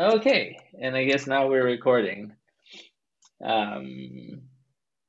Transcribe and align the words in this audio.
Okay, 0.00 0.56
and 0.80 0.96
I 0.96 1.04
guess 1.04 1.26
now 1.26 1.46
we're 1.46 1.62
recording. 1.62 2.32
Um, 3.44 4.40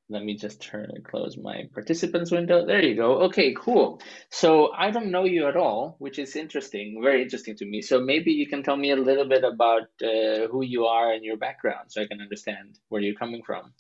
let 0.10 0.22
me 0.22 0.36
just 0.36 0.62
turn 0.62 0.92
and 0.94 1.06
close 1.06 1.38
my 1.38 1.70
participants 1.74 2.30
window. 2.30 2.66
There 2.66 2.84
you 2.84 2.96
go. 2.96 3.22
Okay, 3.22 3.56
cool. 3.58 4.02
So 4.32 4.74
I 4.74 4.92
don't 4.92 5.10
know 5.10 5.24
you 5.24 5.48
at 5.48 5.56
all, 5.56 5.96
which 6.00 6.20
is 6.20 6.36
interesting, 6.36 7.00
very 7.02 7.22
interesting 7.24 7.56
to 7.56 7.66
me. 7.66 7.82
So 7.82 8.02
maybe 8.02 8.34
you 8.34 8.48
can 8.48 8.64
tell 8.64 8.76
me 8.76 8.92
a 8.92 8.98
little 8.98 9.30
bit 9.30 9.46
about 9.46 9.88
uh, 10.04 10.50
who 10.52 10.62
you 10.62 10.88
are 10.88 11.14
and 11.14 11.24
your 11.24 11.38
background 11.38 11.90
so 11.90 12.02
I 12.02 12.08
can 12.08 12.20
understand 12.20 12.78
where 12.90 13.02
you're 13.02 13.16
coming 13.16 13.44
from. 13.44 13.72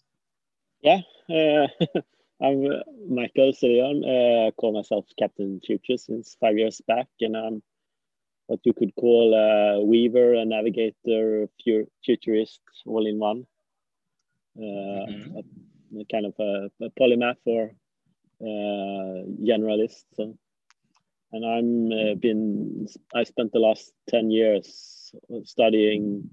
Yeah, 0.81 0.99
uh, 1.29 1.67
I'm 2.41 2.65
uh, 2.67 2.83
Michael 3.09 3.51
Sillion. 3.51 4.05
Uh, 4.05 4.47
I 4.47 4.51
call 4.51 4.71
myself 4.71 5.07
Captain 5.19 5.59
Future 5.59 5.97
since 5.97 6.37
five 6.39 6.57
years 6.57 6.81
back, 6.87 7.07
and 7.19 7.35
I'm 7.35 7.61
what 8.51 8.59
you 8.65 8.73
could 8.73 8.93
call 8.95 9.33
a 9.33 9.81
weaver, 9.81 10.33
a 10.33 10.43
navigator, 10.43 11.47
futurist, 12.03 12.59
all 12.85 13.07
in 13.07 13.17
one. 13.17 13.47
Uh, 14.57 15.05
mm-hmm. 15.07 15.37
a, 15.37 16.01
a 16.01 16.05
kind 16.11 16.25
of 16.25 16.33
a, 16.37 16.69
a 16.85 16.89
polymath 16.99 17.41
or 17.45 17.71
uh, 18.41 19.23
generalist. 19.49 20.03
So, 20.15 20.37
and 21.31 21.45
I'm 21.45 21.91
uh, 21.97 22.15
been 22.15 22.87
I 23.15 23.23
spent 23.23 23.53
the 23.53 23.59
last 23.59 23.93
ten 24.09 24.29
years 24.29 25.15
studying 25.45 26.29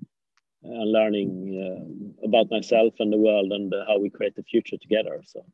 and 0.64 0.92
learning 0.92 1.30
uh, 1.62 2.26
about 2.26 2.50
myself 2.50 2.94
and 2.98 3.12
the 3.12 3.16
world 3.16 3.52
and 3.52 3.72
how 3.86 4.00
we 4.00 4.10
create 4.10 4.34
the 4.34 4.42
future 4.42 4.76
together. 4.76 5.22
So. 5.24 5.44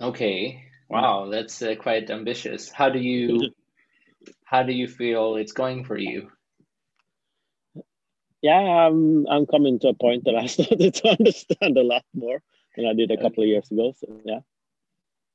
Okay. 0.00 0.64
Wow, 0.88 1.28
that's 1.30 1.60
uh, 1.60 1.74
quite 1.74 2.10
ambitious. 2.10 2.70
How 2.70 2.88
do 2.88 2.98
you 2.98 3.50
how 4.44 4.62
do 4.62 4.72
you 4.72 4.88
feel 4.88 5.36
it's 5.36 5.52
going 5.52 5.84
for 5.84 5.96
you? 5.96 6.30
Yeah, 8.42 8.58
I'm 8.58 9.26
I'm 9.26 9.46
coming 9.46 9.78
to 9.80 9.88
a 9.88 9.94
point 9.94 10.24
that 10.24 10.34
I 10.34 10.46
started 10.54 10.94
to 10.94 11.08
understand 11.08 11.76
a 11.76 11.82
lot 11.82 12.04
more 12.14 12.42
than 12.76 12.86
I 12.86 12.94
did 12.94 13.10
a 13.10 13.20
couple 13.20 13.42
of 13.42 13.48
years 13.48 13.70
ago. 13.70 13.92
So 13.98 14.20
yeah. 14.24 14.40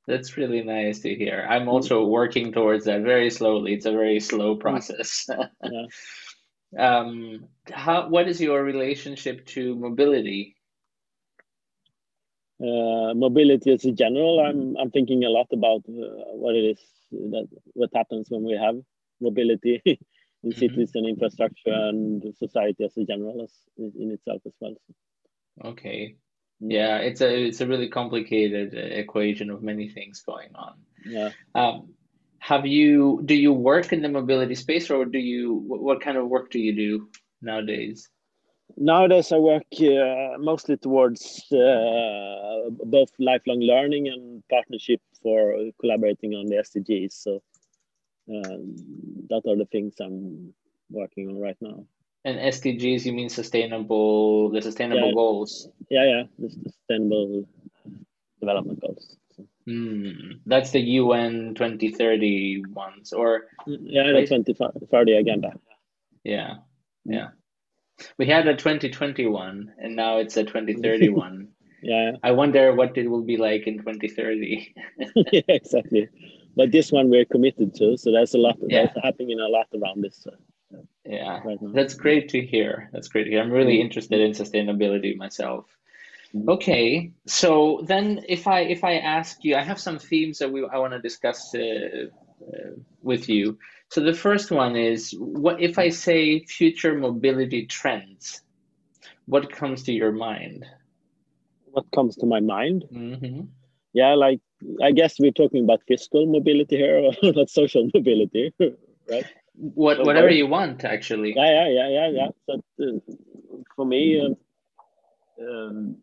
That's 0.08 0.38
really 0.38 0.62
nice 0.62 1.00
to 1.00 1.16
hear. 1.16 1.48
I'm 1.50 1.68
also 1.68 2.06
working 2.06 2.52
towards 2.52 2.86
that 2.86 3.02
very 3.02 3.32
slowly. 3.32 3.74
It's 3.74 3.88
a 3.88 3.92
very 3.92 4.20
slow 4.20 4.56
mm. 4.56 4.60
process. 4.60 5.28
yeah. 5.64 5.88
um, 6.78 7.46
how 7.72 8.10
what 8.10 8.28
is 8.28 8.40
your 8.40 8.64
relationship 8.64 9.46
to 9.48 9.76
mobility? 9.76 10.55
Uh, 12.62 13.14
mobility 13.14 13.74
as 13.74 13.84
a 13.84 13.92
general, 13.92 14.40
I'm 14.40 14.78
I'm 14.78 14.92
thinking 14.92 15.24
a 15.26 15.30
lot 15.30 15.48
about 15.52 15.84
uh, 15.90 16.32
what 16.36 16.56
it 16.56 16.78
is 16.78 16.80
that 17.12 17.48
what 17.74 17.90
happens 17.94 18.28
when 18.30 18.44
we 18.44 18.54
have 18.54 18.76
mobility 19.20 19.82
in 19.86 19.98
mm-hmm. 19.98 20.52
cities 20.52 20.92
and 20.96 21.06
infrastructure 21.06 21.74
and 21.74 22.24
society 22.38 22.86
as 22.86 22.96
a 22.98 23.04
general 23.04 23.44
as 23.44 23.52
in 23.78 24.12
itself 24.12 24.42
as 24.46 24.54
well. 24.62 24.76
Okay. 25.66 26.16
Mm. 26.64 26.72
Yeah, 26.72 26.98
it's 26.98 27.22
a 27.22 27.48
it's 27.48 27.60
a 27.60 27.68
really 27.68 27.90
complicated 27.90 28.74
uh, 28.74 28.80
equation 28.80 29.50
of 29.50 29.62
many 29.62 29.90
things 29.90 30.22
going 30.22 30.56
on. 30.56 30.76
Yeah. 31.06 31.32
Um, 31.54 31.94
have 32.40 32.66
you 32.66 33.22
do 33.26 33.36
you 33.36 33.52
work 33.52 33.92
in 33.92 34.02
the 34.02 34.10
mobility 34.10 34.56
space 34.56 34.90
or 34.90 35.06
do 35.06 35.20
you 35.20 35.62
what 35.68 36.02
kind 36.02 36.18
of 36.18 36.28
work 36.28 36.52
do 36.52 36.60
you 36.60 36.76
do 36.76 37.10
nowadays? 37.42 38.10
Nowadays, 38.78 39.32
I 39.32 39.38
work 39.38 39.64
uh, 39.80 40.38
mostly 40.40 40.78
towards 40.78 41.46
uh, 41.52 42.70
both 42.84 43.10
lifelong 43.20 43.60
learning 43.60 44.08
and 44.08 44.44
partnership 44.50 45.02
for 45.22 45.72
collaborating 45.80 46.34
on 46.34 46.48
the 46.48 46.56
SDGs. 46.56 47.14
So 47.14 47.42
um, 48.30 48.76
that 49.30 49.44
are 49.48 49.56
the 49.56 49.68
things 49.72 49.96
I'm 50.00 50.54
working 50.90 51.30
on 51.30 51.40
right 51.40 51.58
now. 51.62 51.86
And 52.26 52.40
SDGs, 52.40 53.06
you 53.06 53.14
mean 53.14 53.30
sustainable, 53.30 54.50
the 54.50 54.62
sustainable 54.62 55.10
yeah. 55.10 55.14
goals? 55.14 55.70
Yeah, 55.90 56.06
yeah, 56.06 56.24
the 56.40 56.50
sustainable 56.50 57.48
development 58.40 58.82
goals. 58.82 59.18
Mm, 59.68 60.40
that's 60.46 60.72
the 60.72 60.80
UN 60.80 61.56
2030 61.56 62.64
ones, 62.74 63.14
or 63.14 63.48
yeah, 63.66 64.12
the 64.12 64.26
2030 64.28 65.14
agenda. 65.14 65.54
Yeah, 66.24 66.56
yeah. 67.04 67.30
We 68.18 68.26
had 68.26 68.48
a 68.48 68.56
2021, 68.56 69.74
and 69.78 69.96
now 69.96 70.18
it's 70.18 70.38
a 70.38 70.44
2031. 70.44 71.48
yeah. 71.82 72.12
I 72.24 72.32
wonder 72.32 72.74
what 72.74 72.98
it 72.98 73.10
will 73.10 73.24
be 73.24 73.38
like 73.38 73.68
in 73.68 73.78
2030. 73.78 74.76
yeah, 75.32 75.42
exactly 75.48 76.10
but 76.56 76.72
this 76.72 76.92
one 76.92 77.10
we're 77.10 77.26
committed 77.26 77.76
to. 77.76 77.98
So 77.98 78.12
there's 78.12 78.34
a 78.34 78.38
lot 78.38 78.58
yeah. 78.68 78.86
that's 78.86 78.98
happening 79.04 79.40
a 79.40 79.48
lot 79.48 79.68
around 79.76 80.04
this. 80.04 80.26
Uh, 80.26 80.78
yeah, 81.06 81.42
right 81.44 81.58
that's 81.74 81.94
great 81.94 82.30
to 82.30 82.42
hear. 82.42 82.90
That's 82.92 83.08
great 83.08 83.26
to 83.26 83.30
hear. 83.30 83.42
I'm 83.42 83.52
really 83.52 83.80
interested 83.80 84.20
in 84.20 84.32
sustainability 84.32 85.16
myself. 85.16 85.66
Mm-hmm. 86.34 86.50
Okay, 86.50 87.12
so 87.28 87.84
then 87.86 88.26
if 88.28 88.48
I 88.48 88.62
if 88.62 88.84
I 88.84 88.98
ask 88.98 89.44
you, 89.44 89.56
I 89.56 89.62
have 89.62 89.80
some 89.80 90.00
themes 90.00 90.40
that 90.40 90.52
we 90.52 90.68
I 90.68 90.78
want 90.78 90.94
to 90.94 91.00
discuss 91.00 91.54
uh, 91.54 91.60
uh, 91.60 92.72
with 93.02 93.30
you. 93.30 93.58
So 93.90 94.02
the 94.02 94.14
first 94.14 94.52
one 94.52 94.76
is 94.76 95.14
what 95.18 95.62
if 95.62 95.78
I 95.78 95.90
say 95.90 96.44
future 96.46 96.96
mobility 96.96 97.66
trends? 97.66 98.42
What 99.26 99.52
comes 99.52 99.84
to 99.84 99.94
your 99.94 100.12
mind? 100.12 100.66
What 101.66 101.86
comes 101.94 102.16
to 102.18 102.26
my 102.26 102.40
mind? 102.40 102.86
Mm-hmm. 102.92 103.42
Yeah, 103.94 104.16
like 104.16 104.40
I 104.84 104.92
guess 104.92 105.20
we're 105.20 105.32
talking 105.32 105.64
about 105.64 105.82
physical 105.88 106.26
mobility 106.26 106.78
here, 106.78 106.98
or 107.24 107.32
not 107.32 107.50
social 107.50 107.90
mobility, 107.94 108.54
right? 109.10 109.26
What, 109.54 109.98
so 109.98 110.04
whatever 110.04 110.30
you 110.30 110.48
want, 110.48 110.84
actually. 110.84 111.34
Yeah, 111.36 111.68
yeah, 111.68 111.70
yeah, 111.70 111.90
yeah, 111.90 112.10
yeah. 112.10 112.28
But 112.46 112.62
uh, 112.82 113.00
for 113.76 113.86
me, 113.86 114.20
um, 114.20 114.36
um, 115.40 115.98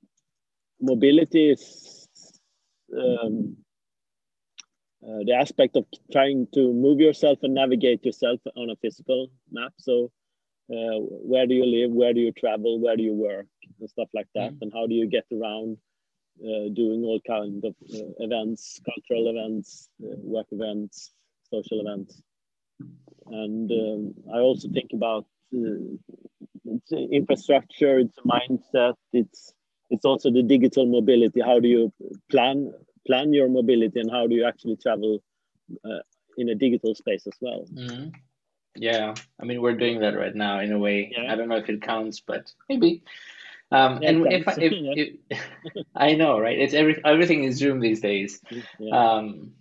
mobility 0.81 1.51
is 1.51 2.09
um, 2.97 3.57
uh, 5.05 5.25
the 5.27 5.35
aspect 5.35 5.77
of 5.77 5.85
trying 6.11 6.47
to 6.55 6.73
move 6.73 7.01
yourself 7.01 7.39
and 7.43 7.55
navigate 7.55 8.05
yourself 8.05 8.41
on 8.57 8.71
a 8.71 8.77
physical 8.77 9.29
map. 9.51 9.73
So, 9.79 10.11
uh, 10.71 10.99
where 11.01 11.47
do 11.47 11.55
you 11.55 11.67
live? 11.67 11.91
Where 11.91 12.15
do 12.15 12.21
you 12.21 12.33
travel? 12.33 12.81
Where 12.81 12.97
do 12.97 13.03
you 13.03 13.15
work? 13.15 13.47
And 13.81 13.91
stuff 13.91 14.09
like 14.15 14.29
that. 14.35 14.53
Mm. 14.53 14.59
And 14.63 14.73
how 14.73 14.87
do 14.87 14.95
you 14.95 15.09
get 15.09 15.25
around? 15.33 15.79
uh, 16.41 16.69
doing 16.73 17.05
all 17.05 17.21
kind 17.27 17.65
of 17.65 17.75
uh, 17.95 18.09
events, 18.19 18.81
cultural 18.85 19.31
events, 19.31 19.89
uh, 20.03 20.17
work 20.19 20.47
events, 20.51 21.13
social 21.51 21.81
events. 21.81 22.21
And 23.27 23.71
um, 23.71 24.15
I 24.35 24.39
also 24.39 24.69
think 24.69 24.91
about 24.93 25.27
uh, 25.55 25.97
it's 26.65 26.93
infrastructure, 26.93 27.99
it's 27.99 28.19
a 28.19 28.23
mindset, 28.23 28.95
it's 29.13 29.53
it's 29.91 30.05
also 30.07 30.31
the 30.31 30.43
digital 30.43 30.87
mobility. 30.87 31.41
How 31.41 31.61
do 31.61 31.69
you 31.69 31.93
plan 32.31 32.73
plan 33.07 33.33
your 33.33 33.49
mobility, 33.49 34.01
and 34.01 34.11
how 34.11 34.27
do 34.27 34.35
you 34.35 34.45
actually 34.45 34.77
travel 34.77 35.23
uh, 35.85 36.03
in 36.37 36.49
a 36.49 36.55
digital 36.55 36.95
space 36.95 37.27
as 37.27 37.35
well? 37.41 37.67
Mm-hmm. 37.73 38.09
Yeah, 38.77 39.15
I 39.41 39.45
mean 39.45 39.61
we're 39.61 39.77
doing 39.77 40.01
that 40.01 40.17
right 40.17 40.35
now 40.35 40.61
in 40.61 40.73
a 40.73 40.79
way. 40.79 41.13
Yeah. 41.17 41.33
I 41.33 41.37
don't 41.37 41.49
know 41.49 41.57
if 41.57 41.69
it 41.69 41.83
counts, 41.83 42.21
but 42.21 42.51
maybe. 42.69 43.03
Um, 43.71 44.03
yeah, 44.03 44.09
and 44.11 44.33
if, 44.33 44.45
if, 44.59 44.73
if 45.31 45.87
I 45.95 46.15
know, 46.15 46.39
right? 46.39 46.59
It's 46.59 46.75
every 46.75 47.01
everything 47.05 47.45
is 47.45 47.57
Zoom 47.57 47.81
these 47.81 48.01
days. 48.01 48.41
Yeah. 48.79 48.97
Um, 48.97 49.53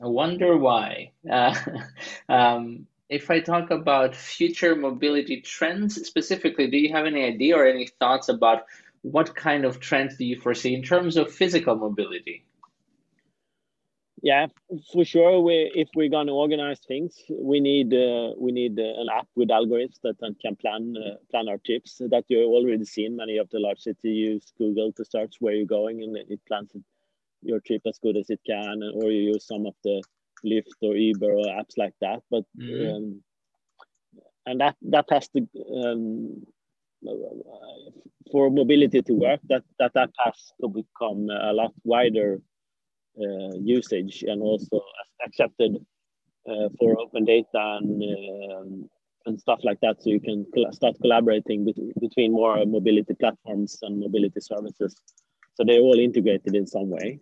I 0.00 0.06
wonder 0.06 0.56
why. 0.56 1.12
Uh, 1.28 1.54
um, 2.28 2.86
if 3.08 3.30
I 3.30 3.40
talk 3.40 3.70
about 3.70 4.14
future 4.14 4.76
mobility 4.76 5.40
trends 5.40 5.94
specifically, 6.06 6.70
do 6.70 6.76
you 6.76 6.92
have 6.92 7.06
any 7.06 7.24
idea 7.24 7.56
or 7.56 7.66
any 7.66 7.86
thoughts 7.86 8.28
about 8.28 8.64
what 9.02 9.34
kind 9.34 9.64
of 9.64 9.80
trends 9.80 10.16
do 10.16 10.24
you 10.24 10.38
foresee 10.38 10.74
in 10.74 10.82
terms 10.82 11.16
of 11.16 11.32
physical 11.32 11.74
mobility? 11.74 12.44
Yeah 14.22 14.46
for 14.92 15.04
sure. 15.04 15.40
We 15.40 15.70
if 15.74 15.88
we're 15.94 16.08
going 16.08 16.26
to 16.26 16.32
organize 16.32 16.80
things 16.80 17.14
we 17.30 17.60
need 17.60 17.92
uh, 17.94 18.32
we 18.36 18.52
need 18.52 18.78
uh, 18.78 19.00
an 19.00 19.08
app 19.12 19.28
with 19.34 19.48
algorithms 19.48 20.00
that 20.02 20.16
can 20.40 20.56
plan 20.56 20.94
uh, 20.96 21.16
plan 21.30 21.48
our 21.48 21.58
trips. 21.58 22.00
That 22.10 22.24
you've 22.28 22.48
already 22.48 22.84
seen 22.84 23.16
many 23.16 23.38
of 23.38 23.48
the 23.50 23.60
large 23.60 23.80
cities 23.80 24.16
use 24.16 24.52
google 24.58 24.92
to 24.92 25.04
search 25.04 25.36
where 25.40 25.54
you're 25.54 25.66
going 25.66 26.02
and 26.02 26.16
it 26.16 26.40
plans 26.46 26.70
your 27.42 27.60
trip 27.60 27.82
as 27.86 27.98
good 28.02 28.16
as 28.16 28.30
it 28.30 28.40
can 28.46 28.82
or 28.94 29.10
you 29.10 29.32
use 29.32 29.46
some 29.46 29.66
of 29.66 29.74
the 29.84 30.02
lyft 30.44 30.78
or 30.82 30.94
uber 30.96 31.32
or 31.32 31.46
apps 31.46 31.76
like 31.76 31.94
that. 32.00 32.22
But 32.30 32.44
mm. 32.58 32.96
um, 32.96 33.22
and 34.46 34.60
that 34.60 34.76
that 34.82 35.06
has 35.10 35.28
to 35.28 35.46
um, 35.84 36.46
for 38.32 38.50
mobility 38.50 39.02
to 39.02 39.12
work 39.12 39.40
that 39.48 39.62
that 39.78 39.92
app 39.96 40.10
has 40.18 40.52
to 40.60 40.68
become 40.68 41.28
a 41.30 41.52
lot 41.52 41.72
wider 41.84 42.40
usage 43.58 44.24
and 44.26 44.42
also 44.42 44.82
accepted 45.24 45.76
uh, 46.48 46.68
for 46.78 46.98
open 46.98 47.24
data 47.24 47.78
and 47.80 48.02
um, 48.52 48.88
and 49.26 49.38
stuff 49.38 49.60
like 49.62 49.78
that. 49.80 50.02
So 50.02 50.10
you 50.10 50.20
can 50.20 50.46
start 50.72 50.96
collaborating 51.02 51.64
bet- 51.66 52.00
between 52.00 52.32
more 52.32 52.64
mobility 52.64 53.14
platforms 53.14 53.78
and 53.82 54.00
mobility 54.00 54.40
services. 54.40 54.96
So 55.54 55.64
they're 55.64 55.80
all 55.80 55.98
integrated 55.98 56.54
in 56.54 56.66
some 56.66 56.88
way. 56.88 57.20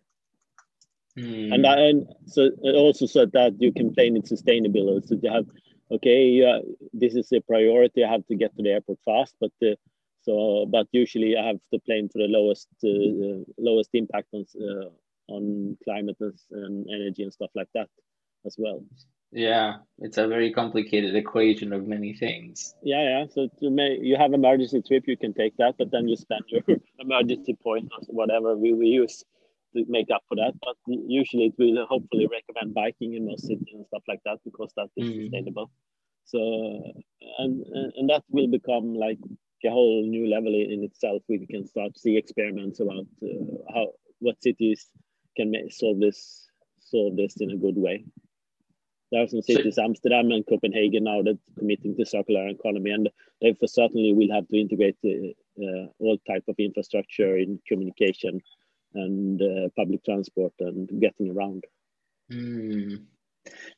Mm. 1.19 1.55
And, 1.55 1.67
and 1.67 2.07
so 2.27 2.51
it 2.63 2.75
also 2.75 3.07
so 3.07 3.27
that 3.27 3.55
you 3.59 3.73
can 3.73 3.95
plan 3.95 4.17
it 4.17 4.27
sustainability. 4.27 5.09
So 5.09 5.19
you 5.23 5.31
have 5.33 5.47
okay, 5.91 6.27
yeah, 6.27 6.59
this 6.93 7.15
is 7.15 7.33
a 7.33 7.41
priority. 7.41 8.05
I 8.05 8.13
have 8.13 8.27
to 8.27 8.37
get 8.37 8.55
to 8.57 8.63
the 8.63 8.71
airport 8.71 8.99
fast, 9.05 9.35
but 9.41 9.53
uh, 9.63 9.77
so 10.23 10.67
but 10.67 10.87
usually 10.93 11.37
I 11.37 11.47
have 11.47 11.61
to 11.73 11.79
plan 11.81 12.09
for 12.11 12.19
the 12.19 12.29
lowest 12.29 12.69
uh, 12.85 13.43
lowest 13.59 13.91
impact 13.95 14.29
on 14.35 14.45
uh, 14.61 14.91
on 15.29 15.77
climate 15.85 16.17
and 16.51 16.87
energy 16.89 17.23
and 17.23 17.33
stuff 17.33 17.51
like 17.55 17.69
that 17.75 17.89
as 18.45 18.57
well. 18.59 18.83
Yeah, 19.33 19.79
it's 19.99 20.19
a 20.19 20.29
very 20.29 20.53
complicated 20.53 21.17
equation 21.17 21.73
of 21.73 21.87
many 21.87 22.15
things. 22.15 22.75
Yeah, 22.83 23.03
yeah. 23.03 23.25
So 23.31 23.49
to 23.61 23.71
make, 23.71 23.99
you 24.01 24.17
have 24.17 24.33
emergency 24.33 24.83
trip, 24.87 25.05
you 25.07 25.17
can 25.17 25.35
take 25.35 25.57
that, 25.57 25.75
but 25.79 25.91
then 25.91 26.09
you 26.09 26.17
spend 26.17 26.45
your 26.49 26.63
emergency 26.99 27.55
point 27.55 27.91
or 27.93 28.15
whatever 28.15 28.57
we, 28.57 28.73
we 28.73 28.87
use 28.87 29.25
to 29.75 29.85
make 29.89 30.11
up 30.15 30.23
for 30.29 30.37
that. 30.37 30.55
But 30.63 30.77
usually 30.87 31.47
it 31.47 31.55
will 31.59 31.85
hopefully 31.87 32.29
recommend 32.31 32.75
biking 32.75 33.15
in 33.15 33.27
most 33.27 33.47
cities 33.47 33.75
and 33.75 33.87
stuff 33.87 34.03
like 34.09 34.21
that 34.25 34.39
because 34.45 34.73
that 34.77 34.89
is 34.97 35.09
mm. 35.09 35.23
sustainable. 35.25 35.71
So 36.25 36.39
and 37.39 37.65
and 37.97 38.11
that 38.11 38.25
will 38.31 38.49
become 38.49 38.95
like 38.95 39.19
a 39.65 39.71
whole 39.71 40.05
new 40.07 40.29
level 40.29 40.55
in 40.55 40.83
itself. 40.85 41.23
We 41.29 41.47
can 41.47 41.67
start 41.67 41.99
see 41.99 42.17
experiments 42.17 42.81
about 42.81 43.07
uh, 43.23 43.73
how 43.75 43.93
what 44.21 44.43
cities 44.43 44.87
can 45.37 45.51
make, 45.51 45.73
solve 45.73 46.01
this 46.01 46.49
solve 46.81 47.17
this 47.17 47.37
in 47.37 47.51
a 47.51 47.57
good 47.57 47.77
way. 47.77 48.05
There 49.13 49.23
are 49.23 49.29
some 49.29 49.43
cities, 49.43 49.77
so, 49.77 49.85
Amsterdam 49.85 50.33
and 50.33 50.45
Copenhagen, 50.47 51.05
now 51.05 51.23
that 51.23 51.39
committing 51.57 51.97
to 51.97 52.05
circular 52.05 52.49
economy, 52.49 52.91
and 52.91 53.09
they 53.41 53.55
for 53.55 53.69
certainly 53.69 54.13
will 54.13 54.35
have 54.35 54.49
to 54.49 54.61
integrate 54.61 54.97
uh, 55.05 55.65
uh, 55.65 55.87
all 56.01 56.19
type 56.27 56.45
of 56.49 56.57
infrastructure 56.59 57.37
in 57.37 57.61
communication 57.69 58.43
and 58.95 59.41
uh, 59.41 59.69
public 59.77 60.05
transport 60.05 60.53
and 60.59 60.89
getting 61.01 61.31
around. 61.31 61.65
Mm. 62.33 63.05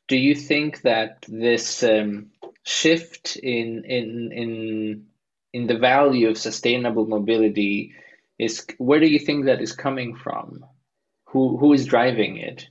Do 0.07 0.17
you 0.17 0.35
think 0.35 0.81
that 0.83 1.27
this 1.29 1.83
um, 1.83 2.31
shift 2.63 3.37
in 3.37 3.85
in 3.85 4.33
in 4.33 5.07
in 5.53 5.67
the 5.67 5.79
value 5.79 6.31
of 6.31 6.39
sustainable 6.39 7.07
mobility 7.07 7.95
is 8.39 8.67
where 8.79 9.01
do 9.01 9.07
you 9.07 9.19
think 9.19 9.45
that 9.45 9.61
is 9.61 9.73
coming 9.73 10.17
from? 10.17 10.65
Who 11.31 11.57
who 11.59 11.73
is 11.73 11.85
driving 11.87 12.37
it? 12.37 12.69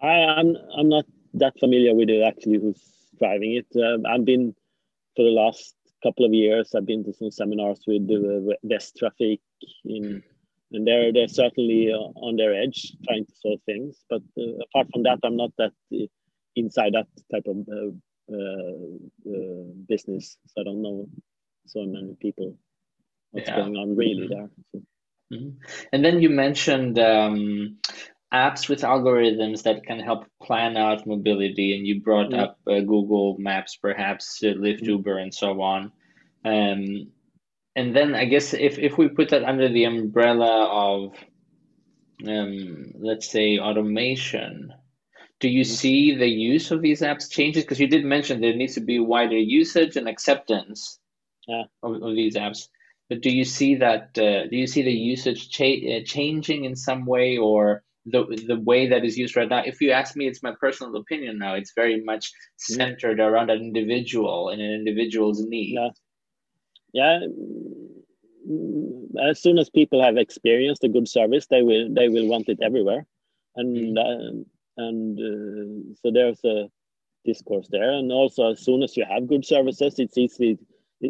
I, 0.00 0.12
am 0.12 0.38
I'm, 0.38 0.56
I'm 0.78 0.88
not 0.88 1.06
that 1.34 1.58
familiar 1.58 1.94
with 1.94 2.08
it 2.08 2.22
actually 2.22 2.58
who's 2.58 2.82
driving 3.18 3.54
it. 3.54 3.66
Um, 3.76 4.04
I've 4.06 4.24
been 4.24 4.54
for 5.16 5.24
the 5.24 5.30
last 5.30 5.74
couple 6.02 6.24
of 6.24 6.32
years. 6.32 6.74
I've 6.74 6.86
been 6.86 7.04
to 7.04 7.12
some 7.12 7.30
seminars 7.30 7.80
with 7.86 8.06
the 8.06 8.56
traffic 8.98 9.40
in, 9.84 10.22
and 10.72 10.86
they're 10.86 11.12
they're 11.12 11.28
certainly 11.28 11.92
uh, 11.92 12.10
on 12.26 12.36
their 12.36 12.54
edge 12.54 12.92
trying 13.06 13.26
to 13.26 13.32
solve 13.34 13.60
things. 13.66 14.04
But 14.08 14.22
uh, 14.38 14.62
apart 14.68 14.88
from 14.92 15.02
that, 15.04 15.18
I'm 15.24 15.36
not 15.36 15.52
that 15.58 15.72
uh, 15.92 16.06
inside 16.54 16.94
that 16.94 17.08
type 17.32 17.46
of 17.46 17.56
uh, 17.68 17.90
uh, 18.32 19.34
uh, 19.34 19.64
business. 19.88 20.36
So 20.46 20.60
I 20.60 20.64
don't 20.64 20.82
know 20.82 21.08
so 21.66 21.84
many 21.84 22.14
people 22.20 22.56
what's 23.30 23.48
yeah. 23.48 23.56
going 23.56 23.76
on 23.76 23.96
really 23.96 24.28
there. 24.28 24.48
So. 24.72 24.82
Mm-hmm. 25.32 25.58
And 25.92 26.04
then 26.04 26.20
you 26.20 26.30
mentioned 26.30 26.98
um, 26.98 27.78
apps 28.32 28.68
with 28.68 28.82
algorithms 28.82 29.62
that 29.62 29.84
can 29.84 30.00
help 30.00 30.26
plan 30.42 30.76
out 30.76 31.06
mobility, 31.06 31.76
and 31.76 31.86
you 31.86 32.00
brought 32.00 32.30
mm. 32.30 32.38
up 32.38 32.58
uh, 32.66 32.80
Google 32.80 33.36
Maps, 33.38 33.76
perhaps 33.76 34.40
uh, 34.42 34.48
Lyft, 34.48 34.82
mm. 34.82 34.88
Uber, 34.88 35.18
and 35.18 35.32
so 35.32 35.62
on. 35.62 35.92
Um, 36.44 37.12
and 37.76 37.94
then 37.96 38.14
I 38.14 38.24
guess 38.24 38.54
if, 38.54 38.78
if 38.78 38.98
we 38.98 39.08
put 39.08 39.30
that 39.30 39.44
under 39.44 39.68
the 39.68 39.84
umbrella 39.84 40.66
of, 40.66 41.14
um, 42.26 42.92
let's 42.98 43.30
say, 43.30 43.58
automation, 43.58 44.72
do 45.40 45.48
you 45.48 45.62
mm. 45.62 45.66
see 45.66 46.14
the 46.14 46.28
use 46.28 46.70
of 46.70 46.82
these 46.82 47.00
apps 47.00 47.30
changes? 47.30 47.64
Because 47.64 47.80
you 47.80 47.88
did 47.88 48.04
mention 48.04 48.40
there 48.40 48.54
needs 48.54 48.74
to 48.74 48.80
be 48.80 48.98
wider 48.98 49.38
usage 49.38 49.96
and 49.96 50.08
acceptance 50.08 50.98
yeah. 51.46 51.64
of, 51.82 52.02
of 52.02 52.14
these 52.14 52.36
apps. 52.36 52.68
But 53.14 53.22
do 53.22 53.30
you 53.30 53.44
see 53.44 53.76
that? 53.76 54.18
Uh, 54.18 54.48
do 54.48 54.56
you 54.56 54.66
see 54.66 54.82
the 54.82 54.92
usage 54.92 55.50
cha- 55.50 55.64
uh, 55.64 56.00
changing 56.04 56.64
in 56.64 56.74
some 56.74 57.06
way, 57.06 57.38
or 57.38 57.84
the 58.06 58.24
the 58.46 58.58
way 58.58 58.88
that 58.88 59.04
is 59.04 59.16
used 59.16 59.36
right 59.36 59.48
now. 59.48 59.62
If 59.64 59.80
you 59.80 59.92
ask 59.92 60.16
me, 60.16 60.26
it's 60.26 60.42
my 60.42 60.52
personal 60.60 60.96
opinion 60.96 61.38
now. 61.38 61.54
It's 61.54 61.72
very 61.74 62.02
much 62.02 62.32
centered 62.56 63.20
around 63.20 63.50
an 63.50 63.60
individual 63.60 64.48
and 64.48 64.60
an 64.60 64.72
individual's 64.72 65.40
need. 65.40 65.74
Yeah. 65.74 65.90
Yeah. 66.92 67.20
As 69.30 69.40
soon 69.40 69.58
as 69.58 69.70
people 69.70 70.02
have 70.02 70.16
experienced 70.16 70.82
a 70.82 70.88
good 70.88 71.08
service, 71.08 71.46
they 71.46 71.62
will 71.62 71.94
they 71.94 72.08
will 72.08 72.26
want 72.26 72.48
it 72.48 72.58
everywhere, 72.62 73.06
and 73.54 73.96
mm. 73.96 73.98
uh, 73.98 74.44
and 74.76 75.18
uh, 75.18 75.94
so 76.02 76.10
there's 76.10 76.44
a 76.44 76.68
discourse 77.24 77.68
there. 77.70 77.92
And 77.92 78.10
also, 78.10 78.50
as 78.50 78.60
soon 78.60 78.82
as 78.82 78.96
you 78.96 79.04
have 79.08 79.28
good 79.28 79.46
services, 79.46 80.00
it's 80.00 80.18
easy, 80.18 80.58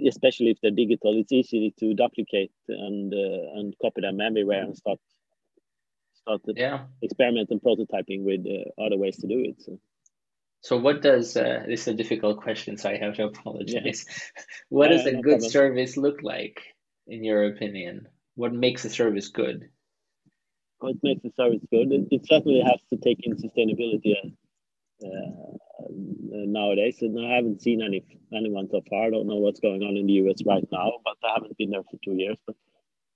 especially 0.09 0.51
if 0.51 0.59
they're 0.61 0.71
digital, 0.71 1.19
it's 1.19 1.33
easy 1.33 1.75
to 1.79 1.95
duplicate 1.95 2.53
and 2.69 3.13
uh, 3.13 3.59
and 3.59 3.75
copy 3.81 4.01
them 4.01 4.21
everywhere 4.21 4.63
and 4.63 4.77
start 4.77 4.99
started 6.15 6.57
yeah. 6.57 6.85
experimenting 7.03 7.61
prototyping 7.61 8.25
with 8.25 8.47
uh, 8.47 8.83
other 8.83 8.97
ways 8.97 9.17
to 9.19 9.27
do 9.27 9.41
it. 9.41 9.63
So. 9.63 9.79
So 10.61 10.79
what 10.79 11.03
does 11.03 11.37
uh, 11.37 11.65
this 11.69 11.83
is 11.83 11.89
a 11.89 11.95
difficult 11.95 12.41
question, 12.41 12.79
so 12.79 12.89
I 12.89 12.97
have 12.97 13.17
to 13.17 13.25
apologize. 13.25 14.07
Yeah. 14.09 14.43
what 14.71 14.89
does 14.89 15.05
a 15.05 15.13
no 15.13 15.21
good 15.21 15.41
problem. 15.41 15.51
service 15.51 15.97
look 15.99 16.23
like, 16.23 16.63
in 17.07 17.23
your 17.23 17.45
opinion? 17.45 18.09
What 18.35 18.55
makes 18.55 18.85
a 18.87 18.91
service 18.91 19.29
good? 19.29 19.69
What 20.79 20.97
makes 21.03 21.23
a 21.25 21.33
service 21.37 21.61
good? 21.71 21.93
It, 21.93 22.09
it 22.11 22.27
certainly 22.27 22.63
has 22.63 22.81
to 22.91 22.97
take 22.97 23.19
in 23.25 23.37
sustainability 23.37 24.15
uh, 25.03 25.07
uh, 25.07 25.89
nowadays, 26.47 26.99
and 27.01 27.19
I 27.19 27.37
haven't 27.37 27.63
seen 27.63 27.83
any 27.83 28.05
anyone 28.33 28.69
so 28.71 28.83
far. 28.89 29.07
I 29.07 29.11
don't 29.11 29.27
know 29.27 29.37
what's 29.37 29.61
going 29.61 29.83
on 29.83 29.97
in 29.97 30.07
the 30.07 30.15
US 30.25 30.39
right 30.47 30.67
now, 30.71 30.93
but 31.05 31.17
I 31.25 31.35
haven't 31.35 31.57
been 31.57 31.71
there 31.71 31.83
for 31.83 31.99
two 32.05 32.15
years. 32.15 32.39
But 32.47 32.57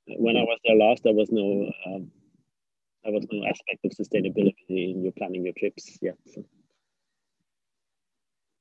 when 0.07 0.37
I 0.37 0.43
was 0.43 0.59
there 0.65 0.77
last, 0.77 1.03
there 1.05 1.15
was 1.15 1.31
no 1.31 1.71
um, 1.87 2.11
there 3.05 3.13
was 3.13 3.27
no 3.31 3.47
aspect 3.47 3.85
of 3.85 3.93
sustainability 3.93 4.55
in 4.69 5.03
your 5.03 5.13
planning 5.13 5.45
your 5.45 5.55
trips 5.57 5.99
yet. 6.01 6.17
So. 6.35 6.45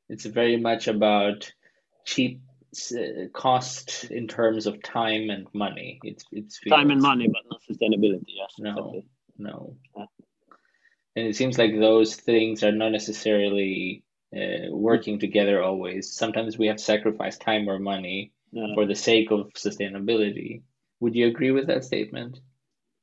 It's 0.09 0.25
very 0.25 0.57
much 0.57 0.87
about 0.87 1.51
cheap 2.05 2.41
uh, 2.93 3.27
cost 3.33 4.05
in 4.05 4.27
terms 4.27 4.67
of 4.67 4.81
time 4.81 5.29
and 5.29 5.47
money. 5.53 5.99
It's 6.03 6.25
it's 6.31 6.59
time 6.69 6.91
and 6.91 7.01
money, 7.01 7.27
but 7.27 7.41
not 7.49 7.61
sustainability. 7.69 8.23
Yes. 8.27 8.53
No, 8.59 8.71
exactly. 8.71 9.05
no. 9.37 9.75
Yeah. 9.95 10.05
And 11.17 11.25
it 11.25 11.35
seems 11.35 11.57
like 11.57 11.73
those 11.73 12.15
things 12.15 12.63
are 12.63 12.71
not 12.71 12.91
necessarily 12.91 14.03
uh, 14.35 14.69
working 14.69 15.17
together 15.17 15.63
always. 15.63 16.13
Sometimes 16.15 16.59
we 16.59 16.67
have 16.67 16.77
to 16.77 16.83
sacrifice 16.83 17.39
time 17.39 17.67
or 17.67 17.79
money 17.79 18.33
yeah. 18.51 18.67
for 18.75 18.85
the 18.85 18.93
sake 18.93 19.31
of 19.31 19.51
sustainability. 19.53 20.61
Would 20.99 21.15
you 21.15 21.25
agree 21.25 21.49
with 21.49 21.65
that 21.67 21.83
statement? 21.83 22.39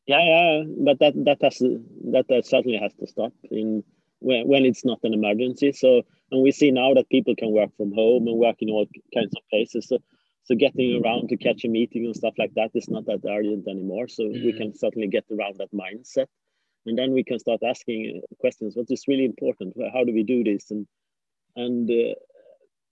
Yeah, 0.06 0.22
yeah, 0.22 0.62
but 0.84 1.00
that 1.00 1.14
that 1.24 1.38
has 1.42 1.58
that, 1.58 2.26
that 2.28 2.46
certainly 2.46 2.78
has 2.78 2.92
to 3.00 3.06
stop 3.08 3.32
in 3.50 3.82
when, 4.20 4.46
when 4.46 4.64
it's 4.64 4.84
not 4.84 5.00
an 5.02 5.12
emergency. 5.12 5.72
So 5.72 6.02
and 6.30 6.40
we 6.40 6.52
see 6.52 6.70
now 6.70 6.94
that 6.94 7.08
people 7.08 7.34
can 7.34 7.50
work 7.50 7.70
from 7.76 7.92
home 7.92 8.28
and 8.28 8.38
work 8.38 8.56
in 8.60 8.70
all 8.70 8.86
kinds 9.12 9.32
of 9.36 9.42
places. 9.50 9.88
So 9.88 9.98
so 10.44 10.54
getting 10.54 11.02
around 11.02 11.30
to 11.30 11.36
catch 11.36 11.64
a 11.64 11.68
meeting 11.68 12.04
and 12.04 12.14
stuff 12.14 12.34
like 12.38 12.54
that 12.54 12.70
is 12.74 12.88
not 12.88 13.06
that 13.06 13.24
urgent 13.28 13.66
anymore. 13.66 14.06
So 14.06 14.22
mm. 14.22 14.44
we 14.44 14.52
can 14.52 14.72
certainly 14.76 15.08
get 15.08 15.24
around 15.32 15.56
that 15.56 15.72
mindset, 15.72 16.26
and 16.86 16.98
then 16.98 17.12
we 17.12 17.24
can 17.24 17.38
start 17.38 17.62
asking 17.62 18.22
questions. 18.38 18.76
What 18.76 18.90
is 18.90 19.08
really 19.08 19.24
important? 19.24 19.74
How 19.92 20.04
do 20.04 20.12
we 20.12 20.22
do 20.22 20.44
this? 20.44 20.70
And 20.70 20.86
and 21.56 21.90
uh, 21.90 22.14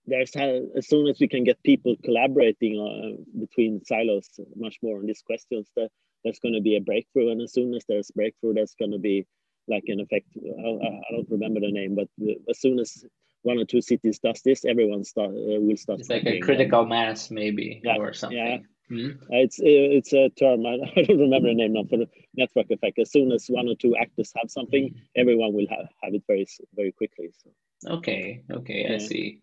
there's 0.05 0.35
as 0.35 0.87
soon 0.87 1.07
as 1.07 1.19
we 1.19 1.27
can 1.27 1.43
get 1.43 1.63
people 1.63 1.95
collaborating 2.03 2.79
uh, 2.79 3.39
between 3.39 3.83
silos 3.85 4.29
much 4.55 4.77
more 4.81 4.99
on 4.99 5.05
these 5.05 5.21
questions, 5.21 5.69
that 5.75 5.89
there's 6.23 6.39
going 6.39 6.55
to 6.55 6.61
be 6.61 6.75
a 6.75 6.81
breakthrough. 6.81 7.31
And 7.31 7.41
as 7.41 7.53
soon 7.53 7.73
as 7.73 7.83
there's 7.87 8.11
breakthrough, 8.11 8.53
there's 8.53 8.75
going 8.79 8.91
to 8.91 8.99
be 8.99 9.25
like 9.67 9.83
an 9.87 9.99
effect. 9.99 10.27
I, 10.35 10.69
I 10.87 11.11
don't 11.11 11.29
remember 11.29 11.59
the 11.59 11.71
name, 11.71 11.95
but 11.95 12.07
as 12.49 12.59
soon 12.59 12.79
as 12.79 13.05
one 13.43 13.59
or 13.59 13.65
two 13.65 13.81
cities 13.81 14.19
does 14.19 14.41
this, 14.43 14.65
everyone 14.65 15.03
start 15.03 15.31
uh, 15.31 15.59
will 15.59 15.77
start. 15.77 15.99
It's 15.99 16.09
like 16.09 16.25
a 16.25 16.39
critical 16.39 16.85
mass, 16.85 17.29
maybe, 17.29 17.81
yeah, 17.83 17.97
or 17.97 18.13
something. 18.13 18.37
Yeah. 18.37 18.57
Mm-hmm. 18.91 19.23
It's 19.29 19.59
it's 19.61 20.13
a 20.13 20.29
term 20.29 20.65
I, 20.65 20.77
don't 20.77 21.19
remember 21.19 21.49
the 21.49 21.55
name 21.55 21.73
now 21.73 21.83
for 21.89 21.97
the 21.97 22.07
network 22.35 22.69
effect. 22.69 22.99
As 22.99 23.11
soon 23.11 23.31
as 23.31 23.47
one 23.47 23.67
or 23.67 23.75
two 23.75 23.95
actors 23.95 24.31
have 24.35 24.51
something, 24.51 24.89
mm-hmm. 24.89 24.99
everyone 25.15 25.53
will 25.53 25.67
have, 25.69 25.87
have 26.03 26.13
it 26.13 26.23
very 26.27 26.47
very 26.75 26.91
quickly. 26.91 27.31
So. 27.43 27.95
Okay, 27.95 28.43
okay, 28.49 28.85
yeah. 28.87 28.95
I 28.95 28.97
see. 28.99 29.41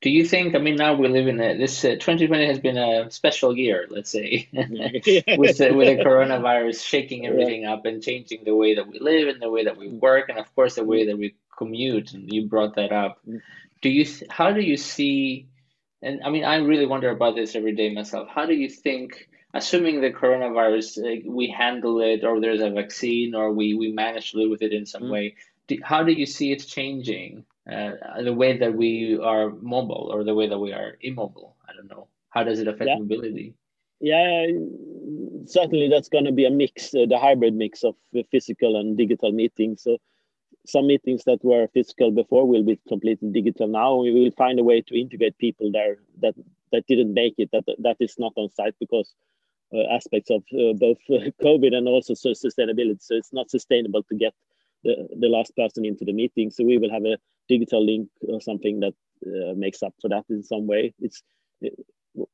Do 0.00 0.10
you 0.10 0.26
think? 0.26 0.54
I 0.54 0.58
mean, 0.58 0.76
now 0.76 0.94
we 0.94 1.08
live 1.08 1.28
in 1.28 1.40
a, 1.40 1.56
this. 1.56 1.84
Uh, 1.84 1.92
2020 1.92 2.46
has 2.46 2.58
been 2.58 2.76
a 2.76 3.10
special 3.10 3.56
year, 3.56 3.86
let's 3.88 4.10
say, 4.10 4.48
with 4.52 5.58
the, 5.58 5.72
with 5.72 5.96
the 5.96 6.04
coronavirus 6.06 6.84
shaking 6.84 7.26
everything 7.26 7.64
up 7.64 7.86
and 7.86 8.02
changing 8.02 8.44
the 8.44 8.54
way 8.54 8.74
that 8.74 8.86
we 8.86 8.98
live 8.98 9.28
and 9.28 9.40
the 9.40 9.50
way 9.50 9.64
that 9.64 9.78
we 9.78 9.88
work, 9.88 10.28
and 10.28 10.38
of 10.38 10.54
course 10.54 10.74
the 10.74 10.84
way 10.84 11.06
that 11.06 11.16
we 11.16 11.36
commute. 11.56 12.12
And 12.12 12.30
you 12.32 12.48
brought 12.48 12.74
that 12.76 12.92
up. 12.92 13.20
Do 13.80 13.88
you? 13.88 14.06
How 14.28 14.52
do 14.52 14.60
you 14.60 14.76
see? 14.76 15.46
And 16.02 16.20
I 16.24 16.30
mean, 16.30 16.44
I 16.44 16.56
really 16.56 16.86
wonder 16.86 17.10
about 17.10 17.36
this 17.36 17.54
every 17.54 17.74
day 17.74 17.92
myself. 17.92 18.28
How 18.28 18.46
do 18.46 18.54
you 18.54 18.68
think? 18.68 19.28
Assuming 19.54 20.00
the 20.00 20.10
coronavirus, 20.10 20.98
uh, 20.98 21.30
we 21.30 21.46
handle 21.50 22.00
it, 22.00 22.24
or 22.24 22.40
there's 22.40 22.62
a 22.62 22.70
vaccine, 22.70 23.34
or 23.34 23.52
we 23.52 23.74
we 23.74 23.92
manage 23.92 24.32
to 24.32 24.38
live 24.38 24.50
with 24.50 24.62
it 24.62 24.72
in 24.72 24.86
some 24.86 25.02
mm. 25.02 25.10
way. 25.10 25.36
Do, 25.66 25.76
how 25.84 26.02
do 26.02 26.12
you 26.12 26.24
see 26.24 26.52
it 26.52 26.66
changing? 26.66 27.44
uh, 27.70 28.22
the 28.22 28.32
way 28.32 28.58
that 28.58 28.74
we 28.74 29.18
are 29.22 29.50
mobile 29.60 30.10
or 30.12 30.24
the 30.24 30.34
way 30.34 30.48
that 30.48 30.58
we 30.58 30.72
are 30.72 30.96
immobile? 31.00 31.56
I 31.68 31.72
don't 31.74 31.88
know. 31.88 32.08
How 32.30 32.44
does 32.44 32.60
it 32.60 32.68
affect 32.68 32.88
yeah. 32.88 32.98
mobility? 32.98 33.54
Yeah, 34.00 34.46
certainly 35.46 35.88
that's 35.88 36.08
going 36.08 36.24
to 36.24 36.32
be 36.32 36.44
a 36.44 36.50
mix, 36.50 36.92
uh, 36.94 37.06
the 37.08 37.18
hybrid 37.18 37.54
mix 37.54 37.84
of 37.84 37.94
physical 38.30 38.76
and 38.76 38.96
digital 38.96 39.30
meetings. 39.30 39.82
So 39.84 39.98
some 40.66 40.86
meetings 40.86 41.24
that 41.24 41.44
were 41.44 41.66
physical 41.74 42.10
before 42.10 42.46
will 42.46 42.62
be 42.62 42.80
completely 42.88 43.30
digital 43.30 43.68
now. 43.68 43.96
We 43.96 44.12
will 44.12 44.30
find 44.32 44.58
a 44.58 44.64
way 44.64 44.80
to 44.82 45.00
integrate 45.00 45.38
people 45.38 45.72
there 45.72 45.98
that 46.20 46.34
that 46.72 46.86
didn't 46.86 47.14
make 47.14 47.34
it, 47.38 47.50
that 47.52 47.64
that 47.78 47.96
is 48.00 48.16
not 48.18 48.32
on 48.36 48.48
site 48.50 48.74
because 48.78 49.14
uh, 49.74 49.84
aspects 49.90 50.30
of 50.30 50.42
uh, 50.52 50.72
both 50.74 50.98
uh, 51.10 51.30
COVID 51.42 51.74
and 51.74 51.88
also 51.88 52.14
sustainability. 52.14 53.02
So 53.02 53.14
it's 53.14 53.32
not 53.32 53.50
sustainable 53.50 54.02
to 54.04 54.14
get 54.14 54.34
the, 54.84 55.08
the 55.18 55.28
last 55.28 55.54
person 55.56 55.84
into 55.84 56.04
the 56.04 56.12
meeting. 56.12 56.50
So 56.50 56.64
we 56.64 56.78
will 56.78 56.90
have 56.90 57.04
a 57.04 57.18
digital 57.48 57.84
link 57.84 58.08
or 58.28 58.40
something 58.40 58.80
that 58.80 58.94
uh, 59.26 59.54
makes 59.54 59.82
up 59.82 59.94
for 60.00 60.08
that 60.08 60.24
in 60.28 60.42
some 60.42 60.66
way. 60.66 60.94
It's 61.00 61.22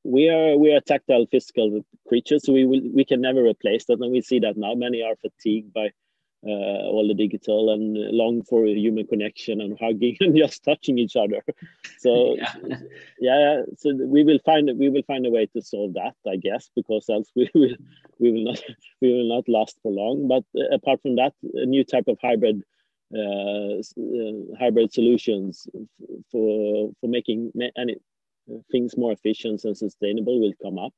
we 0.02 0.28
are 0.28 0.56
we 0.56 0.72
are 0.72 0.80
tactile 0.80 1.26
physical 1.30 1.84
creatures, 2.08 2.44
so 2.44 2.52
we 2.52 2.66
will 2.66 2.82
we 2.94 3.04
can 3.04 3.20
never 3.20 3.42
replace 3.44 3.84
that, 3.86 4.00
and 4.00 4.12
we 4.12 4.20
see 4.20 4.40
that 4.40 4.56
now. 4.56 4.74
Many 4.74 5.02
are 5.02 5.16
fatigued 5.16 5.72
by 5.72 5.90
uh, 6.46 6.86
all 6.86 7.06
the 7.08 7.14
digital 7.14 7.72
and 7.72 7.96
long 8.12 8.42
for 8.42 8.64
a 8.64 8.72
human 8.72 9.06
connection 9.06 9.60
and 9.60 9.76
hugging 9.80 10.16
and 10.20 10.36
just 10.36 10.64
touching 10.64 10.98
each 10.98 11.16
other. 11.16 11.42
So 12.00 12.36
yeah. 12.36 12.78
yeah, 13.18 13.62
so 13.76 13.92
we 13.92 14.22
will 14.22 14.38
find 14.44 14.70
we 14.78 14.88
will 14.88 15.02
find 15.02 15.26
a 15.26 15.30
way 15.30 15.46
to 15.46 15.60
solve 15.60 15.94
that, 15.94 16.14
I 16.28 16.36
guess, 16.36 16.70
because 16.76 17.08
else 17.08 17.28
we 17.34 17.50
will 17.54 17.74
we 18.20 18.30
will 18.30 18.44
not 18.44 18.62
we 19.02 19.12
will 19.12 19.28
not 19.28 19.48
last 19.48 19.80
for 19.82 19.90
long. 19.90 20.28
But 20.28 20.44
uh, 20.56 20.72
apart 20.72 21.02
from 21.02 21.16
that, 21.16 21.32
a 21.54 21.66
new 21.66 21.82
type 21.82 22.06
of 22.06 22.18
hybrid 22.22 22.62
uh, 23.12 23.80
uh 23.80 24.56
hybrid 24.60 24.92
solutions 24.92 25.66
for 26.30 26.92
for 27.00 27.08
making 27.08 27.50
any 27.76 27.96
things 28.70 28.96
more 28.96 29.10
efficient 29.10 29.64
and 29.64 29.76
sustainable 29.76 30.40
will 30.40 30.54
come 30.62 30.78
up. 30.78 30.94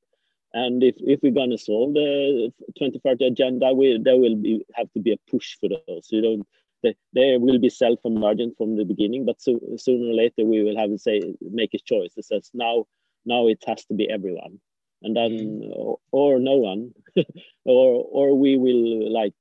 And 0.52 0.82
if, 0.82 0.96
if 0.98 1.20
we're 1.22 1.32
going 1.32 1.50
to 1.50 1.58
solve 1.58 1.94
the 1.94 2.52
2030 2.78 3.24
agenda, 3.26 3.72
we, 3.72 4.00
there 4.02 4.16
will 4.16 4.36
be 4.36 4.64
have 4.74 4.92
to 4.92 5.00
be 5.00 5.12
a 5.12 5.30
push 5.30 5.56
for 5.60 5.68
those. 5.68 6.08
You 6.10 6.22
don't 6.22 6.46
they, 6.82 6.94
they 7.12 7.36
will 7.36 7.58
be 7.58 7.68
self-emergent 7.68 8.56
from 8.56 8.76
the 8.76 8.84
beginning, 8.84 9.26
but 9.26 9.40
so, 9.40 9.60
sooner 9.76 10.10
or 10.10 10.14
later 10.14 10.44
we 10.44 10.62
will 10.62 10.78
have 10.78 10.90
to 10.90 10.98
say 10.98 11.20
make 11.40 11.74
a 11.74 11.78
choice. 11.78 12.12
It 12.16 12.24
says 12.24 12.50
now 12.54 12.86
now 13.24 13.48
it 13.48 13.62
has 13.66 13.84
to 13.86 13.94
be 13.94 14.08
everyone, 14.08 14.60
and 15.02 15.14
then 15.16 15.30
mm-hmm. 15.30 15.72
or, 15.72 15.98
or 16.10 16.38
no 16.38 16.56
one, 16.56 16.92
or 17.64 18.04
or 18.10 18.38
we 18.38 18.56
will 18.56 19.12
like 19.12 19.34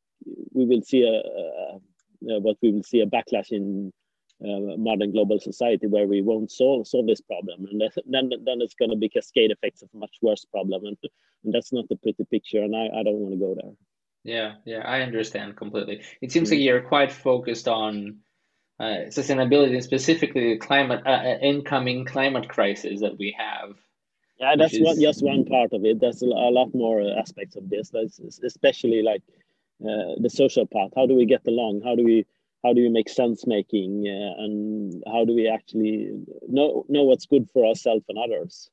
we 0.53 0.65
will 0.65 0.81
see 0.81 1.03
a, 1.03 1.13
a, 1.13 2.35
a, 2.35 2.39
what 2.39 2.57
we 2.61 2.71
will 2.71 2.83
see 2.83 2.99
a 3.01 3.05
backlash 3.05 3.51
in 3.51 3.93
uh, 4.43 4.77
modern 4.77 5.11
global 5.11 5.39
society 5.39 5.87
where 5.87 6.07
we 6.07 6.21
won't 6.21 6.51
solve 6.51 6.87
solve 6.87 7.07
this 7.07 7.21
problem, 7.21 7.67
and 7.69 7.81
then 8.07 8.29
then 8.45 8.61
it's 8.61 8.75
going 8.75 8.91
to 8.91 8.97
be 8.97 9.09
cascade 9.09 9.51
effects 9.51 9.81
of 9.81 9.89
a 9.93 9.97
much 9.97 10.15
worse 10.21 10.45
problem, 10.45 10.85
and, 10.85 10.97
and 11.43 11.53
that's 11.53 11.73
not 11.73 11.85
a 11.91 11.95
pretty 11.95 12.23
picture, 12.25 12.61
and 12.61 12.75
I, 12.75 12.85
I 12.85 13.03
don't 13.03 13.19
want 13.19 13.33
to 13.33 13.39
go 13.39 13.55
there. 13.55 13.73
Yeah, 14.23 14.55
yeah, 14.65 14.79
I 14.79 15.01
understand 15.01 15.57
completely. 15.57 16.03
It 16.21 16.31
seems 16.31 16.51
like 16.51 16.59
you're 16.59 16.81
quite 16.81 17.11
focused 17.11 17.67
on 17.67 18.19
uh, 18.79 19.09
sustainability 19.09 19.73
and 19.73 19.83
specifically 19.83 20.53
the 20.53 20.57
climate 20.57 21.01
uh, 21.05 21.09
uh 21.09 21.37
incoming 21.41 22.05
climate 22.05 22.47
crisis 22.47 23.01
that 23.01 23.17
we 23.17 23.35
have. 23.37 23.75
Yeah, 24.39 24.55
that's 24.57 24.73
is... 24.73 24.81
one, 24.81 25.01
just 25.01 25.21
one 25.21 25.45
part 25.45 25.73
of 25.73 25.83
it. 25.83 25.99
There's 25.99 26.21
a, 26.21 26.27
a 26.27 26.51
lot 26.51 26.73
more 26.73 27.01
aspects 27.17 27.57
of 27.57 27.69
this. 27.69 27.89
That's 27.89 28.19
especially 28.43 29.01
like 29.01 29.21
uh, 29.83 30.15
the 30.21 30.29
social 30.29 30.65
part. 30.65 30.93
How 30.95 31.05
do 31.05 31.15
we 31.15 31.25
get 31.25 31.45
along? 31.45 31.81
How 31.83 31.95
do 31.95 32.03
we 32.05 32.25
how 32.63 32.73
do 32.73 32.81
we 32.81 32.89
make 32.89 33.09
sense 33.09 33.47
making 33.47 34.05
uh, 34.07 34.43
and 34.43 35.03
how 35.07 35.25
do 35.25 35.33
we 35.33 35.47
actually 35.47 36.11
know 36.47 36.85
know 36.89 37.03
what's 37.03 37.25
good 37.25 37.49
for 37.53 37.65
ourselves 37.65 38.05
and 38.09 38.17
others? 38.17 38.69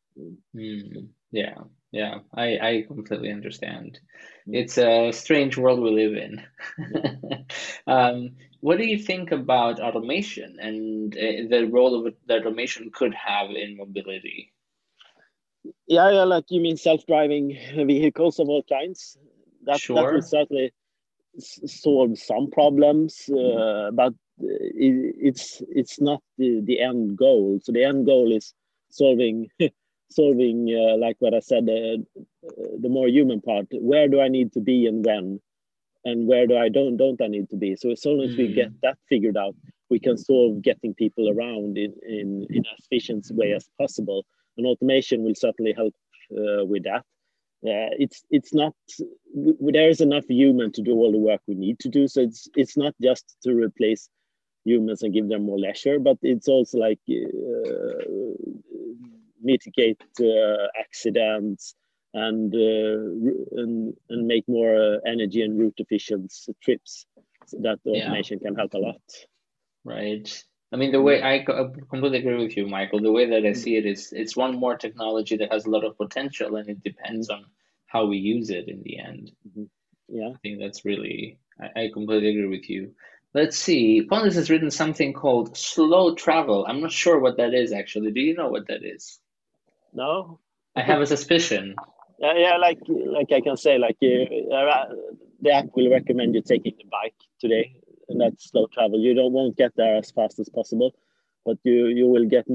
Mm, 0.54 1.08
yeah. 1.30 1.58
Yeah. 1.92 2.18
I 2.34 2.58
i 2.58 2.84
completely 2.86 3.30
understand. 3.30 4.00
Mm. 4.48 4.54
it's 4.54 4.78
a 4.78 5.12
strange 5.12 5.56
world 5.56 5.80
we 5.80 5.90
live 5.90 6.14
in. 6.16 6.42
Um, 7.86 8.36
what 8.60 8.78
do 8.78 8.84
you 8.84 8.98
think 8.98 9.30
about 9.30 9.78
automation 9.78 10.58
and 10.60 11.16
uh, 11.16 11.46
the 11.48 11.68
role 11.70 11.94
of 11.94 12.14
that 12.26 12.40
automation 12.40 12.90
could 12.92 13.14
have 13.14 13.50
in 13.50 13.76
mobility? 13.76 14.52
Yeah, 15.86 16.10
yeah 16.10 16.24
like 16.24 16.46
you 16.48 16.60
mean 16.60 16.76
self-driving 16.76 17.56
vehicles 17.86 18.40
of 18.40 18.48
all 18.48 18.64
kinds? 18.68 19.16
That, 19.64 19.80
sure. 19.80 19.96
that 19.96 20.12
would 20.12 20.24
certainly 20.24 20.72
solve 21.38 22.18
some 22.18 22.50
problems, 22.50 23.28
uh, 23.30 23.90
but 23.92 24.12
it, 24.38 25.14
it's 25.18 25.62
it's 25.68 26.00
not 26.00 26.22
the, 26.38 26.60
the 26.64 26.80
end 26.80 27.16
goal. 27.16 27.60
So 27.62 27.72
the 27.72 27.84
end 27.84 28.06
goal 28.06 28.32
is 28.32 28.54
solving 28.90 29.48
solving 30.10 30.68
uh, 30.74 30.96
like 30.98 31.16
what 31.18 31.34
I 31.34 31.40
said, 31.40 31.64
uh, 31.64 31.98
the 32.80 32.88
more 32.88 33.08
human 33.08 33.40
part. 33.40 33.66
Where 33.72 34.08
do 34.08 34.20
I 34.20 34.28
need 34.28 34.52
to 34.52 34.60
be 34.60 34.86
and 34.86 35.04
when, 35.04 35.40
and 36.04 36.26
where 36.26 36.46
do 36.46 36.56
I 36.56 36.68
don't 36.68 36.96
don't 36.96 37.20
I 37.20 37.28
need 37.28 37.48
to 37.50 37.56
be? 37.56 37.76
So 37.76 37.90
as 37.90 38.02
soon 38.02 38.20
as 38.20 38.36
we 38.36 38.52
get 38.52 38.70
that 38.82 38.98
figured 39.08 39.36
out, 39.36 39.54
we 39.90 39.98
can 39.98 40.16
solve 40.16 40.62
getting 40.62 40.94
people 40.94 41.30
around 41.30 41.78
in 41.78 41.94
in, 42.06 42.46
in 42.50 42.64
as 42.66 42.84
efficient 42.84 43.26
way 43.30 43.52
as 43.52 43.68
possible. 43.78 44.24
And 44.56 44.66
automation 44.66 45.22
will 45.22 45.34
certainly 45.34 45.74
help 45.74 45.94
uh, 46.32 46.64
with 46.64 46.84
that 46.84 47.04
uh, 47.64 47.90
it's 47.98 48.24
it's 48.30 48.52
not 48.54 48.74
there 49.34 49.88
is 49.88 50.00
enough 50.00 50.24
human 50.28 50.72
to 50.72 50.82
do 50.82 50.92
all 50.92 51.12
the 51.12 51.18
work 51.18 51.40
we 51.46 51.54
need 51.54 51.78
to 51.80 51.88
do. 51.88 52.06
So 52.06 52.20
it's 52.20 52.48
it's 52.54 52.76
not 52.76 52.94
just 53.00 53.36
to 53.44 53.54
replace 53.54 54.08
humans 54.64 55.02
and 55.02 55.14
give 55.14 55.28
them 55.28 55.46
more 55.46 55.58
leisure 55.58 56.00
but 56.00 56.18
it's 56.22 56.48
also 56.48 56.78
like 56.78 56.98
uh, 57.08 58.02
mitigate 59.40 60.02
uh, 60.20 60.66
accidents 60.78 61.76
and, 62.12 62.52
uh, 62.52 63.60
and 63.60 63.94
and 64.08 64.26
make 64.26 64.44
more 64.48 64.74
uh, 64.74 64.98
energy 65.06 65.42
and 65.42 65.58
route 65.58 65.78
efficient 65.78 66.32
trips 66.62 67.06
so 67.46 67.58
that 67.62 67.78
automation 67.86 68.38
yeah. 68.40 68.48
can 68.48 68.56
help 68.56 68.74
a 68.74 68.78
lot. 68.78 69.02
Right 69.84 70.28
I 70.76 70.78
mean, 70.78 70.92
the 70.92 71.00
way 71.00 71.22
I 71.22 71.42
completely 71.42 72.18
agree 72.18 72.44
with 72.44 72.54
you, 72.54 72.66
Michael. 72.66 73.00
The 73.00 73.10
way 73.10 73.30
that 73.30 73.46
I 73.46 73.54
see 73.54 73.76
it 73.76 73.86
is, 73.86 74.12
it's 74.12 74.36
one 74.36 74.60
more 74.60 74.76
technology 74.76 75.38
that 75.38 75.50
has 75.50 75.64
a 75.64 75.70
lot 75.70 75.84
of 75.84 75.96
potential, 75.96 76.56
and 76.56 76.68
it 76.68 76.82
depends 76.82 77.30
on 77.30 77.46
how 77.86 78.04
we 78.04 78.18
use 78.18 78.50
it 78.50 78.68
in 78.68 78.82
the 78.82 78.98
end. 78.98 79.32
Mm-hmm. 79.48 79.64
Yeah, 80.08 80.28
I 80.34 80.38
think 80.42 80.58
that's 80.60 80.84
really. 80.84 81.38
I, 81.58 81.84
I 81.84 81.90
completely 81.94 82.28
agree 82.28 82.58
with 82.58 82.68
you. 82.68 82.92
Let's 83.32 83.56
see. 83.56 84.02
Pontus 84.02 84.34
has 84.34 84.50
written 84.50 84.70
something 84.70 85.14
called 85.14 85.56
slow 85.56 86.14
travel. 86.14 86.66
I'm 86.68 86.82
not 86.82 86.92
sure 86.92 87.18
what 87.18 87.38
that 87.38 87.54
is 87.54 87.72
actually. 87.72 88.12
Do 88.12 88.20
you 88.20 88.34
know 88.34 88.50
what 88.50 88.68
that 88.68 88.84
is? 88.84 89.18
No. 89.94 90.40
I 90.74 90.82
have 90.82 91.00
a 91.00 91.06
suspicion. 91.06 91.74
Yeah, 92.18 92.32
yeah, 92.34 92.56
like 92.56 92.78
like 92.88 93.30
I 93.30 93.42
can 93.42 93.58
say, 93.58 93.76
like 93.76 93.98
uh, 94.02 94.86
the 95.42 95.50
app 95.52 95.66
will 95.74 95.90
recommend 95.90 96.34
you 96.34 96.40
taking 96.40 96.72
the 96.78 96.86
bike 96.90 97.12
today 97.38 97.76
and 98.08 98.20
that's 98.20 98.50
slow 98.50 98.66
travel. 98.72 99.00
You 99.00 99.14
don't 99.14 99.32
won't 99.32 99.56
get 99.56 99.72
there 99.76 99.96
as 99.96 100.10
fast 100.10 100.38
as 100.38 100.48
possible, 100.48 100.94
but 101.44 101.58
you 101.64 101.86
you 101.86 102.06
will 102.08 102.26
get 102.26 102.46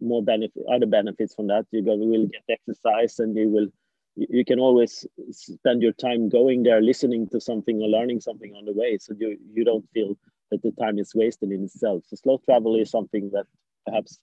more 0.00 0.22
benefit 0.22 0.62
other 0.72 0.86
benefits 0.86 1.34
from 1.34 1.48
that. 1.48 1.66
You 1.70 1.82
will 1.84 2.26
get 2.26 2.42
exercise, 2.48 3.18
and 3.18 3.36
you 3.36 3.48
will 3.48 3.68
you 4.16 4.44
can 4.44 4.58
always 4.58 5.06
spend 5.30 5.82
your 5.82 5.92
time 5.92 6.28
going 6.28 6.62
there, 6.62 6.82
listening 6.82 7.28
to 7.28 7.40
something 7.40 7.80
or 7.80 7.88
learning 7.88 8.20
something 8.20 8.54
on 8.54 8.64
the 8.64 8.72
way, 8.72 8.98
so 8.98 9.14
you 9.18 9.38
you 9.52 9.64
don't 9.64 9.88
feel 9.94 10.16
that 10.50 10.62
the 10.62 10.72
time 10.72 10.98
is 10.98 11.14
wasted 11.14 11.52
in 11.52 11.64
itself. 11.64 12.04
So 12.08 12.16
slow 12.16 12.40
travel 12.44 12.76
is 12.76 12.90
something 12.90 13.30
that 13.32 13.46
perhaps 13.86 14.18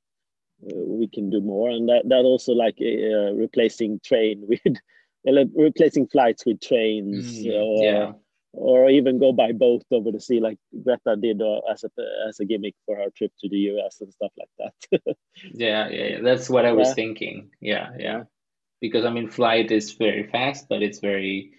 uh, 0.64 0.76
we 0.76 1.08
can 1.08 1.30
do 1.30 1.42
more, 1.42 1.70
and 1.70 1.88
that 1.90 2.04
that 2.10 2.26
also 2.26 2.54
like 2.54 2.78
uh, 2.82 3.34
replacing 3.34 4.00
train 4.04 4.46
with. 4.48 4.78
replacing 5.56 6.08
flights 6.08 6.46
with 6.46 6.62
trains 6.62 7.44
mm, 7.44 7.54
or 7.54 7.84
yeah 7.84 8.12
or 8.58 8.90
even 8.90 9.20
go 9.20 9.32
by 9.32 9.52
boat 9.52 9.84
over 9.92 10.12
the 10.12 10.20
sea 10.20 10.40
like 10.40 10.58
Greta 10.84 11.16
did 11.16 11.42
uh, 11.42 11.60
as 11.72 11.84
a 11.84 11.90
as 12.28 12.40
a 12.40 12.46
gimmick 12.46 12.74
for 12.86 12.96
her 12.96 13.10
trip 13.16 13.32
to 13.40 13.50
the 13.50 13.58
US 13.72 14.02
and 14.02 14.12
stuff 14.12 14.32
like 14.38 14.50
that. 14.58 15.16
yeah, 15.54 15.88
yeah, 15.90 16.04
yeah, 16.06 16.22
that's 16.22 16.50
what 16.50 16.66
I 16.66 16.74
was 16.74 16.90
yeah. 16.90 16.94
thinking. 16.96 17.52
Yeah, 17.62 17.90
yeah, 18.00 18.24
because 18.82 19.06
I 19.06 19.12
mean, 19.12 19.30
flight 19.30 19.72
is 19.72 19.94
very 19.94 20.28
fast, 20.28 20.66
but 20.70 20.82
it's 20.82 21.00
very 21.00 21.52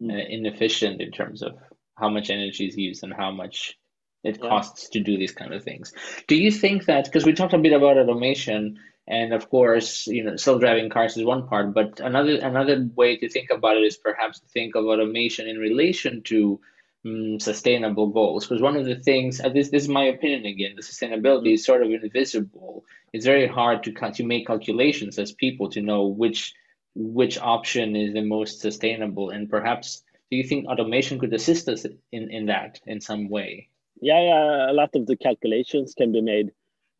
mm. 0.00 0.12
uh, 0.12 0.26
inefficient 0.28 1.00
in 1.00 1.10
terms 1.10 1.42
of 1.42 1.58
how 1.96 2.08
much 2.08 2.30
energy 2.30 2.66
is 2.66 2.76
used 2.76 3.02
and 3.02 3.12
how 3.12 3.32
much 3.32 3.76
it 4.22 4.40
costs 4.40 4.88
to 4.90 5.00
do 5.00 5.16
these 5.18 5.32
kind 5.32 5.52
of 5.52 5.64
things. 5.64 5.92
Do 6.28 6.36
you 6.36 6.50
think 6.50 6.86
that 6.86 7.06
because 7.06 7.24
we 7.24 7.32
talked 7.32 7.54
a 7.54 7.58
bit 7.58 7.72
about 7.72 7.98
automation? 7.98 8.78
And 9.08 9.32
of 9.32 9.48
course 9.50 10.06
you 10.06 10.24
know 10.24 10.36
self-driving 10.36 10.90
cars 10.90 11.16
is 11.16 11.24
one 11.24 11.46
part 11.46 11.72
but 11.72 12.00
another 12.00 12.38
another 12.38 12.88
way 12.96 13.16
to 13.16 13.28
think 13.28 13.50
about 13.50 13.76
it 13.76 13.84
is 13.84 13.96
perhaps 13.96 14.40
to 14.40 14.46
think 14.48 14.74
of 14.74 14.84
automation 14.84 15.48
in 15.48 15.58
relation 15.58 16.22
to 16.22 16.60
um, 17.06 17.38
sustainable 17.40 18.08
goals. 18.08 18.46
Because 18.46 18.62
one 18.62 18.76
of 18.76 18.84
the 18.84 18.96
things 18.96 19.38
this, 19.38 19.70
this 19.70 19.84
is 19.84 19.88
my 19.88 20.04
opinion 20.04 20.44
again 20.46 20.74
the 20.76 20.82
sustainability 20.82 21.54
is 21.54 21.64
sort 21.64 21.82
of 21.82 21.90
invisible. 21.90 22.84
It's 23.12 23.24
very 23.24 23.46
hard 23.46 23.84
to 23.84 23.92
to 23.92 24.24
make 24.24 24.46
calculations 24.46 25.18
as 25.18 25.32
people 25.32 25.70
to 25.70 25.82
know 25.82 26.06
which 26.06 26.54
which 26.94 27.38
option 27.38 27.94
is 27.94 28.14
the 28.14 28.22
most 28.22 28.60
sustainable. 28.60 29.30
And 29.30 29.48
perhaps 29.48 30.02
do 30.30 30.36
you 30.36 30.44
think 30.44 30.66
automation 30.66 31.18
could 31.18 31.32
assist 31.32 31.68
us 31.68 31.86
in 32.12 32.30
in 32.30 32.46
that 32.46 32.80
in 32.86 33.00
some 33.00 33.28
way? 33.28 33.68
Yeah 34.00 34.20
yeah 34.20 34.70
a 34.70 34.74
lot 34.74 34.94
of 34.94 35.06
the 35.06 35.16
calculations 35.16 35.94
can 35.96 36.12
be 36.12 36.20
made 36.20 36.50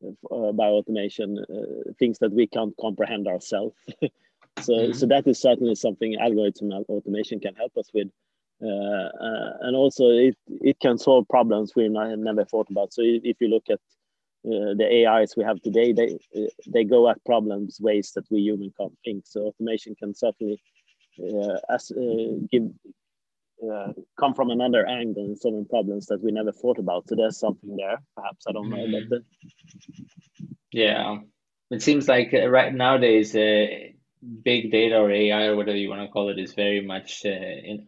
uh, 0.05 0.53
by 0.53 0.67
automation, 0.67 1.39
uh, 1.39 1.93
things 1.99 2.19
that 2.19 2.33
we 2.33 2.47
can't 2.47 2.75
comprehend 2.81 3.27
ourselves. 3.27 3.75
so, 4.61 4.73
mm-hmm. 4.73 4.93
so 4.93 5.07
that 5.07 5.27
is 5.27 5.41
certainly 5.41 5.75
something 5.75 6.17
algorithm 6.17 6.73
automation 6.89 7.41
can 7.41 7.55
help 7.55 7.77
us 7.77 7.91
with. 7.95 8.09
Uh, 8.63 8.67
uh, 8.69 9.53
and 9.61 9.77
also 9.77 10.07
it, 10.07 10.37
it 10.49 10.81
can 10.81 10.97
solve 10.97 11.29
problems 11.29 11.75
we 11.77 11.89
never 11.89 12.45
thought 12.45 12.69
about. 12.71 12.93
So 12.93 13.03
if 13.05 13.37
you 13.41 13.49
look 13.49 13.65
at 13.69 13.81
uh, 14.47 14.73
the 14.75 15.07
AIs 15.07 15.35
we 15.37 15.45
have 15.45 15.61
today, 15.61 15.93
they 15.93 16.19
they 16.67 16.85
go 16.85 17.09
at 17.11 17.23
problems 17.25 17.81
ways 17.81 18.13
that 18.15 18.25
we 18.31 18.41
human 18.41 18.73
can't 18.79 18.97
think. 19.05 19.25
So 19.27 19.41
automation 19.43 19.95
can 19.97 20.15
certainly 20.15 20.61
uh, 21.19 21.59
as, 21.69 21.91
uh, 21.91 22.39
give 22.51 22.71
uh, 23.63 23.93
come 24.19 24.35
from 24.35 24.51
another 24.51 24.87
angle 24.87 25.25
and 25.25 25.39
solving 25.39 25.67
problems 25.67 26.07
that 26.07 26.23
we 26.23 26.31
never 26.31 26.53
thought 26.53 26.79
about. 26.79 27.09
So 27.09 27.17
there's 27.17 27.39
something 27.39 27.77
there. 27.77 27.99
Perhaps 28.17 28.47
I 28.49 28.53
don't 28.53 28.71
know, 28.71 28.77
mm-hmm. 28.77 29.09
but 29.09 29.23
yeah, 30.73 31.19
it 31.71 31.83
seems 31.83 32.09
like 32.09 32.33
right 32.33 32.73
nowadays, 32.73 33.33
big 33.33 34.71
data 34.71 34.97
or 34.97 35.11
AI 35.11 35.47
or 35.47 35.57
whatever 35.57 35.79
you 35.79 35.89
want 35.89 36.03
to 36.03 36.09
call 36.09 36.29
it 36.29 36.39
is 36.39 36.55
very 36.55 36.85
much 36.85 37.25
in 37.25 37.87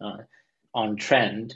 on 0.75 0.97
trend. 0.97 1.55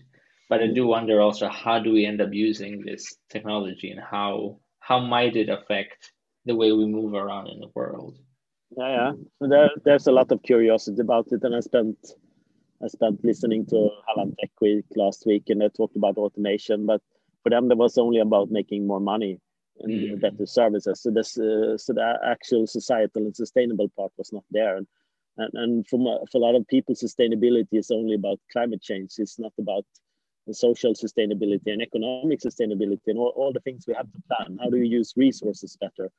But 0.49 0.63
I 0.63 0.67
do 0.67 0.87
wonder 0.87 1.21
also 1.21 1.49
how 1.49 1.79
do 1.79 1.93
we 1.93 2.05
end 2.05 2.21
up 2.21 2.33
using 2.33 2.83
this 2.85 3.17
technology 3.31 3.91
and 3.91 4.01
how 4.01 4.59
how 4.81 5.01
might 5.01 5.37
it 5.37 5.49
affect 5.49 6.13
the 6.45 6.55
way 6.55 6.73
we 6.73 6.87
move 6.87 7.15
around 7.15 7.49
in 7.49 7.61
the 7.61 7.71
world? 7.75 8.19
Yeah, 8.77 9.13
yeah. 9.41 9.49
There, 9.49 9.71
there's 9.85 10.07
a 10.07 10.13
lot 10.13 10.33
of 10.33 10.43
curiosity 10.43 11.01
about 11.01 11.29
it, 11.31 11.45
and 11.45 11.55
I 11.55 11.61
spent 11.61 11.97
I 12.85 12.89
spent 12.89 13.25
listening 13.25 13.67
to 13.67 13.91
Halland 14.09 14.37
Tech 14.41 14.51
Week 14.61 14.85
last 14.97 15.25
week, 15.27 15.45
and 15.49 15.61
they 15.61 15.69
talked 15.69 15.97
about 15.97 16.17
automation. 16.17 16.87
But 16.87 17.01
for 17.43 17.51
them, 17.51 17.69
that 17.69 17.77
was 17.77 17.99
only 17.99 18.21
about 18.21 18.51
making 18.51 18.87
more 18.87 19.01
money 19.01 19.39
and 19.81 19.93
mm. 19.93 20.21
better 20.21 20.47
services. 20.47 21.03
So 21.03 21.11
this, 21.11 21.39
uh, 21.39 21.79
so 21.79 21.93
the 21.93 22.19
actual 22.25 22.67
societal 22.67 23.23
and 23.23 23.37
sustainable 23.37 23.89
part 23.97 24.13
was 24.17 24.33
not 24.33 24.45
there. 24.51 24.77
And 24.77 24.87
and, 25.39 25.51
and 25.55 25.89
for, 25.89 25.99
for 26.31 26.39
a 26.39 26.41
lot 26.41 26.55
of 26.55 26.67
people, 26.69 26.95
sustainability 26.95 27.67
is 27.73 27.91
only 27.91 28.15
about 28.15 28.39
climate 28.53 28.83
change. 28.83 29.13
It's 29.19 29.39
not 29.39 29.53
about 29.59 29.87
social 30.51 30.93
sustainability 30.93 31.67
and 31.67 31.81
economic 31.81 32.41
sustainability 32.41 33.07
and 33.07 33.19
all, 33.19 33.33
all 33.37 33.53
the 33.53 33.61
things 33.61 33.85
we 33.87 33.95
have 33.95 34.11
to 34.13 34.23
plan. 34.29 34.59
How 34.61 34.69
do 34.71 34.77
you 34.77 34.85
use 34.85 35.15
resources 35.17 35.77
better? 35.81 36.11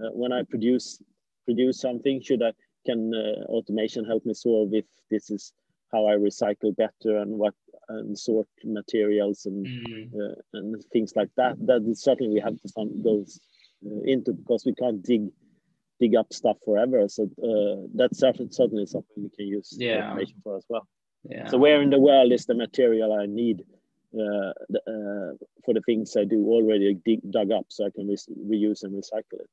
Uh, 0.00 0.10
when 0.12 0.32
I 0.32 0.42
produce 0.42 1.02
produce 1.46 1.80
something, 1.80 2.20
should 2.20 2.42
I 2.42 2.52
can 2.86 3.12
uh, 3.14 3.44
automation 3.46 4.04
help 4.04 4.24
me 4.24 4.34
solve 4.34 4.72
if 4.72 4.84
this 5.10 5.30
is 5.30 5.52
how 5.92 6.06
I 6.06 6.14
recycle 6.14 6.74
better 6.76 7.18
and 7.18 7.38
what 7.38 7.54
and 7.88 8.18
sort 8.18 8.48
materials 8.64 9.46
and 9.46 9.66
mm. 9.66 10.14
uh, 10.14 10.34
and 10.54 10.82
things 10.92 11.12
like 11.16 11.30
that. 11.36 11.56
That 11.66 11.82
is 11.88 12.02
certainly 12.02 12.34
we 12.34 12.40
have 12.40 12.60
to 12.60 12.68
fund 12.68 13.04
those 13.04 13.40
uh, 13.84 14.02
into 14.04 14.32
because 14.32 14.64
we 14.64 14.74
can't 14.74 15.02
dig 15.02 15.28
dig 15.98 16.14
up 16.14 16.32
stuff 16.32 16.56
forever. 16.64 17.08
So 17.08 17.24
uh, 17.42 17.86
that's 17.94 18.18
certainly 18.18 18.86
something 18.86 19.16
we 19.16 19.30
can 19.30 19.46
use 19.46 19.74
yeah. 19.78 20.10
automation 20.10 20.36
for 20.42 20.56
as 20.56 20.64
well. 20.68 20.86
Yeah. 21.28 21.48
So 21.48 21.58
where 21.58 21.82
in 21.82 21.90
the 21.90 21.98
world 21.98 22.32
is 22.32 22.46
the 22.46 22.54
material 22.54 23.12
I 23.12 23.26
need 23.26 23.62
uh, 24.14 24.52
uh, 24.74 25.32
for 25.64 25.74
the 25.74 25.82
things 25.84 26.16
I 26.16 26.24
do 26.24 26.46
already 26.46 26.94
dig, 27.04 27.20
dug 27.30 27.50
up 27.52 27.66
so 27.68 27.86
I 27.86 27.90
can 27.90 28.08
re 28.08 28.16
reuse 28.50 28.82
and 28.82 28.92
recycle 28.94 29.40
it? 29.40 29.50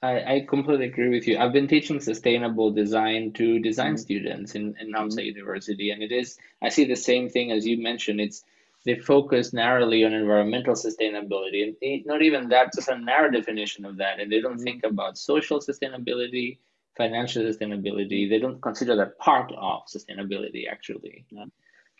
I, 0.00 0.34
I 0.34 0.46
completely 0.48 0.86
agree 0.86 1.08
with 1.08 1.26
you. 1.26 1.38
I've 1.38 1.52
been 1.52 1.66
teaching 1.66 2.00
sustainable 2.00 2.70
design 2.70 3.32
to 3.32 3.58
design 3.58 3.94
mm. 3.94 3.98
students 3.98 4.54
in, 4.54 4.76
in 4.80 4.92
Halmstad 4.92 5.24
mm. 5.24 5.34
University, 5.34 5.90
and 5.90 6.02
it 6.02 6.12
is, 6.12 6.38
I 6.62 6.68
see 6.68 6.84
the 6.84 6.96
same 6.96 7.28
thing 7.28 7.50
as 7.50 7.66
you 7.66 7.82
mentioned. 7.82 8.20
It's 8.20 8.44
they 8.84 8.94
focus 8.94 9.52
narrowly 9.52 10.04
on 10.04 10.12
environmental 10.12 10.74
sustainability, 10.74 11.64
and 11.64 12.06
not 12.06 12.22
even 12.22 12.48
that, 12.50 12.72
just 12.74 12.88
a 12.88 12.96
narrow 12.96 13.30
definition 13.30 13.84
of 13.84 13.96
that. 13.96 14.20
And 14.20 14.30
they 14.30 14.40
don't 14.40 14.60
mm. 14.60 14.62
think 14.62 14.84
about 14.84 15.18
social 15.18 15.58
sustainability, 15.58 16.58
financial 16.96 17.42
sustainability. 17.42 18.30
They 18.30 18.38
don't 18.38 18.62
consider 18.62 18.94
that 18.96 19.18
part 19.18 19.52
of 19.52 19.82
sustainability, 19.86 20.70
actually. 20.70 21.26
Yeah. 21.30 21.46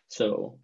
So, 0.06 0.58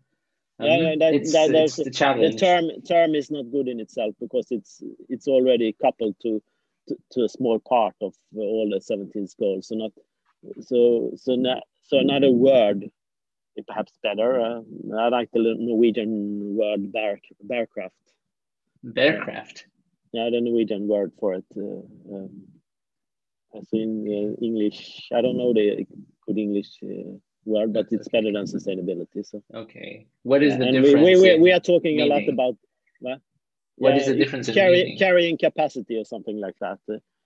um, 0.60 0.66
yeah, 0.66 0.94
that, 1.00 1.14
it's, 1.14 1.32
that, 1.32 1.50
it's 1.50 1.76
the 1.76 1.90
challenge. 1.90 2.34
The 2.34 2.46
term 2.46 2.70
term 2.86 3.16
is 3.16 3.28
not 3.28 3.50
good 3.50 3.66
in 3.66 3.80
itself 3.80 4.14
because 4.20 4.46
it's 4.50 4.84
it's 5.08 5.26
already 5.26 5.74
coupled 5.82 6.14
to 6.22 6.40
to, 6.88 6.96
to 7.12 7.24
a 7.24 7.28
small 7.28 7.58
part 7.58 7.94
of 8.00 8.14
all 8.36 8.70
the 8.72 8.80
17 8.80 9.28
goals. 9.38 9.68
So 9.68 9.74
not 9.74 9.92
so 10.60 11.12
so 11.16 11.34
not, 11.34 11.62
so 11.82 11.98
another 11.98 12.30
word 12.30 12.90
perhaps 13.66 13.92
better. 14.02 14.40
Uh, 14.40 14.60
I 14.98 15.08
like 15.08 15.30
the 15.32 15.54
Norwegian 15.58 16.56
word 16.56 16.92
bear, 16.92 17.20
bærekraft. 17.46 17.90
Bærekraft. 18.84 19.64
Yeah, 20.12 20.30
the 20.30 20.40
Norwegian 20.40 20.88
word 20.88 21.12
for 21.18 21.34
it. 21.34 21.44
Uh, 21.56 22.14
um, 22.14 22.30
as 23.56 23.68
in 23.72 24.06
uh, 24.08 24.44
English, 24.44 25.08
I 25.14 25.20
don't 25.20 25.36
know 25.36 25.52
the 25.52 25.86
good 26.26 26.38
English 26.38 26.78
uh, 26.82 27.16
word, 27.44 27.72
but 27.72 27.86
it's 27.90 28.08
better 28.08 28.32
than 28.32 28.44
sustainability. 28.46 29.24
So 29.24 29.42
okay, 29.54 30.06
what 30.22 30.42
is 30.42 30.58
the 30.58 30.66
difference? 30.66 31.04
We, 31.04 31.16
we, 31.20 31.38
we, 31.38 31.52
are 31.52 31.60
talking 31.60 31.96
meaning? 31.96 32.10
a 32.10 32.14
lot 32.14 32.28
about 32.28 32.56
what? 33.00 33.20
What 33.76 33.96
is 33.96 34.06
the 34.06 34.14
difference 34.14 34.48
carry, 34.50 34.96
carrying 34.98 35.36
capacity 35.36 35.96
or 35.96 36.04
something 36.04 36.40
like 36.40 36.54
that. 36.60 36.78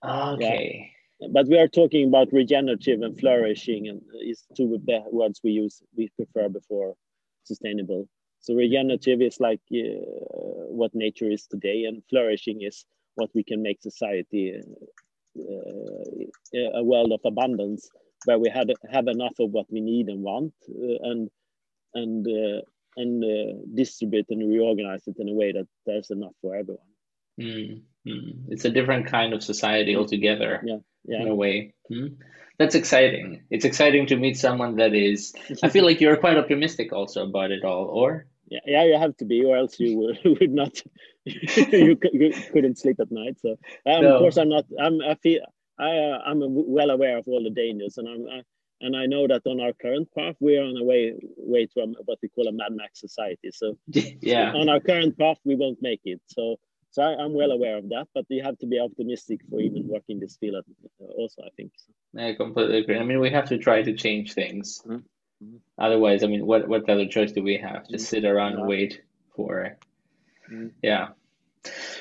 Okay. 0.03 0.91
Yeah. 1.19 1.27
But 1.31 1.47
we 1.47 1.59
are 1.59 1.67
talking 1.67 2.07
about 2.07 2.31
regenerative 2.31 3.01
and 3.01 3.19
flourishing, 3.19 3.87
and 3.89 4.01
is 4.25 4.43
two 4.55 4.79
words 5.11 5.41
we 5.43 5.51
use 5.51 5.81
we 5.95 6.09
prefer 6.15 6.49
before 6.49 6.95
sustainable. 7.43 8.07
So 8.39 8.55
regenerative 8.55 9.21
is 9.21 9.39
like 9.39 9.59
uh, 9.73 9.99
what 10.79 10.95
nature 10.95 11.29
is 11.29 11.45
today, 11.45 11.83
and 11.83 12.01
flourishing 12.09 12.61
is 12.61 12.85
what 13.15 13.29
we 13.35 13.43
can 13.43 13.61
make 13.61 13.81
society 13.81 14.61
uh, 15.37 16.79
a 16.79 16.83
world 16.83 17.11
of 17.11 17.19
abundance 17.25 17.89
where 18.25 18.39
we 18.39 18.49
had 18.49 18.71
have 18.89 19.07
enough 19.07 19.37
of 19.39 19.51
what 19.51 19.67
we 19.69 19.81
need 19.81 20.07
and 20.07 20.23
want, 20.23 20.53
uh, 20.69 21.09
and 21.09 21.29
and 21.93 22.27
uh, 22.27 22.61
and 22.99 23.23
uh, 23.23 23.53
distribute 23.73 24.25
and 24.29 24.49
reorganize 24.49 25.03
it 25.07 25.15
in 25.19 25.29
a 25.29 25.33
way 25.33 25.51
that 25.51 25.67
there's 25.85 26.09
enough 26.11 26.35
for 26.41 26.55
everyone. 26.55 26.89
Mm, 27.39 27.83
It's 28.49 28.65
a 28.65 28.69
different 28.69 29.07
kind 29.07 29.33
of 29.33 29.43
society 29.43 29.95
altogether. 29.95 30.61
Yeah, 30.65 30.81
yeah. 31.05 31.21
In 31.21 31.27
a 31.29 31.35
way. 31.35 31.73
Mm. 31.91 32.17
That's 32.57 32.75
exciting. 32.75 33.43
It's 33.49 33.63
exciting 33.63 34.05
to 34.07 34.17
meet 34.17 34.37
someone 34.37 34.75
that 34.75 34.93
is. 34.93 35.33
I 35.63 35.69
feel 35.69 35.85
like 35.85 36.01
you're 36.01 36.17
quite 36.17 36.37
optimistic 36.37 36.91
also 36.91 37.23
about 37.23 37.51
it 37.51 37.63
all, 37.63 37.85
or 37.85 38.27
yeah, 38.49 38.59
yeah, 38.65 38.83
you 38.83 38.97
have 38.99 39.15
to 39.17 39.25
be, 39.25 39.45
or 39.45 39.55
else 39.55 39.79
you 39.79 39.97
would, 39.97 40.19
would 40.39 40.51
not. 40.51 40.81
you, 41.25 41.97
you 42.11 42.31
couldn't 42.51 42.77
sleep 42.77 42.99
at 42.99 43.11
night. 43.11 43.37
So, 43.39 43.51
um, 43.85 44.01
no. 44.01 44.15
of 44.15 44.19
course, 44.19 44.37
I'm 44.37 44.49
not. 44.49 44.65
I'm. 44.77 44.99
I 45.01 45.15
feel. 45.15 45.41
I. 45.79 45.91
Uh, 45.97 46.19
I'm 46.25 46.41
well 46.43 46.89
aware 46.89 47.17
of 47.17 47.27
all 47.27 47.43
the 47.43 47.49
dangers, 47.49 47.97
and 47.97 48.07
I'm. 48.07 48.25
I, 48.27 48.41
and 48.81 48.95
I 48.95 49.05
know 49.05 49.27
that 49.27 49.41
on 49.45 49.59
our 49.59 49.73
current 49.73 50.09
path, 50.15 50.35
we're 50.39 50.63
on 50.63 50.77
a 50.77 50.83
way 50.83 51.13
way 51.37 51.65
to 51.67 51.81
a, 51.81 51.87
what 52.05 52.19
we 52.21 52.29
call 52.29 52.47
a 52.47 52.51
Mad 52.51 52.71
Max 52.71 52.99
society. 52.99 53.51
So, 53.51 53.77
yeah, 53.87 54.51
on 54.53 54.69
our 54.69 54.79
current 54.79 55.17
path, 55.17 55.37
we 55.43 55.55
won't 55.55 55.81
make 55.81 56.01
it. 56.05 56.21
So, 56.27 56.57
so 56.91 57.03
I, 57.03 57.23
am 57.23 57.33
well 57.33 57.51
aware 57.51 57.77
of 57.77 57.89
that. 57.89 58.07
But 58.13 58.25
you 58.29 58.43
have 58.43 58.57
to 58.59 58.67
be 58.67 58.79
optimistic 58.79 59.41
for 59.49 59.59
even 59.59 59.87
working 59.87 60.19
this 60.19 60.37
field. 60.37 60.63
Also, 60.99 61.41
I 61.43 61.49
think. 61.55 61.71
I 62.17 62.33
completely 62.33 62.79
agree. 62.79 62.97
I 62.97 63.03
mean, 63.03 63.19
we 63.19 63.29
have 63.31 63.49
to 63.49 63.57
try 63.57 63.81
to 63.81 63.93
change 63.93 64.33
things. 64.33 64.81
Mm-hmm. 64.85 64.95
Mm-hmm. 64.95 65.57
Otherwise, 65.77 66.23
I 66.23 66.27
mean, 66.27 66.45
what 66.45 66.67
what 66.67 66.89
other 66.89 67.07
choice 67.07 67.31
do 67.31 67.43
we 67.43 67.57
have? 67.57 67.87
Just 67.89 68.05
mm-hmm. 68.05 68.15
sit 68.21 68.25
around 68.25 68.53
yeah. 68.53 68.59
and 68.59 68.67
wait 68.67 69.01
for. 69.35 69.77
Mm-hmm. 70.51 70.67
Yeah. 70.81 71.09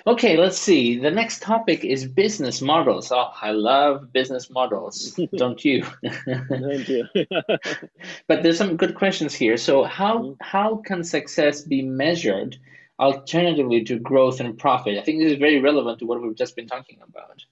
Okay, 0.06 0.36
let's 0.36 0.58
see. 0.58 0.98
The 0.98 1.10
next 1.10 1.42
topic 1.42 1.84
is 1.84 2.06
business 2.06 2.62
models. 2.62 3.10
Oh, 3.10 3.30
I 3.42 3.50
love 3.50 4.12
business 4.12 4.50
models, 4.50 5.18
don't 5.36 5.62
you? 5.64 5.84
Thank 6.02 6.88
you. 6.88 7.06
but 8.26 8.42
there's 8.42 8.58
some 8.58 8.76
good 8.76 8.94
questions 8.94 9.34
here. 9.34 9.56
So, 9.56 9.84
how 9.84 10.18
mm-hmm. 10.18 10.32
how 10.40 10.76
can 10.76 11.02
success 11.02 11.62
be 11.62 11.82
measured 11.82 12.56
alternatively 13.00 13.84
to 13.84 13.98
growth 13.98 14.40
and 14.40 14.56
profit? 14.56 14.96
I 14.96 15.02
think 15.02 15.18
this 15.20 15.32
is 15.32 15.38
very 15.38 15.60
relevant 15.60 15.98
to 15.98 16.06
what 16.06 16.22
we've 16.22 16.36
just 16.36 16.56
been 16.56 16.68
talking 16.68 16.98
about. 17.02 17.44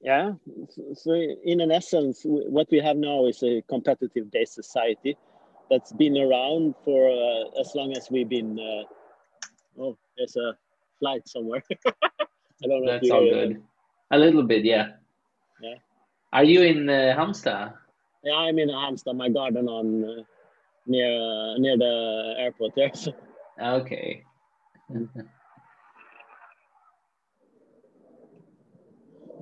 Yeah. 0.00 0.32
So, 0.94 1.12
in 1.12 1.60
an 1.60 1.70
essence, 1.70 2.22
what 2.24 2.68
we 2.70 2.78
have 2.80 2.96
now 2.96 3.26
is 3.26 3.42
a 3.42 3.62
competitive 3.68 4.30
based 4.30 4.54
society 4.54 5.16
that's 5.70 5.92
been 5.92 6.18
around 6.18 6.74
for 6.84 7.08
uh, 7.08 7.60
as 7.60 7.72
long 7.76 7.96
as 7.96 8.08
we've 8.10 8.28
been. 8.28 8.58
Uh, 8.58 9.80
oh, 9.80 9.96
there's 10.18 10.36
a 10.36 10.56
flight 11.00 11.26
somewhere. 11.26 11.62
I 11.86 12.66
don't 12.68 12.84
know. 12.84 12.92
That's 12.92 13.10
all 13.10 13.28
good. 13.28 13.62
A 14.12 14.18
little 14.18 14.44
bit, 14.44 14.64
yeah. 14.64 15.00
Yeah. 15.60 15.74
Are 16.32 16.44
you 16.44 16.62
in 16.62 16.88
uh, 16.88 17.14
Halmstad? 17.18 17.74
Yeah, 18.22 18.34
I'm 18.34 18.58
in 18.58 18.68
Halmstad, 18.68 19.16
my 19.16 19.28
garden 19.28 19.68
on 19.68 20.04
uh, 20.04 20.22
near 20.86 21.10
uh, 21.10 21.58
near 21.58 21.76
the 21.76 22.34
airport 22.38 22.74
there. 22.76 22.90
So. 22.94 23.12
Okay. 23.60 24.24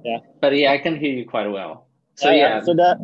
yeah. 0.05 0.19
But 0.41 0.57
yeah, 0.57 0.73
I 0.73 0.79
can 0.79 0.97
hear 0.99 1.13
you 1.13 1.25
quite 1.25 1.47
well. 1.47 1.87
So 2.17 2.31
yeah. 2.31 2.37
yeah. 2.37 2.61
So 2.63 2.75
the 2.75 2.99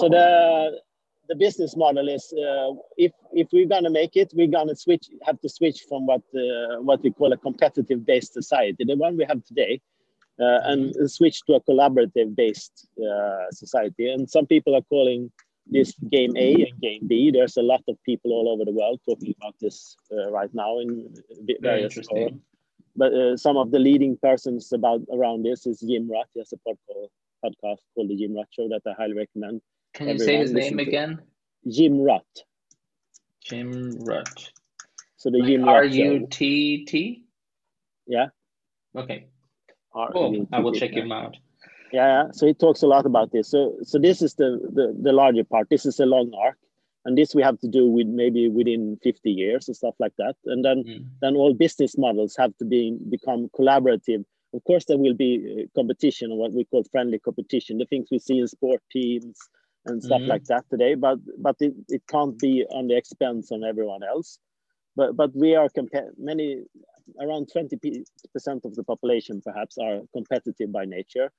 so 0.00 0.08
the 0.08 0.80
the 1.28 1.36
business 1.36 1.76
model 1.76 2.08
is 2.08 2.32
uh, 2.32 2.72
if 2.96 3.12
if 3.32 3.48
we're 3.52 3.66
gonna 3.66 3.90
make 3.90 4.16
it, 4.16 4.32
we're 4.34 4.54
gonna 4.58 4.74
switch 4.74 5.06
have 5.22 5.40
to 5.40 5.48
switch 5.48 5.84
from 5.88 6.06
what 6.06 6.22
uh, 6.34 6.80
what 6.80 7.02
we 7.02 7.10
call 7.10 7.32
a 7.32 7.36
competitive 7.36 8.04
based 8.04 8.32
society, 8.32 8.84
the 8.84 8.96
one 8.96 9.16
we 9.16 9.24
have 9.24 9.44
today, 9.44 9.80
uh, 10.40 10.60
and 10.64 11.10
switch 11.10 11.44
to 11.46 11.54
a 11.54 11.60
collaborative 11.60 12.34
based 12.34 12.88
uh, 12.98 13.50
society. 13.50 14.10
And 14.10 14.28
some 14.28 14.46
people 14.46 14.74
are 14.74 14.86
calling 14.88 15.30
this 15.66 15.92
game 16.10 16.34
A 16.36 16.54
and 16.54 16.80
game 16.80 17.06
B. 17.06 17.30
There's 17.30 17.58
a 17.58 17.62
lot 17.62 17.82
of 17.88 17.96
people 18.04 18.32
all 18.32 18.48
over 18.48 18.64
the 18.64 18.72
world 18.72 19.00
talking 19.06 19.34
about 19.38 19.54
this 19.60 19.96
uh, 20.10 20.30
right 20.30 20.52
now 20.54 20.78
in 20.78 21.14
various 21.60 21.94
forums. 22.08 22.40
But 22.96 23.12
uh, 23.12 23.36
some 23.36 23.56
of 23.56 23.70
the 23.70 23.78
leading 23.78 24.16
persons 24.16 24.72
about 24.72 25.02
around 25.12 25.44
this 25.44 25.66
is 25.66 25.80
Jim 25.80 26.08
Rutt. 26.10 26.26
He 26.34 26.40
has 26.40 26.52
a 26.52 26.56
podcast, 26.68 27.10
podcast 27.44 27.80
called 27.94 28.08
the 28.08 28.16
Jim 28.16 28.32
Rutt 28.32 28.46
Show 28.50 28.68
that 28.68 28.82
I 28.86 28.94
highly 29.00 29.14
recommend. 29.14 29.60
Can 29.98 30.10
you 30.10 30.18
say 30.20 30.36
his 30.36 30.52
name 30.52 30.78
again? 30.78 31.20
Jim 31.68 31.98
Rutt. 31.98 32.44
Jim 33.44 33.98
Rutt. 34.06 34.52
So 35.16 35.28
the 35.28 35.38
like 35.38 35.48
Jim 35.48 35.68
R 35.68 35.84
U 35.84 36.28
T 36.30 36.84
T. 36.84 37.24
Yeah. 38.06 38.26
Okay. 38.94 39.26
Cool. 40.12 40.46
I 40.52 40.60
will 40.60 40.72
check 40.72 40.92
him 40.92 41.10
out. 41.10 41.36
Yeah, 41.92 42.28
so 42.32 42.46
he 42.46 42.54
talks 42.54 42.82
a 42.82 42.86
lot 42.86 43.06
about 43.06 43.32
this. 43.32 43.50
So, 43.50 43.76
so 43.82 43.98
this 43.98 44.22
is 44.22 44.34
the, 44.34 44.60
the 44.72 44.96
the 45.02 45.12
larger 45.12 45.42
part. 45.42 45.68
This 45.68 45.84
is 45.84 45.98
a 45.98 46.06
long 46.06 46.30
arc, 46.44 46.58
and 47.04 47.18
this 47.18 47.34
we 47.34 47.42
have 47.42 47.58
to 47.58 47.66
do 47.66 47.88
with 47.88 48.06
maybe 48.06 48.48
within 48.48 48.98
50 49.02 49.30
years 49.30 49.66
and 49.66 49.76
stuff 49.76 49.94
like 49.98 50.12
that. 50.18 50.36
And 50.44 50.64
then 50.64 50.84
mm. 50.84 51.06
then 51.20 51.34
all 51.34 51.54
business 51.54 51.98
models 51.98 52.36
have 52.38 52.56
to 52.58 52.64
be 52.64 52.96
become 53.10 53.48
collaborative. 53.58 54.24
Of 54.54 54.62
course, 54.62 54.84
there 54.84 54.98
will 54.98 55.14
be 55.14 55.32
uh, 55.64 55.66
competition, 55.74 56.30
or 56.30 56.38
what 56.38 56.52
we 56.52 56.66
call 56.66 56.84
friendly 56.92 57.18
competition, 57.18 57.78
the 57.78 57.86
things 57.86 58.08
we 58.12 58.20
see 58.20 58.38
in 58.38 58.46
sport 58.46 58.80
teams 58.92 59.36
and 59.88 60.02
stuff 60.02 60.20
mm. 60.20 60.28
like 60.28 60.44
that 60.44 60.64
today. 60.70 60.94
But 60.94 61.18
but 61.38 61.56
it, 61.60 61.74
it 61.88 62.02
can't 62.08 62.38
be 62.38 62.64
on 62.70 62.88
the 62.88 62.96
expense 62.96 63.50
on 63.52 63.64
everyone 63.64 64.02
else. 64.02 64.38
But 64.96 65.16
but 65.16 65.34
we 65.34 65.54
are 65.54 65.68
many 66.16 66.64
around 67.20 67.48
20% 67.54 68.04
of 68.64 68.74
the 68.74 68.84
population 68.84 69.40
perhaps 69.40 69.78
are 69.78 70.00
competitive 70.12 70.70
by 70.72 70.84
nature 70.84 71.30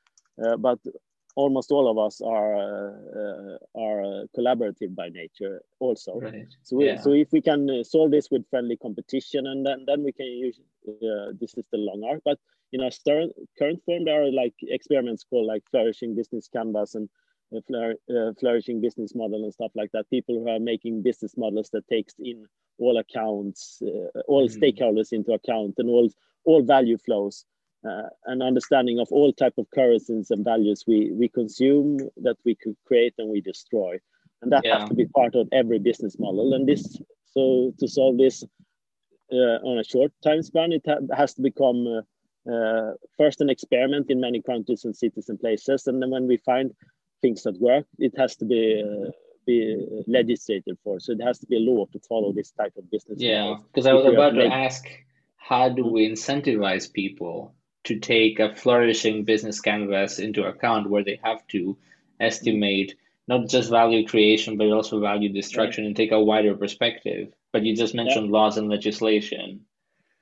uh, 0.44 0.58
but 0.58 0.80
almost 1.36 1.72
all 1.72 1.90
of 1.90 1.98
us 1.98 2.22
are 2.22 2.56
uh, 2.56 3.58
are 3.76 4.02
uh, 4.02 4.24
collaborative 4.38 4.96
by 4.96 5.10
nature 5.10 5.62
also 5.80 6.20
right. 6.20 6.48
so 6.64 6.76
we, 6.78 6.88
yeah. 6.88 7.00
so 7.00 7.14
if 7.14 7.32
we 7.32 7.42
can 7.42 7.84
solve 7.84 8.12
this 8.12 8.30
with 8.32 8.50
friendly 8.50 8.78
competition 8.78 9.48
and 9.48 9.66
then 9.66 9.84
then 9.86 10.04
we 10.04 10.12
can 10.12 10.26
use 10.26 10.60
this 11.40 11.54
is 11.56 11.66
the 11.72 11.78
long 11.78 12.04
arc 12.10 12.22
but 12.26 12.40
in 12.74 12.82
our 12.82 12.92
current 13.58 13.82
form 13.86 14.06
there 14.06 14.24
are 14.24 14.32
like 14.32 14.54
experiments 14.64 15.24
called 15.30 15.48
like 15.48 15.64
flourishing 15.70 16.16
business 16.16 16.48
canvas 16.48 16.96
and 16.96 17.08
uh, 17.08 17.29
flourishing 18.40 18.82
business 18.82 19.16
model 19.16 19.44
and 19.44 19.54
stuff 19.54 19.72
like 19.76 19.92
that 19.92 20.10
people 20.10 20.36
who 20.36 20.48
are 20.48 20.60
making 20.60 21.02
business 21.02 21.36
models 21.36 21.70
that 21.72 21.88
takes 21.88 22.14
in 22.20 22.46
all 22.78 22.98
accounts 22.98 23.82
uh, 23.82 24.20
all 24.28 24.48
mm. 24.48 24.58
stakeholders 24.58 25.12
into 25.12 25.32
account 25.34 25.74
and 25.78 25.90
all 25.90 26.08
all 26.46 26.62
value 26.62 26.98
flows 26.98 27.46
uh, 27.88 28.10
an 28.26 28.42
understanding 28.42 29.00
of 29.00 29.08
all 29.12 29.32
type 29.32 29.54
of 29.58 29.66
currencies 29.74 30.32
and 30.32 30.44
values 30.44 30.84
we, 30.88 31.12
we 31.14 31.30
consume 31.30 31.98
that 32.18 32.36
we 32.44 32.56
could 32.56 32.76
create 32.86 33.14
and 33.18 33.30
we 33.30 33.42
destroy. 33.42 33.98
And 34.42 34.52
that 34.52 34.64
yeah. 34.66 34.80
has 34.80 34.90
to 34.90 34.96
be 34.96 35.06
part 35.06 35.36
of 35.36 35.48
every 35.52 35.80
business 35.80 36.18
model. 36.20 36.54
And 36.54 36.68
this, 36.68 36.98
so 37.26 37.74
to 37.80 37.88
solve 37.88 38.18
this 38.18 38.44
uh, 39.32 39.60
on 39.64 39.80
a 39.80 39.84
short 39.84 40.12
time 40.24 40.42
span, 40.42 40.72
it 40.72 40.84
ha 40.86 40.96
has 41.16 41.34
to 41.36 41.42
become 41.42 41.88
uh, 41.88 42.52
uh, 42.52 42.94
first 43.18 43.42
an 43.42 43.50
experiment 43.50 44.10
in 44.10 44.20
many 44.20 44.42
countries 44.42 44.86
and 44.86 44.96
cities 44.96 45.30
and 45.30 45.40
places. 45.40 45.88
And 45.88 46.02
then 46.02 46.10
when 46.10 46.28
we 46.28 46.38
find 46.38 46.72
things 47.22 47.44
that 47.44 47.60
work, 47.60 47.86
it 47.98 48.14
has 48.18 48.36
to 48.38 48.46
be 48.46 48.84
uh, 48.84 49.12
be 49.46 50.04
legislated 50.08 50.78
for. 50.84 51.00
So 51.00 51.14
it 51.14 51.22
has 51.22 51.40
to 51.40 51.48
be 51.48 51.58
a 51.58 51.60
law 51.60 51.86
to 51.94 52.00
follow 52.08 52.32
this 52.32 52.52
type 52.52 52.74
of 52.78 52.90
business. 52.92 53.20
Yeah, 53.20 53.56
because 53.68 53.88
I 53.88 53.94
was 53.94 54.06
about 54.06 54.32
to 54.32 54.46
ask, 54.46 54.86
how 55.38 55.70
do 55.70 55.86
we 55.86 56.08
incentivize 56.10 56.92
people 56.92 57.56
to 57.86 58.00
take 58.00 58.40
a 58.40 58.56
flourishing 58.56 59.26
business 59.26 59.60
canvas 59.60 60.20
into 60.20 60.44
account 60.44 60.90
where 60.90 61.04
they 61.04 61.20
have 61.24 61.46
to 61.48 61.78
estimate 62.20 62.96
not 63.28 63.48
just 63.48 63.70
value 63.70 64.06
creation 64.08 64.58
but 64.58 64.68
also 64.68 65.00
value 65.00 65.32
destruction 65.32 65.86
and 65.86 65.96
take 65.96 66.12
a 66.12 66.20
wider 66.20 66.56
perspective 66.56 67.30
but 67.54 67.64
you 67.64 67.76
just 67.76 67.96
mentioned 67.96 68.28
yeah. 68.28 68.34
laws 68.34 68.58
and 68.58 68.70
legislation 68.70 69.62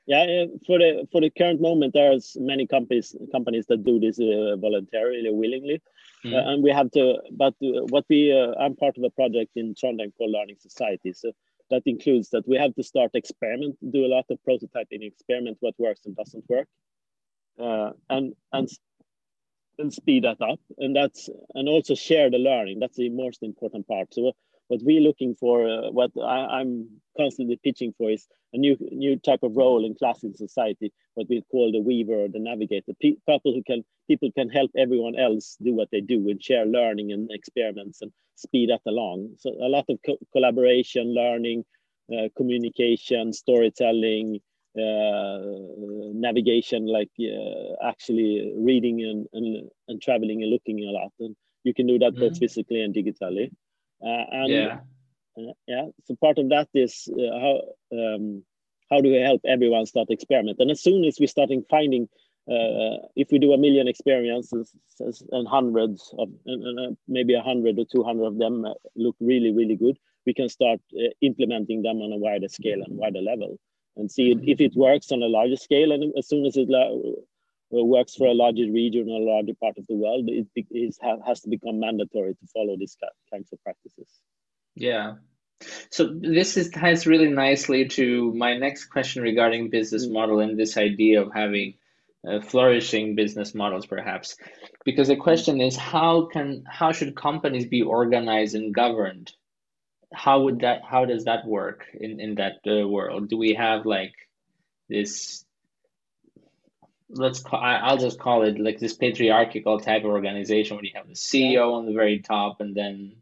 yeah 0.06 0.46
for 0.66 0.78
the 0.78 1.08
for 1.12 1.20
the 1.22 1.32
current 1.32 1.60
moment 1.60 1.94
there's 1.94 2.38
many 2.40 2.68
companies 2.68 3.16
companies 3.32 3.66
that 3.66 3.84
do 3.84 4.00
this 4.00 4.20
uh, 4.20 4.56
voluntarily 4.58 5.32
willingly 5.32 5.82
mm. 6.28 6.36
uh, 6.36 6.50
and 6.50 6.64
we 6.64 6.72
have 6.72 6.90
to 6.92 7.16
but 7.32 7.54
uh, 7.64 7.84
what 7.94 8.06
we 8.10 8.20
uh, 8.32 8.54
i'm 8.64 8.76
part 8.76 8.98
of 8.98 9.04
a 9.04 9.10
project 9.10 9.52
in 9.56 9.74
trondheim 9.74 10.12
called 10.18 10.32
learning 10.32 10.58
society 10.60 11.14
so 11.14 11.32
that 11.70 11.82
includes 11.86 12.30
that 12.30 12.48
we 12.48 12.58
have 12.58 12.74
to 12.76 12.84
start 12.84 13.12
experiment 13.14 13.76
do 13.92 14.06
a 14.06 14.12
lot 14.16 14.26
of 14.30 14.38
prototyping 14.48 15.02
experiment 15.02 15.58
what 15.60 15.74
works 15.78 16.06
and 16.06 16.16
doesn't 16.16 16.46
work 16.50 16.68
uh, 17.60 17.92
and 18.10 18.34
and 18.54 18.70
and 19.80 19.94
speed 19.94 20.24
that 20.24 20.42
up. 20.42 20.60
And 20.78 20.96
that's 20.96 21.30
and 21.54 21.68
also 21.70 21.96
share 21.96 22.30
the 22.30 22.38
learning. 22.38 22.80
That's 22.80 22.98
the 22.98 23.10
most 23.10 23.44
important 23.44 23.88
part. 23.88 24.14
So 24.14 24.34
what 24.68 24.82
we're 24.84 25.02
looking 25.02 25.36
for 25.36 25.68
uh, 25.68 25.90
what 25.92 26.12
I, 26.22 26.62
am 26.62 26.90
constantly 27.18 27.60
pitching 27.64 27.94
for 27.98 28.10
is 28.12 28.28
a 28.54 28.58
new 28.58 28.78
new 28.92 29.18
type 29.18 29.44
of 29.44 29.56
role 29.56 29.86
in 29.86 29.96
class 29.96 30.24
in 30.24 30.34
society 30.34 30.92
what 31.16 31.28
we 31.30 31.44
call 31.52 31.72
the 31.72 31.82
weaver 31.82 32.26
or 32.26 32.28
the 32.28 32.40
navigator 32.40 32.94
Pe- 33.02 33.16
people 33.28 33.54
who 33.54 33.64
can 33.64 33.84
people 34.08 34.32
can 34.32 34.50
help 34.50 34.72
everyone 34.78 35.18
else 35.18 35.58
do 35.62 35.74
what 35.74 35.90
they 35.92 36.02
do 36.02 36.30
and 36.30 36.44
share 36.44 36.66
learning 36.66 37.12
and 37.12 37.30
experiments 37.32 38.02
and 38.02 38.12
speed 38.36 38.70
that 38.70 38.82
along 38.88 39.30
so 39.38 39.50
a 39.62 39.70
lot 39.70 39.86
of 39.90 39.98
co- 40.06 40.20
collaboration 40.32 41.14
learning 41.14 41.64
uh, 42.14 42.30
communication 42.38 43.34
storytelling 43.34 44.40
uh, 44.78 45.40
navigation, 46.14 46.86
like 46.86 47.10
uh, 47.20 47.88
actually 47.88 48.54
reading 48.56 49.02
and, 49.02 49.28
and, 49.34 49.70
and 49.88 50.02
traveling 50.02 50.44
and 50.44 50.52
looking 50.52 50.80
a 50.88 50.92
lot. 50.92 51.12
And 51.20 51.36
you 51.64 51.74
can 51.74 51.88
do 51.88 51.98
that 52.00 52.18
both 52.20 52.38
physically 52.38 52.82
and 52.82 52.94
digitally. 52.94 53.52
Uh, 54.04 54.26
and 54.32 54.50
yeah. 54.50 54.80
yeah, 55.68 55.86
so 56.06 56.16
part 56.22 56.38
of 56.38 56.50
that 56.50 56.68
is 56.74 57.10
how 57.18 57.62
um, 57.92 58.44
how 58.90 59.02
do 59.02 59.10
we 59.10 59.18
help 59.18 59.42
everyone 59.46 59.86
start 59.86 60.10
experiment? 60.10 60.60
And 60.60 60.72
as 60.72 60.82
soon 60.82 61.04
as 61.04 61.18
we're 61.20 61.28
starting 61.28 61.64
finding 61.70 62.08
uh, 62.50 63.04
if 63.16 63.30
we 63.32 63.40
do 63.40 63.52
a 63.52 63.58
million 63.58 63.88
experiences 63.88 64.74
and 65.32 65.48
hundreds 65.48 66.14
of 66.18 66.30
and, 66.46 66.80
uh, 66.80 66.96
maybe 67.08 67.34
a 67.34 67.42
hundred 67.42 67.78
or 67.78 67.86
200 67.86 68.26
of 68.26 68.38
them 68.38 68.66
look 68.96 69.18
really 69.20 69.52
really 69.52 69.76
good 69.76 69.98
we 70.26 70.34
can 70.34 70.48
start 70.48 70.80
uh, 70.96 71.10
implementing 71.22 71.82
them 71.82 71.98
on 71.98 72.14
a 72.14 72.18
wider 72.18 72.48
scale 72.48 72.82
and 72.86 72.98
wider 72.98 73.22
level 73.22 73.60
and 73.98 74.12
see 74.12 74.36
if 74.44 74.62
it 74.62 74.76
works 74.76 75.12
on 75.12 75.24
a 75.24 75.28
larger 75.28 75.56
scale. 75.56 75.92
And 75.92 76.14
as 76.18 76.28
soon 76.28 76.46
as 76.46 76.56
it 76.56 76.70
works 77.70 78.16
for 78.16 78.28
a 78.28 78.34
larger 78.34 78.72
region 78.72 79.10
or 79.10 79.22
a 79.22 79.36
larger 79.36 79.54
part 79.62 79.78
of 79.78 79.86
the 79.88 79.96
world, 79.96 80.30
it 80.30 80.48
is, 80.72 81.00
has 81.26 81.42
to 81.42 81.50
become 81.50 81.80
mandatory 81.80 82.34
to 82.34 82.48
follow 82.54 82.76
these 82.78 82.98
kinds 83.32 83.52
of 83.52 83.62
practices. 83.64 84.08
Yeah. 84.76 85.16
So 85.90 86.14
this 86.14 86.56
is, 86.56 86.70
ties 86.70 87.08
really 87.08 87.30
nicely 87.30 87.88
to 87.90 88.34
my 88.34 88.58
next 88.58 88.86
question 88.86 89.24
regarding 89.24 89.70
business 89.70 90.06
mm. 90.06 90.14
model 90.14 90.40
and 90.40 90.58
this 90.58 90.78
idea 90.78 91.22
of 91.22 91.34
having 91.34 91.74
uh, 92.28 92.42
flourishing 92.42 93.16
business 93.16 93.54
models 93.54 93.86
perhaps 93.86 94.36
because 94.84 95.08
the 95.08 95.16
question 95.16 95.62
is 95.62 95.78
how 95.78 96.26
can 96.26 96.64
how 96.68 96.92
should 96.92 97.16
companies 97.16 97.68
be 97.68 97.84
organized 97.84 98.56
and 98.56 98.74
governed 98.74 99.32
how 100.12 100.42
would 100.42 100.60
that 100.62 100.82
how 100.84 101.06
does 101.06 101.26
that 101.26 101.46
work 101.46 101.86
in 101.94 102.20
in 102.20 102.36
that 102.36 102.56
uh, 102.68 102.88
world 102.88 103.30
do 103.30 103.38
we 103.38 103.54
have 103.54 103.86
like 103.86 104.14
this 104.90 105.46
let's 107.10 107.40
call 107.40 107.60
i'll 107.62 107.98
just 107.98 108.20
call 108.20 108.44
it 108.44 108.60
like 108.60 108.80
this 108.80 108.94
patriarchal 108.94 109.80
type 109.80 110.04
of 110.04 110.10
organization 110.10 110.76
where 110.76 110.86
you 110.86 110.92
have 110.94 111.08
the 111.08 111.14
ceo 111.14 111.74
on 111.74 111.86
the 111.86 111.94
very 111.94 112.20
top 112.20 112.60
and 112.60 112.76
then 112.76 113.16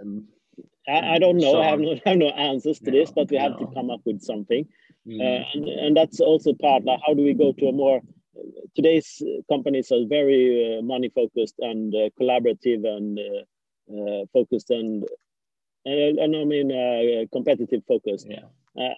um, 0.00 0.24
I, 0.88 1.14
I, 1.14 1.18
don't 1.18 1.36
know 1.36 1.52
so 1.52 1.62
I, 1.62 1.66
have 1.66 1.80
no, 1.80 1.92
I 1.92 2.08
have 2.08 2.18
no 2.18 2.28
answers 2.28 2.80
to 2.80 2.90
no, 2.90 2.98
this 2.98 3.12
but 3.12 3.30
we 3.30 3.36
no. 3.36 3.42
have 3.44 3.58
to 3.58 3.66
come 3.74 3.90
up 3.90 4.00
with 4.04 4.22
something 4.22 4.66
mm. 5.06 5.20
uh, 5.20 5.44
and, 5.54 5.68
and 5.68 5.96
that's 5.96 6.20
also 6.20 6.52
part 6.52 6.84
like 6.84 7.00
how 7.06 7.14
do 7.14 7.22
we 7.22 7.34
go 7.34 7.52
to 7.52 7.66
a 7.66 7.72
more 7.72 8.00
today's 8.74 9.22
companies 9.48 9.92
are 9.92 10.06
very 10.06 10.78
uh, 10.78 10.82
money 10.82 11.10
focused 11.14 11.56
and 11.58 11.94
uh, 11.94 12.08
collaborative 12.20 12.86
and 12.86 13.18
uh, 13.18 13.42
uh, 13.94 14.24
focused 14.32 14.70
and 14.70 15.04
and, 15.84 16.18
and 16.18 16.36
I 16.36 16.44
mean 16.44 16.70
uh, 16.70 17.26
competitive 17.32 17.82
focus. 17.86 18.24
Yeah. 18.28 18.94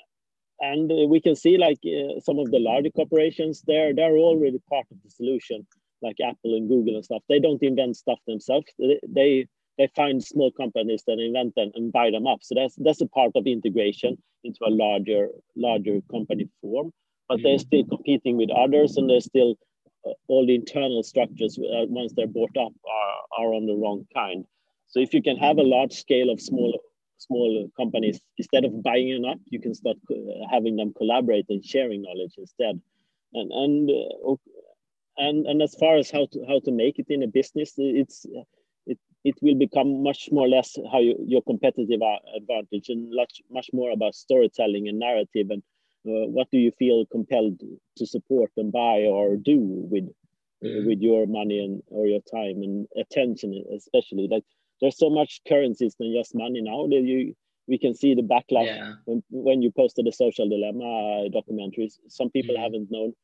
Uh, 0.61 0.67
and 0.67 1.11
we 1.11 1.21
can 1.21 1.37
see 1.37 1.59
like 1.59 1.79
uh, 1.87 2.21
some 2.21 2.39
of 2.39 2.51
the 2.51 2.59
larger 2.59 2.91
corporations, 2.91 3.63
they're 3.67 3.95
they're 3.95 4.17
already 4.17 4.61
part 4.69 4.87
of 4.91 4.97
the 5.03 5.11
solution, 5.11 5.67
like 6.03 6.17
Apple 6.21 6.57
and 6.57 6.69
Google 6.69 6.97
and 6.97 7.05
stuff. 7.05 7.23
They 7.29 7.41
don't 7.41 7.63
invent 7.63 7.97
stuff 7.97 8.19
themselves. 8.27 8.67
They 8.79 9.47
they 9.79 9.89
find 9.97 10.23
small 10.23 10.51
companies 10.53 11.03
that 11.07 11.19
invent 11.19 11.55
them 11.55 11.71
and 11.75 11.93
buy 11.93 12.11
them 12.11 12.27
up. 12.27 12.41
So 12.43 12.55
that's 12.55 12.77
that's 12.77 13.01
a 13.01 13.07
part 13.07 13.33
of 13.35 13.47
integration 13.47 14.19
into 14.45 14.61
a 14.67 14.71
larger 14.71 15.29
larger 15.57 16.01
company 16.11 16.49
form. 16.61 16.93
But 17.29 17.39
mm-hmm. 17.39 17.45
they're 17.45 17.59
still 17.59 17.85
competing 17.85 18.37
with 18.37 18.51
others, 18.51 18.97
and 18.97 19.09
they're 19.09 19.21
still 19.21 19.57
uh, 20.07 20.13
all 20.29 20.47
the 20.47 20.55
internal 20.55 21.03
structures 21.03 21.59
uh, 21.59 21.87
once 21.89 22.13
they're 22.15 22.27
bought 22.27 22.57
up 22.57 22.73
are, 22.87 23.45
are 23.45 23.55
on 23.55 23.67
the 23.67 23.75
wrong 23.75 24.07
kind. 24.13 24.45
So 24.89 25.01
if 25.01 25.15
you 25.15 25.23
can 25.23 25.37
have 25.39 25.59
a 25.59 25.63
large 25.63 25.93
scale 25.93 26.29
of 26.31 26.41
small 26.41 26.79
small 27.27 27.69
companies, 27.77 28.21
instead 28.39 28.65
of 28.65 28.83
buying 28.83 29.11
them 29.15 29.31
up, 29.31 29.39
you 29.49 29.61
can 29.61 29.75
start 29.75 29.97
having 30.51 30.77
them 30.77 30.93
collaborate 30.97 31.47
and 31.49 31.65
sharing 31.65 32.03
knowledge 32.03 32.35
instead. 32.39 32.81
And 33.35 33.51
and 33.53 33.91
uh, 33.91 34.35
and 35.19 35.47
and 35.47 35.63
as 35.63 35.75
far 35.75 35.97
as 35.97 36.11
how 36.11 36.27
to 36.33 36.45
how 36.49 36.61
to 36.65 36.73
make 36.73 36.99
it 36.99 37.07
in 37.09 37.23
a 37.23 37.29
business, 37.29 37.75
it's 37.77 38.27
it 38.87 38.99
it 39.25 39.35
will 39.41 39.55
become 39.55 40.03
much 40.03 40.29
more 40.33 40.49
less 40.49 40.77
how 40.91 41.01
you, 41.01 41.17
your 41.27 41.43
competitive 41.43 42.01
advantage 42.37 42.89
and 42.89 43.11
much 43.11 43.41
much 43.51 43.69
more 43.73 43.91
about 43.91 44.15
storytelling 44.15 44.89
and 44.89 44.99
narrative 44.99 45.49
and 45.51 45.63
uh, 46.05 46.27
what 46.27 46.51
do 46.51 46.59
you 46.59 46.73
feel 46.73 47.07
compelled 47.07 47.61
to 47.97 48.07
support 48.07 48.51
and 48.57 48.73
buy 48.73 49.03
or 49.03 49.37
do 49.37 49.59
with 49.61 50.05
mm. 50.65 50.87
with 50.87 51.01
your 51.01 51.27
money 51.27 51.65
and 51.65 51.83
or 51.89 52.07
your 52.07 52.21
time 52.21 52.63
and 52.63 52.87
attention 52.99 53.65
especially 53.77 54.29
like 54.31 54.45
there's 54.83 54.99
so 54.99 55.09
much 55.09 55.41
currencies 55.49 55.95
than 55.99 56.13
just 56.13 56.35
money 56.35 56.61
now 56.61 56.87
that 56.89 57.03
you 57.03 57.35
we 57.69 57.79
can 57.79 57.95
see 57.95 58.15
the 58.15 58.23
backlash 58.23 58.67
yeah. 58.67 58.95
when, 59.07 59.23
when 59.31 59.63
you 59.63 59.71
posted 59.71 60.05
the 60.05 60.13
social 60.13 60.49
dilemma 60.49 61.29
documentaries 61.31 61.95
some 62.09 62.29
people 62.31 62.55
mm. 62.55 62.63
haven't 62.63 62.91
known 62.91 63.15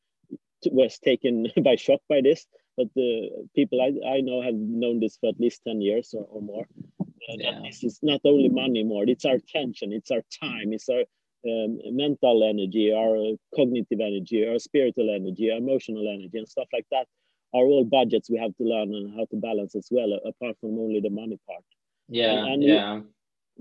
was 0.71 0.97
taken 0.99 1.47
by 1.63 1.75
shock 1.75 1.99
by 2.09 2.21
this 2.23 2.47
but 2.77 2.87
the 2.95 3.29
people 3.55 3.81
I, 3.81 4.15
I 4.15 4.21
know 4.21 4.41
have 4.41 4.55
known 4.55 5.01
this 5.01 5.17
for 5.17 5.29
at 5.29 5.39
least 5.39 5.61
10 5.67 5.81
years 5.81 6.15
or, 6.17 6.23
or 6.23 6.41
more 6.41 6.65
uh, 7.01 7.35
yeah. 7.37 7.51
that 7.51 7.63
this 7.63 7.83
is 7.83 7.99
not 8.01 8.21
only 8.23 8.49
money 8.49 8.83
more 8.83 9.03
it's 9.05 9.25
our 9.25 9.35
attention 9.35 9.91
it's 9.91 10.11
our 10.11 10.23
time 10.41 10.73
it's 10.73 10.89
our 10.89 11.03
um, 11.47 11.79
mental 11.91 12.43
energy, 12.43 12.91
our 12.93 13.17
cognitive 13.55 13.99
energy, 14.01 14.45
our 14.45 14.59
spiritual 14.59 15.09
energy, 15.09 15.49
our 15.49 15.57
emotional 15.57 16.05
energy, 16.07 16.37
and 16.37 16.47
stuff 16.47 16.67
like 16.73 16.85
that 16.91 17.07
are 17.53 17.65
all 17.65 17.83
budgets 17.83 18.29
we 18.29 18.37
have 18.37 18.55
to 18.57 18.63
learn 18.63 18.93
and 18.93 19.15
how 19.15 19.25
to 19.25 19.37
balance 19.37 19.75
as 19.75 19.87
well, 19.91 20.19
apart 20.25 20.57
from 20.59 20.77
only 20.79 20.99
the 20.99 21.09
money 21.09 21.39
part. 21.47 21.63
Yeah, 22.07 22.31
and, 22.31 22.53
and 22.53 22.63
yeah. 22.63 22.95
You, 22.95 23.05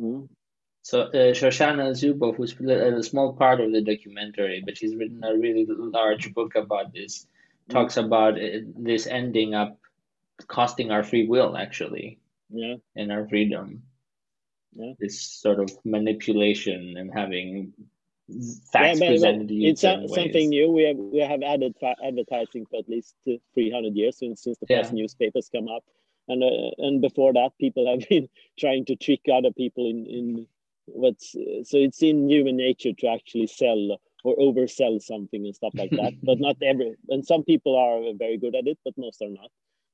mm 0.01 0.29
So 0.83 1.03
uh, 1.03 1.33
Shoshana 1.39 1.93
Zuboff, 2.01 2.37
who's 2.37 2.55
a 2.61 3.03
small 3.03 3.35
part 3.35 3.61
of 3.61 3.73
the 3.73 3.83
documentary, 3.83 4.63
but 4.65 4.77
she's 4.77 4.95
written 4.95 5.23
a 5.25 5.37
really 5.37 5.67
large 5.69 6.33
book 6.35 6.55
about 6.55 6.93
this, 6.93 7.27
mm 7.27 7.29
talks 7.71 7.99
about 7.99 8.35
this 8.77 9.07
ending 9.07 9.55
up 9.55 9.79
costing 10.47 10.91
our 10.91 11.05
free 11.05 11.27
will, 11.27 11.55
actually. 11.55 12.19
Yeah. 12.49 12.77
And 12.97 13.13
our 13.13 13.29
freedom 13.29 13.83
yeah. 14.79 14.93
this 14.99 15.21
sort 15.21 15.61
of 15.61 15.71
manipulation 15.85 16.97
and 16.97 17.11
having 17.13 17.73
facts 18.73 19.01
yeah, 19.01 19.09
presented 19.09 19.49
to 19.49 19.55
you. 19.55 19.71
It's 19.71 19.85
a, 19.85 20.07
something 20.09 20.51
new. 20.51 20.71
We 20.71 20.85
have 20.85 20.97
we 20.97 21.21
have 21.21 21.43
added 21.43 21.75
advertising 22.05 22.67
for 22.67 22.79
at 22.79 22.89
least 22.89 23.15
three 23.25 23.71
hundred 23.71 23.95
years 23.97 24.19
since 24.19 24.43
since 24.43 24.59
the 24.59 24.67
first 24.67 24.93
newspapers 24.93 25.49
come 25.55 25.69
up, 25.69 25.85
and 26.29 26.43
uh, 26.43 26.71
and 26.79 27.01
before 27.01 27.33
that, 27.33 27.53
people 27.61 27.91
have 27.91 28.09
been 28.09 28.29
trying 28.59 28.85
to 28.87 28.97
trick 28.97 29.21
other 29.33 29.53
people 29.53 29.89
in 29.89 30.07
in 30.07 30.47
what's 30.87 31.33
so 31.33 31.77
it's 31.77 32.03
in 32.03 32.29
human 32.29 32.57
nature 32.57 32.93
to 32.93 33.09
actually 33.09 33.47
sell 33.47 33.99
or 34.25 34.37
oversell 34.37 35.01
something 35.01 35.45
and 35.47 35.55
stuff 35.55 35.73
like 35.75 35.91
that. 35.91 36.13
but 36.23 36.39
not 36.39 36.57
every 36.63 36.95
and 37.09 37.25
some 37.25 37.45
people 37.45 37.77
are 37.77 38.13
very 38.19 38.37
good 38.37 38.55
at 38.55 38.67
it, 38.67 38.79
but 38.85 38.95
most 38.99 39.23
are 39.23 39.31
not. 39.31 39.51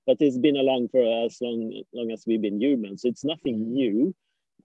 But 0.06 0.18
it's 0.20 0.38
been 0.38 0.56
along 0.56 0.88
for 0.88 1.02
as 1.24 1.38
long 1.40 1.82
long 1.92 2.10
as 2.10 2.24
we've 2.26 2.42
been 2.42 2.60
humans. 2.60 3.02
So 3.02 3.08
it's 3.08 3.24
nothing 3.24 3.72
new 3.72 4.14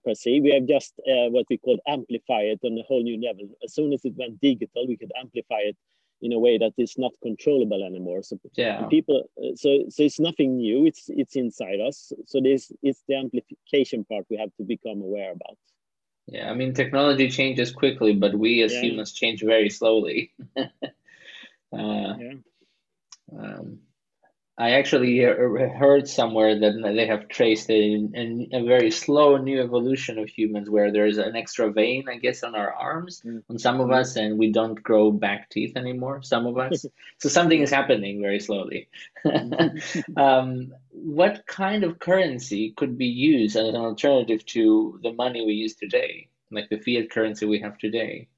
per 0.04 0.14
se. 0.14 0.40
We 0.40 0.52
have 0.52 0.66
just 0.66 0.94
uh, 1.00 1.28
what 1.30 1.46
we 1.50 1.58
call 1.58 1.78
amplify 1.86 2.42
it 2.42 2.60
on 2.64 2.78
a 2.78 2.82
whole 2.82 3.02
new 3.02 3.20
level. 3.20 3.48
As 3.64 3.74
soon 3.74 3.92
as 3.92 4.04
it 4.04 4.14
went 4.16 4.40
digital, 4.40 4.86
we 4.86 4.96
could 4.96 5.12
amplify 5.18 5.60
it 5.60 5.76
in 6.22 6.32
a 6.32 6.38
way 6.38 6.58
that 6.58 6.72
is 6.76 6.98
not 6.98 7.12
controllable 7.22 7.82
anymore. 7.82 8.22
So 8.22 8.38
yeah. 8.54 8.86
people, 8.86 9.24
uh, 9.38 9.54
so 9.54 9.84
so 9.88 10.02
it's 10.02 10.20
nothing 10.20 10.56
new. 10.56 10.86
It's 10.86 11.04
it's 11.08 11.36
inside 11.36 11.80
us. 11.80 12.12
So 12.26 12.40
this 12.40 12.72
it's 12.82 13.02
the 13.08 13.16
amplification 13.16 14.04
part 14.04 14.26
we 14.30 14.36
have 14.36 14.54
to 14.56 14.64
become 14.64 15.00
aware 15.02 15.32
about. 15.32 15.56
Yeah, 16.26 16.50
I 16.50 16.54
mean 16.54 16.74
technology 16.74 17.28
changes 17.28 17.72
quickly, 17.72 18.14
but 18.14 18.34
we 18.34 18.62
as 18.62 18.72
yeah. 18.72 18.82
humans 18.82 19.12
change 19.12 19.42
very 19.42 19.70
slowly. 19.70 20.32
uh, 20.56 20.68
yeah. 21.72 22.34
Um, 23.38 23.78
I 24.60 24.72
actually 24.72 25.20
heard 25.20 26.06
somewhere 26.06 26.58
that 26.58 26.92
they 26.94 27.06
have 27.06 27.28
traced 27.28 27.70
a, 27.70 28.08
a, 28.14 28.48
a, 28.52 28.64
very 28.66 28.90
slow 28.90 29.38
new 29.38 29.58
evolution 29.58 30.18
of 30.18 30.28
humans 30.28 30.68
where 30.68 30.92
there's 30.92 31.16
an 31.16 31.34
extra 31.34 31.72
vein, 31.72 32.10
I 32.10 32.18
guess, 32.18 32.42
on 32.42 32.54
our 32.54 32.70
arms 32.70 33.22
mm. 33.24 33.42
on 33.48 33.58
some 33.58 33.80
of 33.80 33.90
us, 33.90 34.16
and 34.16 34.38
we 34.38 34.52
don't 34.52 34.82
grow 34.82 35.12
back 35.12 35.48
teeth 35.48 35.78
anymore, 35.78 36.20
some 36.22 36.44
of 36.46 36.58
us. 36.58 36.84
so 37.18 37.30
something 37.30 37.62
is 37.62 37.70
happening 37.70 38.20
very 38.20 38.38
slowly. 38.38 38.90
um, 40.18 40.74
what 40.90 41.46
kind 41.46 41.82
of 41.82 41.98
currency 41.98 42.74
could 42.76 42.98
be 42.98 43.06
used 43.06 43.56
as 43.56 43.66
an 43.66 43.76
alternative 43.76 44.44
to 44.46 45.00
the 45.02 45.14
money 45.14 45.42
we 45.42 45.54
use 45.54 45.74
today, 45.74 46.28
like 46.50 46.68
the 46.68 46.78
fiat 46.78 47.10
currency 47.10 47.46
we 47.46 47.60
have 47.60 47.78
today? 47.78 48.28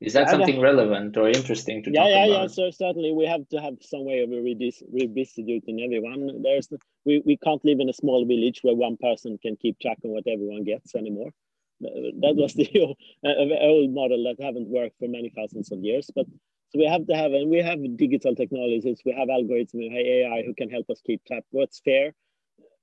Is 0.00 0.14
that 0.14 0.30
something 0.30 0.60
relevant 0.60 1.16
or 1.16 1.28
interesting 1.28 1.82
to 1.82 1.90
yeah, 1.92 2.08
yeah, 2.08 2.24
about? 2.24 2.40
Yeah, 2.40 2.46
So 2.46 2.70
certainly 2.70 3.12
we 3.12 3.26
have 3.26 3.46
to 3.50 3.60
have 3.60 3.74
some 3.82 4.04
way 4.06 4.20
of 4.20 4.30
redistributing 4.30 5.82
everyone. 5.82 6.42
There's 6.42 6.68
we, 7.04 7.22
we 7.24 7.36
can't 7.36 7.62
live 7.64 7.80
in 7.80 7.90
a 7.90 7.92
small 7.92 8.24
village 8.24 8.60
where 8.62 8.74
one 8.74 8.96
person 8.96 9.38
can 9.38 9.56
keep 9.56 9.78
track 9.78 9.98
on 10.04 10.10
what 10.10 10.26
everyone 10.26 10.64
gets 10.64 10.94
anymore. 10.94 11.30
That 11.80 12.34
was 12.36 12.54
the 12.54 12.70
old 13.24 13.90
model 13.90 14.24
that 14.24 14.42
haven't 14.42 14.68
worked 14.68 14.98
for 14.98 15.08
many 15.08 15.30
thousands 15.36 15.70
of 15.70 15.80
years. 15.80 16.10
But 16.14 16.26
so 16.70 16.78
we 16.78 16.86
have 16.86 17.06
to 17.06 17.14
have, 17.14 17.32
and 17.32 17.50
we 17.50 17.58
have 17.58 17.78
digital 17.96 18.34
technologies, 18.34 19.02
we 19.04 19.12
have 19.12 19.28
algorithms, 19.28 19.74
we 19.74 19.88
have 19.90 20.32
AI 20.32 20.42
who 20.46 20.54
can 20.54 20.70
help 20.70 20.88
us 20.88 21.02
keep 21.04 21.22
track 21.26 21.44
what's 21.50 21.80
fair 21.80 22.14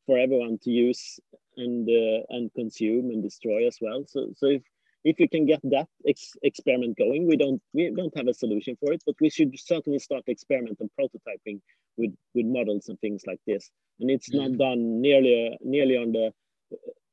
for 0.06 0.20
everyone 0.20 0.60
to 0.64 0.70
use 0.70 1.20
and 1.58 1.90
uh, 1.90 2.24
and 2.30 2.54
consume 2.54 3.10
and 3.10 3.24
destroy 3.24 3.66
as 3.66 3.78
well. 3.82 4.04
So 4.08 4.34
so 4.36 4.46
if 4.48 4.62
if 5.04 5.18
we 5.20 5.28
can 5.28 5.46
get 5.46 5.62
that 5.64 5.88
ex 6.08 6.34
experiment 6.44 6.98
going, 6.98 7.28
we 7.28 7.38
don't 7.38 7.62
we 7.74 7.92
don't 7.96 8.16
have 8.16 8.28
a 8.28 8.34
solution 8.34 8.78
for 8.80 8.94
it, 8.94 9.04
but 9.06 9.16
we 9.20 9.30
should 9.30 9.58
certainly 9.60 10.00
start 10.00 10.24
experiment 10.28 10.78
and 10.80 10.90
prototyping 11.00 11.60
with 11.98 12.14
with 12.34 12.46
models 12.46 12.90
and 12.90 13.00
things 13.00 13.24
like 13.26 13.40
this. 13.48 13.70
And 14.00 14.10
it's 14.10 14.32
not 14.32 14.50
mm-hmm. 14.50 14.58
done 14.58 15.02
nearly 15.02 15.58
nearly 15.62 15.98
on 15.98 16.12
the 16.12 16.32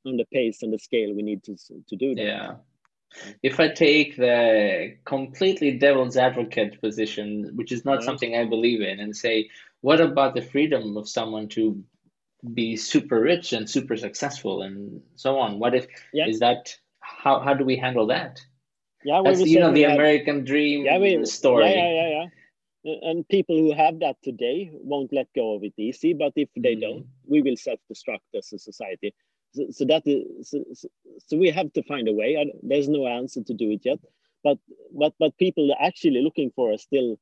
on 0.06 0.16
the 0.16 0.26
pace 0.32 0.62
and 0.62 0.72
the 0.72 0.78
scale 0.78 1.14
we 1.14 1.22
need 1.22 1.42
to 1.44 1.56
to 1.88 1.96
do 1.96 2.14
that. 2.14 2.22
Yeah. 2.22 2.54
If 3.42 3.58
I 3.58 3.68
take 3.68 4.16
the 4.16 4.96
completely 5.06 5.78
devil's 5.78 6.18
advocate 6.18 6.78
position, 6.82 7.52
which 7.54 7.72
is 7.72 7.86
not 7.86 8.00
yeah. 8.00 8.06
something 8.06 8.36
I 8.36 8.44
believe 8.44 8.82
in, 8.82 9.00
and 9.00 9.16
say, 9.16 9.48
what 9.80 10.00
about 10.00 10.34
the 10.34 10.42
freedom 10.42 10.98
of 10.98 11.08
someone 11.08 11.48
to 11.50 11.82
be 12.52 12.76
super 12.76 13.18
rich 13.18 13.54
and 13.54 13.68
super 13.68 13.96
successful 13.96 14.60
and 14.60 15.00
so 15.16 15.38
on? 15.38 15.58
What 15.58 15.74
if 15.74 15.86
yeah. 16.12 16.26
is 16.28 16.40
that 16.40 16.76
how 17.16 17.40
how 17.40 17.54
do 17.54 17.64
we 17.64 17.76
handle 17.76 18.06
that? 18.06 18.40
Yeah, 19.04 19.22
you 19.22 19.60
know 19.60 19.72
the 19.72 19.82
have, 19.82 19.94
American 19.94 20.44
dream 20.44 20.84
yeah, 20.84 20.98
we, 20.98 21.24
story. 21.24 21.70
Yeah, 21.70 21.90
yeah, 21.90 22.08
yeah, 22.08 22.26
yeah. 22.84 23.10
And 23.10 23.28
people 23.28 23.56
who 23.56 23.72
have 23.72 24.00
that 24.00 24.16
today 24.22 24.70
won't 24.72 25.12
let 25.12 25.28
go 25.34 25.54
of 25.54 25.62
it 25.62 25.74
easy. 25.76 26.14
But 26.14 26.32
if 26.36 26.48
they 26.56 26.74
mm. 26.74 26.80
don't, 26.80 27.06
we 27.26 27.42
will 27.42 27.56
self-destruct 27.56 28.36
as 28.36 28.52
a 28.52 28.58
society. 28.58 29.14
So, 29.52 29.66
so 29.70 29.84
that 29.86 30.02
is 30.06 30.48
so, 30.48 30.64
so, 31.26 31.36
we 31.36 31.50
have 31.50 31.72
to 31.72 31.82
find 31.84 32.08
a 32.08 32.12
way. 32.12 32.52
There's 32.62 32.88
no 32.88 33.06
answer 33.06 33.42
to 33.42 33.54
do 33.54 33.70
it 33.70 33.82
yet. 33.84 33.98
But 34.44 34.58
but 34.92 35.14
but 35.18 35.38
people 35.38 35.70
are 35.72 35.86
actually 35.86 36.22
looking 36.22 36.50
for 36.54 36.72
are 36.72 36.78
still 36.78 37.18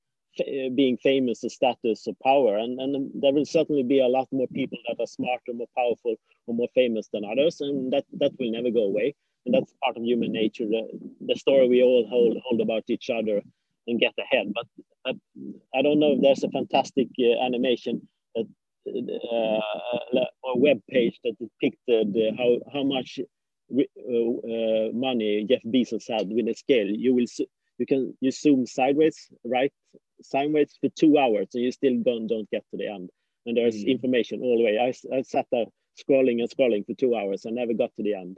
being 0.75 0.99
famous, 0.99 1.45
a 1.45 1.51
status, 1.51 2.07
or 2.07 2.15
power, 2.23 2.59
and 2.59 2.81
and 2.81 3.11
there 3.15 3.33
will 3.33 3.47
certainly 3.47 3.83
be 3.83 4.01
a 4.01 4.09
lot 4.09 4.29
more 4.33 4.49
people 4.49 4.79
that 4.89 5.01
are 5.01 5.07
smarter, 5.07 5.53
more 5.55 5.69
powerful, 5.77 6.17
or 6.47 6.55
more 6.55 6.69
famous 6.75 7.09
than 7.13 7.25
others, 7.25 7.61
and 7.61 7.93
that 7.93 8.05
that 8.15 8.33
will 8.39 8.51
never 8.51 8.71
go 8.71 8.85
away 8.85 9.15
and 9.47 9.55
that's 9.55 9.73
part 9.83 9.97
of 9.97 10.03
human 10.03 10.33
nature. 10.33 10.67
The, 10.67 10.83
the 11.25 11.37
story 11.37 11.69
we 11.69 11.83
all 11.83 12.07
hold 12.11 12.37
hold 12.45 12.61
about 12.61 12.85
each 12.89 13.09
other 13.09 13.41
and 13.87 14.01
get 14.01 14.13
ahead. 14.19 14.53
But 14.53 14.67
I, 15.07 15.79
I 15.79 15.83
don't 15.83 16.01
know 16.01 16.13
if 16.13 16.21
there's 16.21 16.43
a 16.43 16.51
fantastic 16.51 17.09
uh, 17.19 17.45
animation 17.45 18.07
that 18.35 18.47
uh, 18.89 20.25
or 20.43 20.61
web 20.61 20.81
page 20.91 21.19
that 21.25 21.37
depicted 21.39 22.17
uh, 22.17 22.37
how 22.37 22.59
how 22.73 22.85
much 22.85 23.21
uh, 23.73 23.81
uh, 23.81 24.93
money 24.93 25.47
Jeff 25.49 25.63
Bezos 25.65 26.11
had 26.11 26.29
with 26.29 26.49
a 26.49 26.55
scale. 26.55 26.89
You 26.89 27.15
will 27.15 27.27
you 27.79 27.87
can 27.87 28.17
you 28.21 28.33
zoom 28.33 28.67
sideways, 28.67 29.29
right, 29.45 29.73
sideways 30.23 30.75
for 30.81 30.91
two 30.99 31.19
hours, 31.19 31.49
and 31.55 31.63
you 31.63 31.73
still 31.73 31.97
don't 32.05 32.27
don't 32.27 32.51
get 32.51 32.65
to 32.71 32.77
the 32.77 32.89
end. 32.89 33.11
And 33.47 33.57
there's 33.57 33.77
mm. 33.77 33.87
information 33.87 34.41
all 34.43 34.59
the 34.59 34.65
way. 34.65 34.79
I, 34.79 35.17
I 35.17 35.23
sat 35.23 35.47
there 35.53 35.67
scrolling 35.97 36.41
and 36.41 36.51
scrolling 36.51 36.85
for 36.85 36.95
two 36.95 37.15
hours 37.15 37.45
and 37.45 37.55
never 37.55 37.75
got 37.75 37.95
to 37.95 38.03
the 38.03 38.15
end 38.15 38.37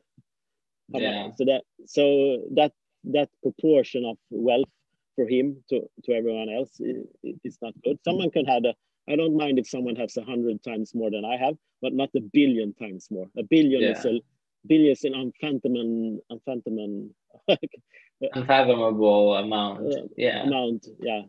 yeah. 0.88 1.31
So 1.37 1.44
that 1.44 1.62
so 1.87 2.38
that 2.55 2.72
that 3.05 3.29
proportion 3.42 4.05
of 4.05 4.16
wealth 4.31 4.68
for 5.16 5.27
him 5.27 5.62
to 5.70 5.83
to 6.05 6.12
everyone 6.12 6.48
else 6.48 6.81
is 6.81 7.59
not 7.61 7.74
good. 7.85 7.98
Someone 8.05 8.31
can 8.31 8.46
have 8.46 8.64
a. 8.64 8.74
I 9.11 9.16
don't 9.16 9.37
mind 9.37 9.59
if 9.59 9.68
someone 9.68 9.96
has 9.96 10.16
a 10.16 10.22
hundred 10.22 10.62
times 10.62 10.94
more 10.94 11.11
than 11.11 11.24
I 11.24 11.37
have, 11.37 11.57
but 11.81 11.94
not 11.94 12.11
a 12.14 12.20
billion 12.20 12.74
times 12.74 13.09
more. 13.11 13.27
A 13.38 13.42
billion 13.42 13.83
yeah. 13.83 13.98
is 13.98 14.05
a 14.05 14.20
billion 14.66 14.92
is 14.92 15.05
an 15.05 15.14
unfathomable, 15.14 16.20
unfathomable, 16.31 17.09
unfathomable 18.35 19.37
amount. 19.37 19.92
Uh, 19.92 20.03
yeah, 20.16 20.42
amount. 20.42 20.87
Yeah, 21.01 21.22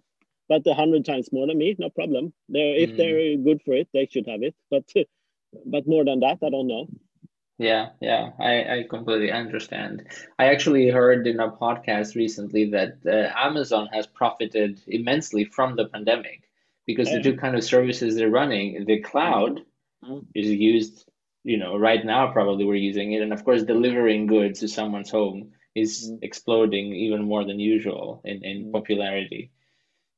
but 0.50 0.68
a 0.68 0.74
hundred 0.74 1.06
times 1.06 1.32
more 1.32 1.48
than 1.48 1.58
me, 1.58 1.76
no 1.80 1.90
problem. 1.90 2.34
They're, 2.50 2.76
if 2.76 2.92
mm. 2.92 2.98
they're 2.98 3.38
good 3.38 3.62
for 3.64 3.74
it, 3.76 3.88
they 3.94 4.08
should 4.12 4.28
have 4.28 4.44
it. 4.44 4.56
But 4.70 4.84
but 5.66 5.88
more 5.88 6.04
than 6.06 6.20
that, 6.20 6.40
I 6.44 6.50
don't 6.50 6.68
know. 6.68 6.88
Yeah, 7.60 7.90
yeah, 8.00 8.30
I, 8.40 8.54
I 8.80 8.86
completely 8.90 9.34
understand. 9.34 10.08
I 10.40 10.46
actually 10.46 10.90
heard 10.90 11.28
in 11.28 11.42
a 11.42 11.52
podcast 11.52 12.16
recently 12.16 12.70
that 12.72 13.00
uh, 13.06 13.38
Amazon 13.38 13.90
has 13.92 14.08
profited 14.08 14.80
immensely 14.88 15.44
from 15.44 15.76
the 15.76 15.90
pandemic 15.90 16.50
because 16.86 17.12
the 17.12 17.22
two 17.22 17.36
kind 17.36 17.58
of 17.58 17.64
services 17.66 18.16
they're 18.16 18.30
running, 18.30 18.86
the 18.86 19.02
cloud 19.02 19.60
mm-hmm. 20.04 20.20
is 20.34 20.48
used, 20.48 21.04
you 21.44 21.58
know, 21.58 21.78
right 21.78 22.06
now 22.06 22.32
probably 22.32 22.64
we're 22.64 22.76
using 22.76 23.12
it, 23.12 23.22
and 23.22 23.34
of 23.34 23.44
course 23.44 23.64
delivering 23.64 24.28
goods 24.28 24.62
to 24.62 24.70
someone's 24.70 25.12
home 25.12 25.52
is 25.76 26.10
mm-hmm. 26.10 26.24
exploding 26.24 26.96
even 26.96 27.26
more 27.26 27.44
than 27.44 27.60
usual 27.60 28.22
in, 28.24 28.42
in 28.42 28.58
mm-hmm. 28.62 28.72
popularity. 28.72 29.52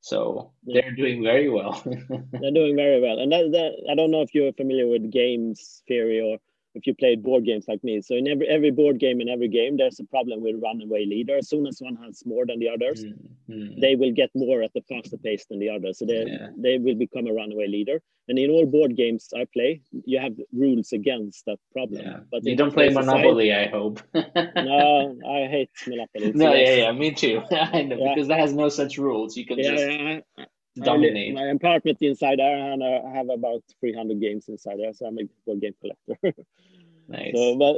So 0.01 0.51
yeah. 0.63 0.81
they're 0.81 0.95
doing 0.95 1.23
very 1.23 1.49
well. 1.49 1.81
they're 1.85 2.51
doing 2.51 2.75
very 2.75 3.01
well, 3.01 3.17
and 3.17 3.31
that, 3.31 3.49
that 3.51 3.91
I 3.91 3.95
don't 3.95 4.11
know 4.11 4.21
if 4.21 4.35
you're 4.35 4.53
familiar 4.53 4.87
with 4.87 5.11
games 5.11 5.81
theory 5.87 6.21
or 6.21 6.37
if 6.73 6.87
you 6.87 6.95
played 6.95 7.23
board 7.23 7.45
games 7.45 7.65
like 7.67 7.83
me. 7.83 8.01
So 8.01 8.15
in 8.15 8.27
every 8.27 8.47
every 8.47 8.71
board 8.71 8.99
game 8.99 9.21
in 9.21 9.29
every 9.29 9.47
game, 9.47 9.77
there's 9.77 9.99
a 9.99 10.05
problem 10.05 10.41
with 10.41 10.55
runaway 10.61 11.05
leader. 11.05 11.37
As 11.37 11.49
soon 11.49 11.67
as 11.67 11.79
one 11.79 11.97
has 11.97 12.23
more 12.25 12.45
than 12.45 12.59
the 12.59 12.69
others, 12.69 13.03
mm-hmm. 13.03 13.79
they 13.79 13.95
will 13.95 14.11
get 14.11 14.29
more 14.35 14.63
at 14.63 14.73
the 14.73 14.81
faster 14.87 15.17
pace 15.17 15.45
than 15.49 15.59
the 15.59 15.69
others. 15.69 15.99
So 15.99 16.05
they 16.05 16.25
yeah. 16.27 16.49
they 16.57 16.77
will 16.77 16.95
become 16.95 17.27
a 17.27 17.33
runaway 17.33 17.67
leader. 17.67 18.01
And 18.27 18.39
in 18.39 18.49
all 18.49 18.65
board 18.65 18.95
games 18.95 19.29
I 19.35 19.45
play, 19.51 19.81
you 20.05 20.19
have 20.19 20.33
rules 20.53 20.93
against 20.93 21.45
that 21.47 21.57
problem. 21.73 22.01
Yeah. 22.05 22.19
But 22.31 22.45
you 22.45 22.55
don't 22.55 22.71
play 22.71 22.89
Monopoly, 22.89 23.53
I 23.53 23.67
hope. 23.67 24.01
no, 24.13 25.17
I 25.27 25.47
hate 25.47 25.71
Monopoly. 25.87 26.31
no, 26.33 26.53
yeah, 26.53 26.75
yeah, 26.75 26.91
me 26.91 27.11
too. 27.11 27.41
I 27.51 27.81
know 27.81 27.97
yeah. 27.97 28.13
because 28.13 28.29
that 28.29 28.39
has 28.39 28.53
no 28.53 28.69
such 28.69 28.97
rules. 28.97 29.35
You 29.35 29.45
can 29.45 29.59
yeah, 29.59 29.71
just 29.75 30.49
dominate. 30.75 31.33
My 31.33 31.47
apartment 31.47 31.97
inside 32.01 32.39
there, 32.39 32.71
and 32.71 32.83
I 32.83 33.01
have 33.13 33.29
about 33.29 33.63
300 33.79 34.19
games 34.19 34.45
inside 34.47 34.79
there, 34.79 34.93
so 34.93 35.05
I'm 35.05 35.17
a 35.19 35.23
board 35.45 35.61
game 35.61 35.73
collector. 35.81 36.41
nice. 37.07 37.33
So, 37.33 37.57
but 37.57 37.75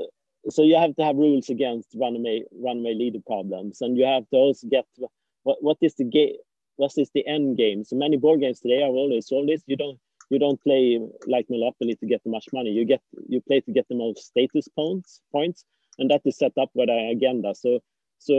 so 0.49 0.63
you 0.63 0.75
have 0.75 0.95
to 0.95 1.03
have 1.03 1.15
rules 1.15 1.49
against 1.49 1.95
runaway 1.95 2.43
runaway 2.51 2.93
leader 2.93 3.19
problems, 3.25 3.81
and 3.81 3.97
you 3.97 4.05
have 4.05 4.29
to 4.29 4.37
also 4.37 4.67
get 4.67 4.85
what 5.43 5.57
what 5.61 5.77
is 5.81 5.95
the 5.95 6.03
game. 6.03 6.35
What 6.75 6.93
is 6.97 7.11
the 7.13 7.25
end 7.27 7.57
game? 7.57 7.83
So 7.83 7.95
many 7.95 8.17
board 8.17 8.39
games 8.39 8.59
today 8.59 8.81
are 8.81 8.89
always 8.89 9.31
all 9.31 9.45
this. 9.45 9.61
You 9.67 9.77
don't 9.77 9.99
you 10.29 10.39
don't 10.39 10.61
play 10.61 10.99
like 11.27 11.45
Monopoly 11.49 11.95
to 11.95 12.05
get 12.05 12.23
the 12.23 12.29
much 12.29 12.47
money. 12.51 12.71
You 12.71 12.85
get 12.85 13.01
you 13.27 13.41
play 13.41 13.61
to 13.61 13.71
get 13.71 13.87
the 13.89 13.95
most 13.95 14.25
status 14.25 14.67
points 14.67 15.21
points, 15.31 15.65
and 15.99 16.09
that 16.09 16.21
is 16.25 16.37
set 16.37 16.53
up 16.59 16.69
by 16.75 16.85
the 16.85 17.13
agenda. 17.15 17.53
So 17.55 17.79
so 18.17 18.33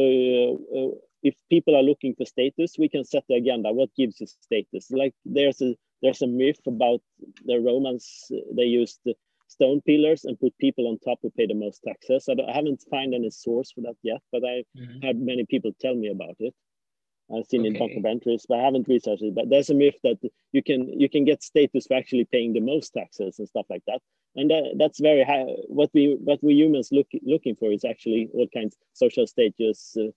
uh, 0.77 0.97
if 1.25 1.35
people 1.51 1.75
are 1.75 1.83
looking 1.83 2.15
for 2.15 2.27
status, 2.27 2.77
we 2.79 2.89
can 2.89 3.05
set 3.05 3.25
the 3.29 3.37
agenda. 3.37 3.73
What 3.73 3.89
gives 3.97 4.21
you 4.21 4.27
status? 4.27 4.91
Like 4.91 5.15
there's 5.25 5.61
a 5.63 5.75
there's 6.03 6.23
a 6.23 6.27
myth 6.27 6.61
about 6.67 7.01
the 7.47 7.59
Romans. 7.59 8.07
They 8.55 8.65
used 8.65 9.01
stone 9.49 9.81
pillars 9.87 10.25
and 10.25 10.39
put 10.39 10.57
people 10.59 10.89
on 10.89 10.99
top 10.99 11.19
who 11.23 11.31
pay 11.31 11.47
the 11.47 11.55
most 11.55 11.81
taxes. 11.87 12.29
I, 12.29 12.35
I 12.49 12.55
haven't 12.55 12.85
found 12.91 13.15
any 13.15 13.31
source 13.31 13.73
for 13.73 13.81
that 13.83 13.97
yet, 14.03 14.21
but 14.31 14.43
I 14.45 14.65
mm-hmm. 14.79 15.07
had 15.07 15.19
many 15.19 15.47
people 15.47 15.73
tell 15.81 15.95
me 15.95 16.09
about 16.09 16.37
it. 16.39 16.55
I've 17.35 17.47
seen 17.47 17.61
okay. 17.61 17.69
in 17.69 17.75
documentaries, 17.75 18.43
but 18.47 18.59
I 18.59 18.65
haven't 18.65 18.87
researched 18.87 19.23
it. 19.23 19.35
But 19.35 19.49
there's 19.49 19.71
a 19.71 19.75
myth 19.75 19.97
that 20.05 20.19
you 20.53 20.63
can 20.63 21.01
you 21.01 21.09
can 21.09 21.25
get 21.25 21.43
status 21.43 21.87
for 21.87 21.97
actually 21.97 22.27
paying 22.31 22.53
the 22.53 22.61
most 22.61 22.91
taxes 22.91 23.39
and 23.39 23.49
stuff 23.49 23.67
like 23.71 23.83
that. 23.87 24.01
And 24.37 24.51
that, 24.51 24.75
that's 24.77 25.01
very 25.01 25.25
high. 25.25 25.47
What 25.69 25.91
we 25.95 26.19
what 26.23 26.43
we 26.43 26.55
humans 26.55 26.91
look 26.93 27.07
looking 27.23 27.57
for 27.57 27.73
is 27.73 27.85
actually 27.85 28.29
all 28.35 28.49
kinds 28.53 28.77
social 28.93 29.27
status, 29.27 29.97
uh, 29.99 30.11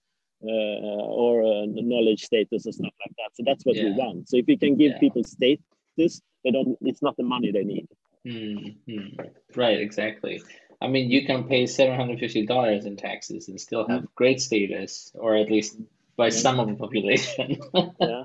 or 0.46 1.42
uh, 1.42 1.66
knowledge 1.66 2.24
status 2.24 2.66
or 2.66 2.72
stuff 2.72 2.92
like 3.00 3.16
that. 3.16 3.30
So 3.34 3.42
that's 3.44 3.64
what 3.64 3.76
yeah. 3.76 3.84
we 3.84 3.90
want. 3.92 4.28
So 4.28 4.36
if 4.36 4.46
we 4.46 4.56
can 4.56 4.76
give 4.76 4.92
yeah. 4.92 4.98
people 4.98 5.24
status, 5.24 6.22
they 6.44 6.50
don't. 6.50 6.76
It's 6.82 7.02
not 7.02 7.16
the 7.16 7.24
money 7.24 7.50
they 7.52 7.64
need. 7.64 7.88
Mm-hmm. 8.26 9.20
Right. 9.54 9.80
Exactly. 9.80 10.42
I 10.80 10.86
mean, 10.86 11.10
you 11.10 11.26
can 11.26 11.44
pay 11.44 11.66
seven 11.66 11.96
hundred 11.96 12.20
fifty 12.20 12.46
dollars 12.46 12.84
in 12.84 12.96
taxes 12.96 13.48
and 13.48 13.60
still 13.60 13.86
have 13.88 14.02
mm. 14.02 14.08
great 14.14 14.40
status, 14.40 15.10
or 15.14 15.36
at 15.36 15.50
least 15.50 15.76
by 16.16 16.26
yeah. 16.26 16.30
some 16.30 16.60
of 16.60 16.68
the 16.68 16.74
population. 16.74 17.58
yeah. 18.00 18.22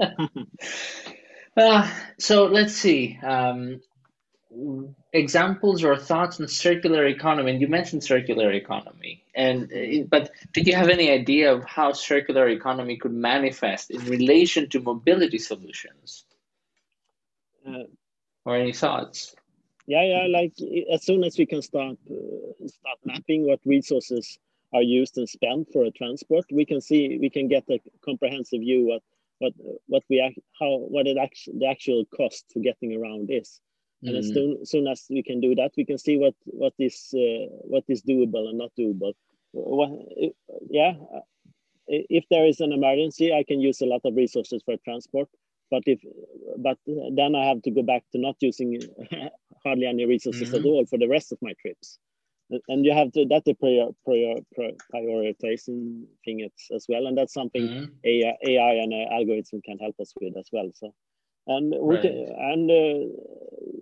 uh, 1.57 1.91
so 2.19 2.45
let's 2.45 2.73
see. 2.73 3.17
Um, 3.23 3.81
examples 5.13 5.83
or 5.83 5.95
thoughts 5.97 6.39
on 6.39 6.47
circular 6.47 7.05
economy 7.05 7.51
and 7.51 7.61
you 7.61 7.67
mentioned 7.67 8.03
circular 8.03 8.51
economy 8.51 9.23
and 9.35 9.71
uh, 9.71 10.03
but 10.09 10.31
did 10.53 10.67
you 10.67 10.75
have 10.75 10.89
any 10.89 11.09
idea 11.09 11.53
of 11.53 11.63
how 11.63 11.91
circular 11.91 12.47
economy 12.49 12.97
could 12.97 13.13
manifest 13.13 13.91
in 13.91 14.03
relation 14.05 14.69
to 14.69 14.79
mobility 14.79 15.37
solutions? 15.37 16.25
Uh, 17.67 17.83
or 18.45 18.55
any 18.57 18.73
thoughts? 18.73 19.35
Yeah 19.87 20.03
yeah 20.03 20.27
like 20.27 20.53
as 20.91 21.03
soon 21.03 21.23
as 21.23 21.37
we 21.37 21.45
can 21.45 21.61
start 21.61 21.97
uh, 22.09 22.67
start 22.67 22.99
mapping 23.05 23.47
what 23.47 23.59
resources 23.65 24.37
are 24.73 24.81
used 24.81 25.17
and 25.17 25.29
spent 25.29 25.69
for 25.71 25.85
a 25.85 25.91
transport 25.91 26.45
we 26.51 26.65
can 26.65 26.81
see 26.81 27.17
we 27.19 27.29
can 27.29 27.47
get 27.47 27.63
a 27.69 27.79
comprehensive 28.03 28.61
view 28.61 28.85
what 28.87 29.03
what 29.39 29.53
what 29.87 30.03
we 30.09 30.17
how 30.59 30.77
what 30.93 31.07
it 31.07 31.17
actually 31.17 31.59
the 31.59 31.67
actual 31.67 32.05
cost 32.17 32.45
for 32.51 32.59
getting 32.59 32.95
around 32.95 33.29
is 33.29 33.59
and 34.05 34.17
as 34.17 34.29
mm. 34.29 34.33
soon, 34.33 34.65
soon, 34.65 34.87
as 34.87 35.05
we 35.09 35.23
can 35.23 35.39
do 35.39 35.55
that, 35.55 35.71
we 35.77 35.85
can 35.85 35.97
see 35.97 36.17
what 36.17 36.35
what 36.45 36.73
is 36.79 37.13
uh, 37.13 37.47
what 37.61 37.83
is 37.87 38.03
doable 38.03 38.49
and 38.49 38.57
not 38.57 38.71
doable. 38.77 39.13
What, 39.51 39.91
yeah, 40.69 40.93
if 41.87 42.25
there 42.29 42.45
is 42.45 42.59
an 42.59 42.71
emergency, 42.71 43.33
I 43.33 43.43
can 43.43 43.61
use 43.61 43.81
a 43.81 43.85
lot 43.85 44.01
of 44.03 44.15
resources 44.15 44.61
for 44.65 44.75
transport. 44.83 45.29
But 45.71 45.83
if 45.85 45.99
but 46.57 46.77
then 46.85 47.35
I 47.35 47.45
have 47.45 47.61
to 47.63 47.71
go 47.71 47.81
back 47.81 48.03
to 48.11 48.19
not 48.19 48.35
using 48.41 48.79
hardly 49.63 49.87
any 49.87 50.05
resources 50.05 50.49
mm-hmm. 50.49 50.57
at 50.57 50.65
all 50.65 50.85
for 50.85 50.99
the 50.99 51.07
rest 51.07 51.31
of 51.31 51.39
my 51.41 51.53
trips. 51.61 51.97
And 52.67 52.85
you 52.85 52.93
have 52.93 53.11
to 53.13 53.25
that's 53.25 53.47
a 53.47 53.55
prior, 53.55 53.87
prior, 54.05 54.35
prior, 54.53 54.73
prioritizing 54.93 56.03
thing 56.23 56.47
as 56.75 56.85
well, 56.87 57.07
and 57.07 57.17
that's 57.17 57.33
something 57.33 57.63
mm-hmm. 57.63 57.85
AI, 58.03 58.35
AI 58.47 58.73
and 58.73 58.93
uh, 58.93 59.13
algorithm 59.13 59.61
can 59.61 59.79
help 59.79 59.95
us 59.99 60.13
with 60.19 60.37
as 60.37 60.49
well. 60.51 60.69
So 60.75 60.93
and 61.47 61.73
we 61.79 61.95
right. 61.95 62.01
can, 62.01 62.35
and 62.37 62.71
uh, 62.71 63.07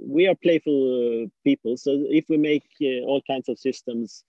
we 0.08 0.28
are 0.28 0.36
playful 0.36 1.24
uh, 1.24 1.28
people. 1.44 1.78
So 1.78 1.92
if 2.10 2.26
we 2.30 2.38
make 2.38 2.66
uh, 2.82 3.06
all 3.06 3.22
kinds 3.28 3.50
of 3.50 3.60
systems 3.60 4.24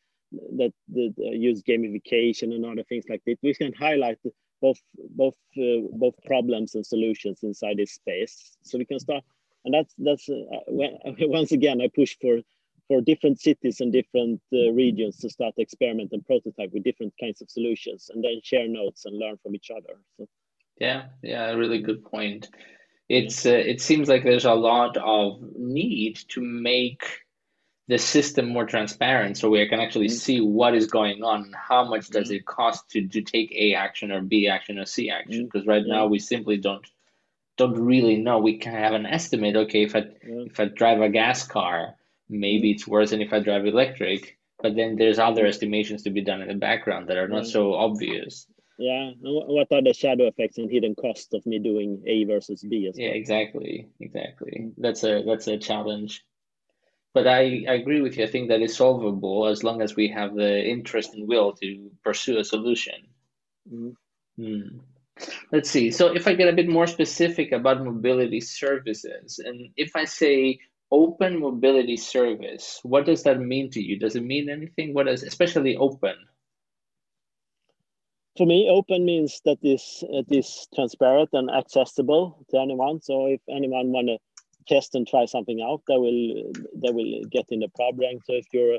that, 0.56 0.72
that 0.92 1.14
uh, 1.18 1.30
use 1.30 1.62
gamification 1.62 2.54
and 2.54 2.64
other 2.64 2.84
things 2.84 3.04
like 3.08 3.22
that 3.26 3.36
we 3.42 3.54
can 3.54 3.72
highlight 3.74 4.18
both 4.60 4.78
both 5.10 5.34
uh, 5.58 5.88
both 5.92 6.14
problems 6.24 6.74
and 6.74 6.86
solutions 6.86 7.40
inside 7.42 7.76
this 7.76 7.92
space. 7.92 8.56
So 8.62 8.78
we 8.78 8.84
can 8.84 9.00
start 9.00 9.24
and 9.64 9.74
that's 9.74 9.94
that's 9.98 10.28
uh, 10.28 10.60
when, 10.68 10.98
once 11.20 11.52
again 11.52 11.80
i 11.80 11.88
push 11.94 12.16
for 12.20 12.40
for 12.88 13.00
different 13.00 13.40
cities 13.40 13.80
and 13.80 13.92
different 13.92 14.40
regions 14.50 15.16
to 15.18 15.30
start 15.30 15.54
experiment 15.56 16.10
and 16.12 16.26
prototype 16.26 16.70
with 16.72 16.82
different 16.82 17.12
kinds 17.20 17.40
of 17.40 17.48
solutions 17.48 18.10
and 18.12 18.24
then 18.24 18.40
share 18.42 18.66
notes 18.68 19.04
and 19.04 19.18
learn 19.18 19.36
from 19.42 19.54
each 19.54 19.70
other. 19.70 19.98
So 20.16 20.26
yeah 20.78 21.04
yeah 21.22 21.50
really 21.52 21.80
good 21.80 22.04
point 22.04 22.48
it's 23.12 23.44
uh, 23.44 23.50
it 23.50 23.80
seems 23.82 24.08
like 24.08 24.24
there's 24.24 24.46
a 24.46 24.54
lot 24.54 24.96
of 24.96 25.38
need 25.54 26.16
to 26.28 26.40
make 26.40 27.04
the 27.86 27.98
system 27.98 28.48
more 28.48 28.64
transparent 28.64 29.36
so 29.36 29.50
we 29.50 29.68
can 29.68 29.80
actually 29.80 30.06
mm-hmm. 30.06 30.16
see 30.16 30.40
what 30.40 30.74
is 30.74 30.86
going 30.86 31.22
on 31.22 31.52
how 31.52 31.84
much 31.84 32.08
does 32.08 32.28
mm-hmm. 32.28 32.36
it 32.36 32.46
cost 32.46 32.88
to, 32.88 33.06
to 33.08 33.20
take 33.20 33.52
a 33.52 33.74
action 33.74 34.10
or 34.10 34.22
b 34.22 34.48
action 34.48 34.78
or 34.78 34.86
c 34.86 35.10
action. 35.10 35.44
Because 35.44 35.62
mm-hmm. 35.62 35.70
right 35.70 35.86
now 35.86 36.06
we 36.06 36.18
simply 36.18 36.56
don't 36.56 36.86
don't 37.58 37.78
really 37.78 38.16
know. 38.16 38.38
We 38.38 38.56
can 38.56 38.72
have 38.72 38.94
an 38.94 39.04
estimate 39.04 39.56
okay 39.56 39.82
if 39.82 39.94
i 39.94 40.04
if 40.22 40.58
i 40.58 40.64
drive 40.64 41.02
a 41.02 41.10
gas 41.10 41.46
car 41.46 41.96
maybe 42.30 42.70
it's 42.70 42.88
worse 42.88 43.10
than 43.10 43.20
if 43.20 43.32
i 43.34 43.40
drive 43.40 43.66
electric 43.66 44.38
but 44.62 44.74
then 44.74 44.96
there's 44.96 45.18
other 45.18 45.44
estimations 45.44 46.02
to 46.04 46.10
be 46.10 46.22
done 46.22 46.40
in 46.40 46.48
the 46.48 46.54
background 46.54 47.08
that 47.08 47.18
are 47.18 47.28
not 47.28 47.46
so 47.46 47.74
obvious 47.74 48.46
yeah 48.78 49.10
what 49.20 49.68
are 49.72 49.82
the 49.82 49.92
shadow 49.92 50.26
effects 50.26 50.58
and 50.58 50.70
hidden 50.70 50.94
costs 50.94 51.32
of 51.34 51.44
me 51.46 51.58
doing 51.58 52.02
a 52.06 52.24
versus 52.24 52.64
b 52.68 52.88
as 52.88 52.96
well? 52.96 53.06
yeah 53.06 53.12
exactly. 53.12 53.88
Exactly 54.00 54.72
that's 54.78 55.04
a 55.04 55.22
that's 55.26 55.46
a 55.46 55.58
challenge. 55.58 56.24
But 57.14 57.26
I, 57.26 57.66
I 57.68 57.74
agree 57.74 58.00
with 58.00 58.16
you. 58.16 58.24
I 58.24 58.26
think 58.26 58.48
that 58.48 58.62
is 58.62 58.74
solvable 58.74 59.46
as 59.46 59.62
long 59.62 59.82
as 59.82 59.94
we 59.94 60.08
have 60.08 60.34
the 60.34 60.64
interest 60.64 61.12
and 61.12 61.28
will 61.28 61.52
to 61.60 61.90
pursue 62.02 62.38
a 62.38 62.44
solution. 62.44 63.06
Mm-hmm. 63.70 63.90
hmm. 64.42 64.78
let's 65.52 65.70
see. 65.70 65.90
So 65.90 66.14
if 66.14 66.26
i 66.26 66.34
get 66.34 66.48
a 66.48 66.56
bit 66.56 66.68
more 66.68 66.86
specific 66.86 67.52
about 67.52 67.84
mobility 67.84 68.40
services 68.40 69.38
and 69.38 69.68
if 69.76 69.94
i 69.94 70.04
say 70.04 70.58
open 70.90 71.38
mobility 71.38 71.96
service 71.96 72.80
what 72.82 73.06
does 73.06 73.22
that 73.22 73.40
mean 73.40 73.70
to 73.70 73.82
you? 73.82 73.98
Does 73.98 74.16
it 74.16 74.24
mean 74.24 74.48
anything? 74.48 74.94
What 74.94 75.08
is 75.08 75.22
especially 75.22 75.76
open 75.76 76.16
for 78.36 78.46
me, 78.46 78.68
open 78.68 79.04
means 79.04 79.40
that 79.44 79.58
this 79.62 80.02
it 80.08 80.26
is 80.30 80.66
transparent 80.74 81.30
and 81.32 81.50
accessible 81.50 82.44
to 82.50 82.58
anyone. 82.58 83.00
So 83.00 83.26
if 83.26 83.40
anyone 83.50 83.92
want 83.92 84.08
to 84.08 84.18
test 84.66 84.94
and 84.94 85.06
try 85.06 85.26
something 85.26 85.60
out, 85.60 85.82
they 85.86 85.96
will 85.96 86.52
they 86.74 86.90
will 86.90 87.24
get 87.30 87.46
in 87.50 87.60
the 87.60 87.68
program. 87.74 88.18
So 88.24 88.34
if 88.34 88.46
you're 88.52 88.78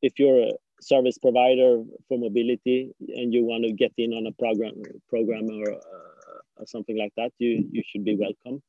if 0.00 0.18
you're 0.18 0.42
a 0.42 0.52
service 0.80 1.18
provider 1.18 1.82
for 2.08 2.18
mobility 2.18 2.94
and 3.00 3.32
you 3.32 3.44
want 3.44 3.64
to 3.64 3.72
get 3.72 3.92
in 3.96 4.12
on 4.12 4.26
a 4.26 4.32
program 4.32 4.74
program 5.08 5.48
or, 5.50 5.72
uh, 5.72 6.38
or 6.58 6.66
something 6.66 6.96
like 6.96 7.12
that, 7.16 7.32
you 7.38 7.68
you 7.70 7.82
should 7.86 8.04
be 8.04 8.16
welcome. 8.16 8.62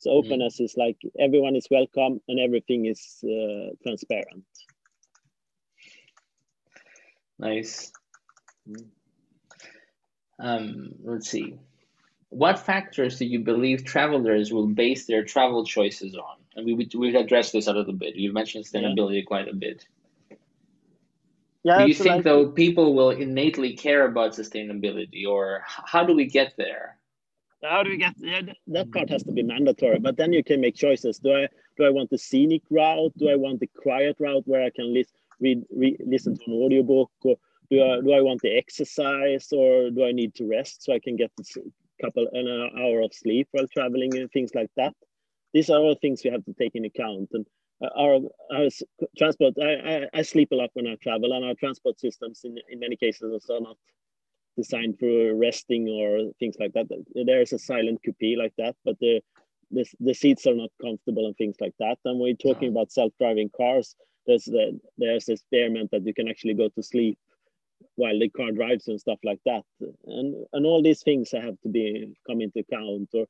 So 0.00 0.10
openness 0.10 0.60
mm. 0.60 0.64
is 0.64 0.74
like 0.76 0.96
everyone 1.18 1.56
is 1.56 1.66
welcome 1.70 2.20
and 2.28 2.40
everything 2.40 2.86
is 2.86 3.22
uh, 3.24 3.74
transparent. 3.84 4.44
Nice. 7.38 7.92
Mm. 8.68 8.97
Um, 10.38 10.94
let's 11.04 11.28
see. 11.28 11.58
what 12.30 12.58
factors 12.58 13.18
do 13.18 13.24
you 13.24 13.40
believe 13.40 13.84
travelers 13.84 14.52
will 14.52 14.66
base 14.66 15.06
their 15.06 15.24
travel 15.24 15.64
choices 15.64 16.14
on? 16.14 16.36
And 16.56 16.66
we 16.66 16.88
we've 16.94 17.14
addressed 17.14 17.52
this 17.52 17.66
a 17.66 17.72
little 17.72 17.92
bit. 17.92 18.16
You 18.16 18.32
mentioned 18.32 18.64
sustainability 18.64 19.20
yeah. 19.20 19.26
quite 19.26 19.48
a 19.48 19.54
bit. 19.54 19.86
Yeah, 21.64 21.78
do 21.82 21.88
you 21.88 21.94
think 21.94 22.16
like, 22.16 22.24
though 22.24 22.48
people 22.50 22.94
will 22.94 23.10
innately 23.10 23.74
care 23.74 24.04
about 24.06 24.32
sustainability, 24.32 25.26
or 25.26 25.62
how 25.66 26.04
do 26.04 26.14
we 26.14 26.26
get 26.26 26.54
there? 26.56 26.96
How 27.62 27.82
do 27.82 27.90
we 27.90 27.96
get 27.96 28.14
yeah, 28.18 28.42
that 28.68 28.92
part 28.92 29.10
has 29.10 29.22
to 29.24 29.32
be 29.32 29.42
mandatory, 29.42 29.98
but 29.98 30.16
then 30.16 30.32
you 30.32 30.44
can 30.44 30.60
make 30.60 30.76
choices. 30.76 31.18
Do 31.18 31.32
I 31.32 31.48
do 31.76 31.84
I 31.84 31.90
want 31.90 32.10
the 32.10 32.18
scenic 32.18 32.62
route? 32.70 33.12
Do 33.16 33.28
I 33.28 33.36
want 33.36 33.60
the 33.60 33.66
quiet 33.66 34.16
route 34.20 34.46
where 34.46 34.64
I 34.64 34.70
can 34.70 34.92
list, 34.94 35.14
read, 35.40 35.64
read 35.74 35.96
listen 36.06 36.36
to 36.36 36.44
an 36.46 36.52
audiobook, 36.52 37.10
or 37.22 37.36
do 37.70 37.82
I 37.82 38.00
do 38.00 38.12
I 38.12 38.20
want 38.20 38.40
the 38.42 38.56
exercise, 38.56 39.48
or 39.52 39.90
do 39.90 40.04
I 40.04 40.12
need 40.12 40.34
to 40.36 40.46
rest 40.46 40.84
so 40.84 40.92
I 40.92 40.98
can 40.98 41.16
get 41.16 41.30
a 41.38 42.02
couple 42.02 42.26
an 42.32 42.48
hour 42.78 43.00
of 43.00 43.12
sleep 43.12 43.48
while 43.52 43.66
traveling 43.68 44.16
and 44.16 44.30
things 44.30 44.52
like 44.54 44.70
that? 44.76 44.94
These 45.52 45.70
are 45.70 45.78
all 45.78 45.94
things 45.94 46.22
we 46.24 46.30
have 46.30 46.44
to 46.44 46.54
take 46.54 46.74
in 46.74 46.84
account. 46.84 47.28
And 47.32 47.46
uh, 47.82 47.88
our, 47.96 48.20
our 48.54 48.68
transport 49.16 49.54
I, 49.60 49.72
I, 49.72 50.06
I, 50.14 50.22
sleep 50.22 50.50
a 50.52 50.56
lot 50.56 50.70
when 50.74 50.88
i 50.88 50.96
travel 50.96 51.32
and 51.32 51.44
our 51.44 51.54
transport 51.54 52.00
systems 52.00 52.40
in, 52.44 52.58
in 52.68 52.80
many 52.80 52.96
cases 52.96 53.46
are 53.48 53.60
not 53.60 53.76
designed 54.56 54.98
for 54.98 55.36
resting 55.36 55.88
or 55.88 56.32
things 56.40 56.56
like 56.58 56.72
that. 56.72 56.86
There's 57.14 57.52
a 57.52 57.58
silent 57.58 58.00
coupe 58.04 58.36
like 58.36 58.52
that 58.58 58.74
but 58.84 58.98
the, 59.00 59.20
the 59.70 59.84
the 60.00 60.14
seats 60.14 60.46
are 60.46 60.56
not 60.56 60.70
comfortable 60.82 61.26
and 61.26 61.36
things 61.36 61.56
like 61.60 61.74
that. 61.78 61.98
And 62.04 62.18
we're 62.18 62.34
talking 62.34 62.70
about 62.70 62.90
self-driving 62.90 63.50
cars 63.56 63.94
there's 64.26 64.44
the, 64.44 64.78
there's 64.98 65.28
experiment 65.28 65.90
that 65.90 66.06
you 66.06 66.14
can 66.14 66.28
actually 66.28 66.54
go 66.54 66.68
to 66.68 66.82
sleep 66.82 67.18
while 67.96 68.18
the 68.18 68.28
car 68.28 68.52
drives 68.52 68.88
and 68.88 69.00
stuff 69.00 69.18
like 69.24 69.40
that. 69.44 69.62
And 70.06 70.46
and 70.52 70.66
all 70.66 70.82
these 70.82 71.02
things 71.02 71.30
have 71.32 71.60
to 71.62 71.68
be 71.68 72.14
come 72.26 72.40
into 72.40 72.60
account 72.60 73.08
or 73.14 73.26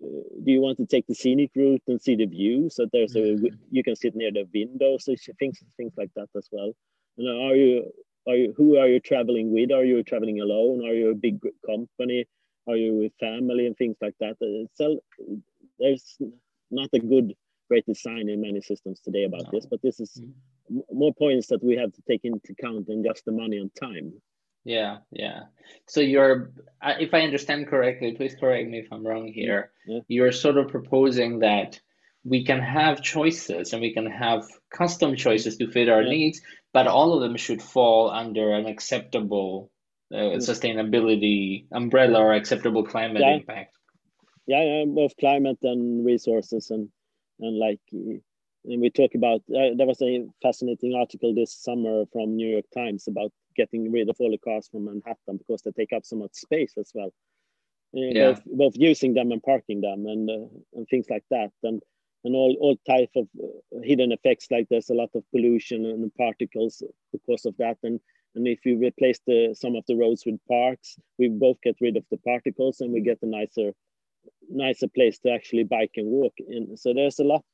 do 0.00 0.52
you 0.52 0.60
want 0.60 0.78
to 0.78 0.86
take 0.86 1.06
the 1.06 1.14
scenic 1.14 1.50
route 1.56 1.82
and 1.88 2.00
see 2.00 2.14
the 2.14 2.26
view? 2.26 2.68
So 2.70 2.86
there's 2.92 3.16
a 3.16 3.20
mm-hmm. 3.20 3.46
you 3.70 3.82
can 3.82 3.96
sit 3.96 4.14
near 4.14 4.30
the 4.30 4.46
window 4.52 4.96
so 4.98 5.14
things 5.38 5.58
things 5.76 5.92
like 5.96 6.10
that 6.16 6.28
as 6.36 6.48
well. 6.52 6.72
And 7.16 7.28
are 7.28 7.56
you 7.56 7.90
are 8.28 8.36
you 8.36 8.54
who 8.56 8.78
are 8.78 8.88
you 8.88 9.00
traveling 9.00 9.52
with? 9.52 9.72
Are 9.72 9.84
you 9.84 10.02
traveling 10.02 10.40
alone? 10.40 10.84
Are 10.86 10.94
you 10.94 11.10
a 11.10 11.14
big 11.14 11.40
company? 11.66 12.26
Are 12.68 12.76
you 12.76 12.94
with 12.94 13.12
family 13.18 13.66
and 13.66 13.76
things 13.76 13.96
like 14.00 14.14
that? 14.20 14.36
So 14.74 15.00
there's 15.78 16.18
not 16.70 16.90
a 16.92 16.98
good 16.98 17.34
great 17.68 17.86
design 17.86 18.28
in 18.28 18.40
many 18.40 18.60
systems 18.60 19.00
today 19.00 19.24
about 19.24 19.44
no. 19.44 19.50
this 19.52 19.66
but 19.66 19.80
this 19.82 20.00
is 20.00 20.20
mm-hmm. 20.20 20.80
more 20.92 21.14
points 21.14 21.46
that 21.48 21.62
we 21.62 21.76
have 21.76 21.92
to 21.92 22.02
take 22.08 22.24
into 22.24 22.52
account 22.52 22.86
than 22.86 23.04
just 23.04 23.24
the 23.24 23.32
money 23.32 23.58
and 23.58 23.70
time 23.74 24.12
yeah, 24.64 24.98
yeah. 25.10 25.44
So 25.86 26.00
you're, 26.00 26.50
if 26.82 27.14
I 27.14 27.20
understand 27.22 27.68
correctly, 27.68 28.12
please 28.12 28.36
correct 28.38 28.68
me 28.68 28.80
if 28.80 28.92
I'm 28.92 29.06
wrong 29.06 29.26
here. 29.26 29.70
Yeah. 29.86 30.00
You're 30.08 30.32
sort 30.32 30.58
of 30.58 30.68
proposing 30.68 31.38
that 31.38 31.80
we 32.22 32.44
can 32.44 32.60
have 32.60 33.02
choices 33.02 33.72
and 33.72 33.80
we 33.80 33.94
can 33.94 34.06
have 34.06 34.46
custom 34.70 35.16
choices 35.16 35.56
to 35.56 35.70
fit 35.70 35.88
our 35.88 36.02
yeah. 36.02 36.10
needs, 36.10 36.40
but 36.74 36.86
all 36.86 37.14
of 37.14 37.22
them 37.22 37.38
should 37.38 37.62
fall 37.62 38.10
under 38.10 38.52
an 38.52 38.66
acceptable 38.66 39.70
uh, 40.12 40.36
sustainability 40.36 41.66
umbrella 41.72 42.20
or 42.20 42.34
acceptable 42.34 42.84
climate 42.84 43.22
impact. 43.22 43.74
Yeah, 44.46 44.62
yeah, 44.62 44.84
both 44.86 45.16
climate 45.18 45.58
and 45.62 46.04
resources 46.04 46.70
and 46.70 46.88
and 47.40 47.58
like 47.58 47.80
and 47.92 48.80
we 48.82 48.90
talk 48.90 49.14
about 49.14 49.40
uh, 49.54 49.74
there 49.76 49.86
was 49.86 50.02
a 50.02 50.26
fascinating 50.42 50.94
article 50.94 51.34
this 51.34 51.52
summer 51.54 52.04
from 52.12 52.36
New 52.36 52.48
York 52.48 52.66
Times 52.74 53.06
about 53.08 53.32
getting 53.56 53.90
rid 53.90 54.08
of 54.08 54.16
all 54.18 54.30
the 54.30 54.38
cars 54.38 54.68
from 54.70 54.84
Manhattan 54.84 55.38
because 55.38 55.62
they 55.62 55.70
take 55.72 55.92
up 55.92 56.04
so 56.04 56.16
much 56.16 56.34
space 56.34 56.74
as 56.78 56.90
well. 56.94 57.12
Uh, 57.96 58.12
yeah. 58.12 58.32
both, 58.32 58.42
both 58.44 58.72
using 58.76 59.14
them 59.14 59.32
and 59.32 59.42
parking 59.42 59.80
them 59.80 60.06
and 60.06 60.28
uh, 60.28 60.46
and 60.74 60.86
things 60.88 61.06
like 61.08 61.24
that 61.30 61.50
and 61.62 61.80
and 62.24 62.34
all 62.34 62.54
all 62.60 62.76
type 62.86 63.10
of 63.16 63.26
uh, 63.42 63.80
hidden 63.82 64.12
effects 64.12 64.48
like 64.50 64.66
there's 64.68 64.90
a 64.90 64.94
lot 64.94 65.08
of 65.14 65.22
pollution 65.30 65.86
and 65.86 66.14
particles 66.16 66.82
because 67.12 67.46
of 67.46 67.56
that 67.56 67.78
and 67.82 67.98
and 68.34 68.46
if 68.46 68.66
you 68.66 68.78
replace 68.78 69.20
the 69.26 69.54
some 69.58 69.74
of 69.74 69.84
the 69.88 69.96
roads 69.96 70.24
with 70.26 70.38
parks 70.46 70.96
we 71.18 71.28
both 71.28 71.56
get 71.62 71.76
rid 71.80 71.96
of 71.96 72.04
the 72.10 72.18
particles 72.18 72.82
and 72.82 72.92
we 72.92 73.00
get 73.00 73.22
a 73.22 73.26
nicer 73.26 73.72
nicer 74.48 74.88
place 74.88 75.18
to 75.18 75.30
actually 75.30 75.64
bike 75.64 75.92
and 75.96 76.06
walk 76.06 76.34
in 76.38 76.76
so 76.76 76.92
there's 76.94 77.18
a 77.18 77.24
lot 77.24 77.44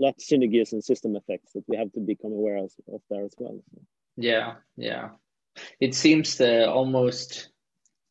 lot 0.00 0.10
of 0.10 0.22
synergies 0.22 0.72
and 0.72 0.84
system 0.84 1.16
effects 1.16 1.52
that 1.54 1.64
we 1.66 1.76
have 1.76 1.90
to 1.92 2.00
become 2.00 2.32
aware 2.32 2.58
of, 2.58 2.70
of 2.92 3.00
there 3.10 3.24
as 3.24 3.34
well 3.38 3.58
yeah 4.16 4.54
yeah 4.76 5.08
it 5.80 5.94
seems 5.94 6.40
uh, 6.40 6.66
almost 6.68 7.48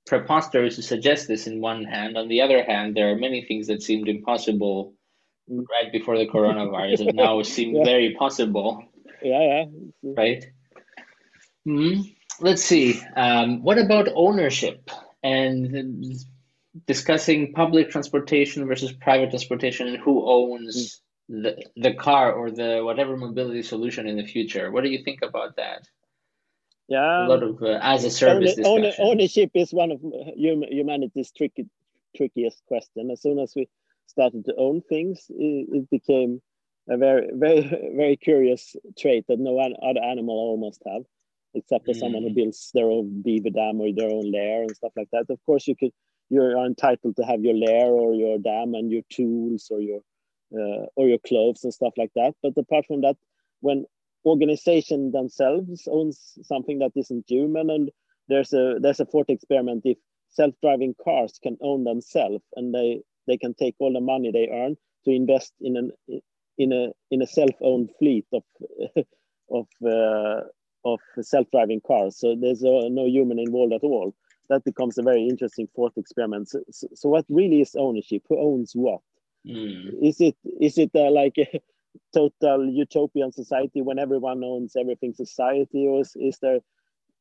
preposterous 0.08 0.76
to 0.78 0.82
suggest 0.82 1.28
this 1.28 1.48
in 1.48 1.62
one 1.62 1.84
hand. 1.84 2.18
On 2.18 2.28
the 2.28 2.42
other 2.42 2.64
hand, 2.64 2.96
there 2.96 3.12
are 3.12 3.16
many 3.16 3.44
things 3.44 3.68
that 3.68 3.84
seemed 3.84 4.08
impossible 4.08 4.94
mm. 5.52 5.64
right 5.70 5.92
before 5.92 6.18
the 6.18 6.26
coronavirus 6.26 7.08
and 7.08 7.18
now 7.18 7.42
seem 7.44 7.76
yeah. 7.76 7.84
very 7.84 8.16
possible. 8.18 8.84
Yeah, 9.22 9.42
yeah. 9.42 10.12
Right. 10.16 10.46
Mm-hmm. 11.68 12.02
Let's 12.40 12.64
see. 12.64 13.02
Um, 13.16 13.64
what 13.64 13.78
about 13.78 14.08
ownership 14.16 14.90
and 15.24 16.16
discussing 16.86 17.54
public 17.54 17.90
transportation 17.90 18.68
versus 18.68 18.92
private 18.92 19.30
transportation 19.30 19.88
and 19.88 19.98
who 19.98 20.30
owns 20.30 21.02
mm. 21.30 21.44
the, 21.44 21.64
the 21.76 21.94
car 21.94 22.34
or 22.34 22.52
the 22.52 22.82
whatever 22.84 23.18
mobility 23.18 23.64
solution 23.64 24.08
in 24.08 24.18
the 24.18 24.26
future? 24.26 24.72
What 24.72 24.84
do 24.84 24.90
you 24.90 25.04
think 25.04 25.22
about 25.22 25.56
that? 25.58 25.88
yeah 26.88 27.26
a 27.26 27.28
lot 27.28 27.44
of 27.44 27.62
uh, 27.62 27.80
as 27.82 28.04
a 28.04 28.12
service 28.12 28.58
Owner, 28.64 28.92
ownership 29.00 29.52
is 29.54 29.74
one 29.74 29.92
of 29.92 30.02
humanity's 30.36 31.32
tricky 31.32 31.66
trickiest 32.16 32.62
question 32.68 33.12
as 33.12 33.22
soon 33.22 33.40
as 33.40 33.54
we 33.56 33.68
started 34.08 34.46
to 34.46 34.54
own 34.58 34.82
things 34.82 35.26
it, 35.30 35.68
it 35.72 35.90
became 35.90 36.42
a 36.90 36.98
very 36.98 37.30
very 37.34 37.62
very 37.96 38.18
curious 38.18 38.76
trait 38.98 39.26
that 39.28 39.40
no 39.40 39.60
other 39.60 40.04
animal 40.04 40.36
almost 40.36 40.82
have 40.88 41.04
except 41.54 41.86
for 41.86 41.94
mm. 41.94 42.00
someone 42.00 42.24
who 42.24 42.30
mm. 42.30 42.36
builds 42.36 42.72
their 42.74 42.90
own 42.90 43.22
beaver 43.22 43.50
dam 43.50 43.82
or 43.82 43.92
their 43.94 44.10
own 44.10 44.32
lair 44.32 44.62
and 44.62 44.76
stuff 44.76 44.94
like 44.96 45.10
that 45.12 45.26
of 45.30 45.40
course 45.46 45.68
you 45.68 45.76
could 45.76 45.92
you're 46.30 46.58
entitled 46.66 47.16
to 47.16 47.24
have 47.24 47.42
your 47.42 47.56
lair 47.56 47.88
or 47.88 48.14
your 48.14 48.38
dam 48.38 48.74
and 48.74 48.92
your 48.92 49.04
tools 49.12 49.68
or 49.72 49.80
your 49.82 50.02
uh, 50.54 50.86
or 50.96 51.08
your 51.08 51.20
clothes 51.20 51.64
and 51.64 51.74
stuff 51.74 51.94
like 51.98 52.12
that. 52.16 52.34
But 52.42 52.54
apart 52.58 52.86
from 52.88 53.02
that 53.02 53.18
when 53.62 53.86
organization 54.26 55.12
themselves 55.12 55.88
owns 55.90 56.38
something 56.44 56.80
that 56.80 56.92
isn't 56.96 57.26
human 57.28 57.70
and 57.70 57.90
there's 58.28 58.54
a 58.54 58.76
there's 58.82 59.00
a 59.00 59.06
thought 59.06 59.30
experiment 59.30 59.84
if 59.86 59.98
self-driving 60.30 60.96
cars 61.04 61.40
can 61.42 61.58
own 61.62 61.84
themselves 61.84 62.44
and 62.56 62.74
they 62.74 63.02
they 63.28 63.38
can 63.38 63.54
take 63.54 63.76
all 63.80 63.94
the 63.94 64.02
money 64.02 64.32
they 64.32 64.50
earn 64.52 64.76
to 65.06 65.12
invest 65.12 65.54
in 65.62 65.78
an 65.78 65.92
in 66.58 66.74
a 66.74 66.90
in 67.12 67.22
a 67.22 67.28
self-owned 67.28 67.90
fleet 68.00 68.26
of 68.34 68.44
of 69.52 69.68
uh, 69.86 70.42
of 70.86 71.00
self-driving 71.22 71.82
cars. 71.86 72.18
So 72.18 72.36
there's 72.40 72.62
no 72.62 73.06
human 73.06 73.40
involved 73.40 73.74
at 73.74 73.84
all 73.84 74.14
that 74.50 74.64
becomes 74.64 74.98
a 74.98 75.04
very 75.04 75.28
interesting 75.28 75.68
thought 75.76 75.94
experiment. 75.98 76.50
So, 76.50 76.62
so, 76.72 77.10
what 77.10 77.26
really 77.30 77.62
is 77.62 77.76
ownership? 77.76 78.24
Who 78.30 78.40
owns 78.40 78.74
what? 78.74 79.02
Mm. 79.48 80.04
is 80.04 80.20
it 80.20 80.36
is 80.60 80.78
it 80.78 80.92
uh, 80.94 81.10
like 81.12 81.38
a 81.38 81.62
total 82.14 82.70
utopian 82.70 83.32
society 83.32 83.82
when 83.82 83.98
everyone 83.98 84.44
owns 84.44 84.76
everything 84.76 85.14
society 85.14 85.88
or 85.88 86.02
is, 86.02 86.16
is 86.16 86.38
there 86.42 86.60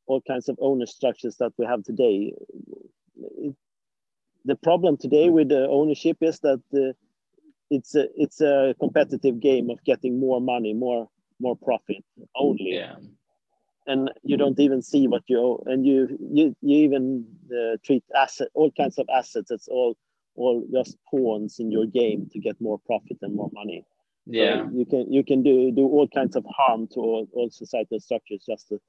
all 0.07 0.21
kinds 0.21 0.49
of 0.49 0.57
owner 0.59 0.85
structures 0.85 1.37
that 1.37 1.53
we 1.57 1.65
have 1.65 1.83
today? 1.83 2.33
The 4.45 4.55
problem 4.55 4.97
today 4.97 5.29
with 5.29 5.49
the 5.49 5.67
ownership 5.67 6.17
is 6.21 6.39
that 6.39 6.61
uh, 6.73 6.93
it's 7.69 7.95
a 7.95 8.07
it's 8.15 8.41
a 8.41 8.75
competitive 8.79 9.39
game 9.39 9.69
of 9.69 9.83
getting 9.83 10.19
more 10.19 10.41
money 10.41 10.73
more 10.73 11.09
more 11.39 11.55
profit 11.55 12.03
only. 12.35 12.73
Yeah. 12.73 12.95
And 13.87 14.11
you 14.23 14.37
don't 14.37 14.59
even 14.59 14.81
see 14.81 15.07
what 15.07 15.23
you 15.27 15.39
owe 15.39 15.63
and 15.65 15.85
you 15.85 16.17
you, 16.31 16.55
you 16.61 16.77
even 16.77 17.25
uh, 17.51 17.77
treat 17.83 18.03
asset 18.15 18.49
all 18.53 18.71
kinds 18.71 18.99
of 18.99 19.07
assets 19.13 19.49
it's 19.49 19.67
all 19.67 19.95
all 20.37 20.63
just 20.71 20.95
pawns 21.09 21.59
in 21.59 21.71
your 21.71 21.85
game 21.85 22.29
to 22.31 22.39
get 22.39 22.61
more 22.61 22.79
profit 22.85 23.17
and 23.21 23.35
more 23.35 23.49
money. 23.51 23.83
Yeah. 24.25 24.65
so 24.65 24.69
you 24.73 24.85
can 24.85 25.11
you 25.11 25.23
can 25.23 25.43
do 25.43 25.71
do 25.71 25.85
all 25.85 26.07
kinds 26.07 26.35
of 26.35 26.45
harm 26.55 26.87
to 26.93 26.99
all, 26.99 27.27
all 27.33 27.49
societal 27.49 27.99
structures 27.99 28.43
just 28.47 28.69
to, 28.69 28.79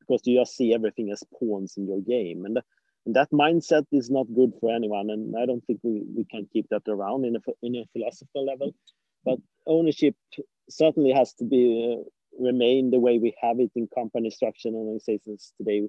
because 0.00 0.20
you 0.24 0.38
just 0.40 0.56
see 0.56 0.74
everything 0.74 1.10
as 1.10 1.22
pawns 1.38 1.76
in 1.76 1.86
your 1.86 2.00
game. 2.00 2.44
And, 2.44 2.60
and 3.06 3.16
that 3.16 3.30
mindset 3.30 3.86
is 3.92 4.10
not 4.10 4.26
good 4.34 4.52
for 4.60 4.74
anyone 4.74 5.10
and 5.10 5.34
i 5.36 5.44
don't 5.44 5.62
think 5.66 5.80
we, 5.82 6.02
we 6.16 6.24
can 6.24 6.48
keep 6.50 6.66
that 6.70 6.88
around 6.88 7.26
in 7.26 7.36
a, 7.36 7.40
in 7.62 7.76
a 7.76 7.84
philosophical 7.92 8.44
level. 8.44 8.74
But 9.24 9.38
ownership 9.66 10.14
certainly 10.68 11.12
has 11.12 11.32
to 11.34 11.44
be 11.44 11.96
uh, 11.98 12.02
remain 12.38 12.90
the 12.90 12.98
way 12.98 13.18
we 13.18 13.34
have 13.40 13.60
it 13.60 13.70
in 13.74 13.88
company 13.94 14.30
structure 14.30 14.68
and 14.68 14.76
organizations 14.76 15.52
today 15.56 15.88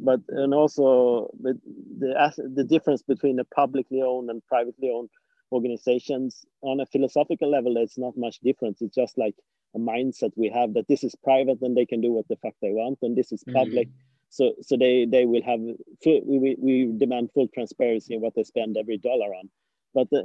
but 0.00 0.20
and 0.28 0.54
also 0.54 1.30
the 1.40 1.58
the, 1.98 2.50
the 2.54 2.64
difference 2.64 3.02
between 3.02 3.38
a 3.38 3.44
publicly 3.44 4.02
owned 4.02 4.30
and 4.30 4.44
privately 4.46 4.90
owned 4.94 5.10
organizations 5.52 6.44
on 6.62 6.80
a 6.80 6.86
philosophical 6.86 7.50
level 7.50 7.76
it's 7.76 7.98
not 7.98 8.16
much 8.16 8.38
difference 8.40 8.80
it's 8.80 8.94
just 8.94 9.18
like 9.18 9.34
a 9.74 9.78
mindset 9.78 10.30
we 10.36 10.48
have 10.48 10.74
that 10.74 10.86
this 10.88 11.02
is 11.02 11.14
private 11.22 11.60
and 11.62 11.76
they 11.76 11.86
can 11.86 12.00
do 12.00 12.12
what 12.12 12.26
the 12.28 12.36
fuck 12.36 12.54
they 12.62 12.70
want 12.70 12.98
and 13.02 13.16
this 13.16 13.32
is 13.32 13.42
mm-hmm. 13.42 13.58
public 13.58 13.88
mm. 13.88 13.92
so 14.30 14.52
so 14.62 14.76
they 14.76 15.04
they 15.06 15.26
will 15.26 15.42
have 15.42 15.60
full, 16.02 16.20
we, 16.24 16.56
we 16.58 16.92
demand 16.96 17.30
full 17.34 17.48
transparency 17.48 18.14
in 18.14 18.20
what 18.20 18.34
they 18.34 18.44
spend 18.44 18.76
every 18.76 18.98
dollar 18.98 19.34
on 19.34 19.50
but 19.92 20.08
uh, 20.12 20.22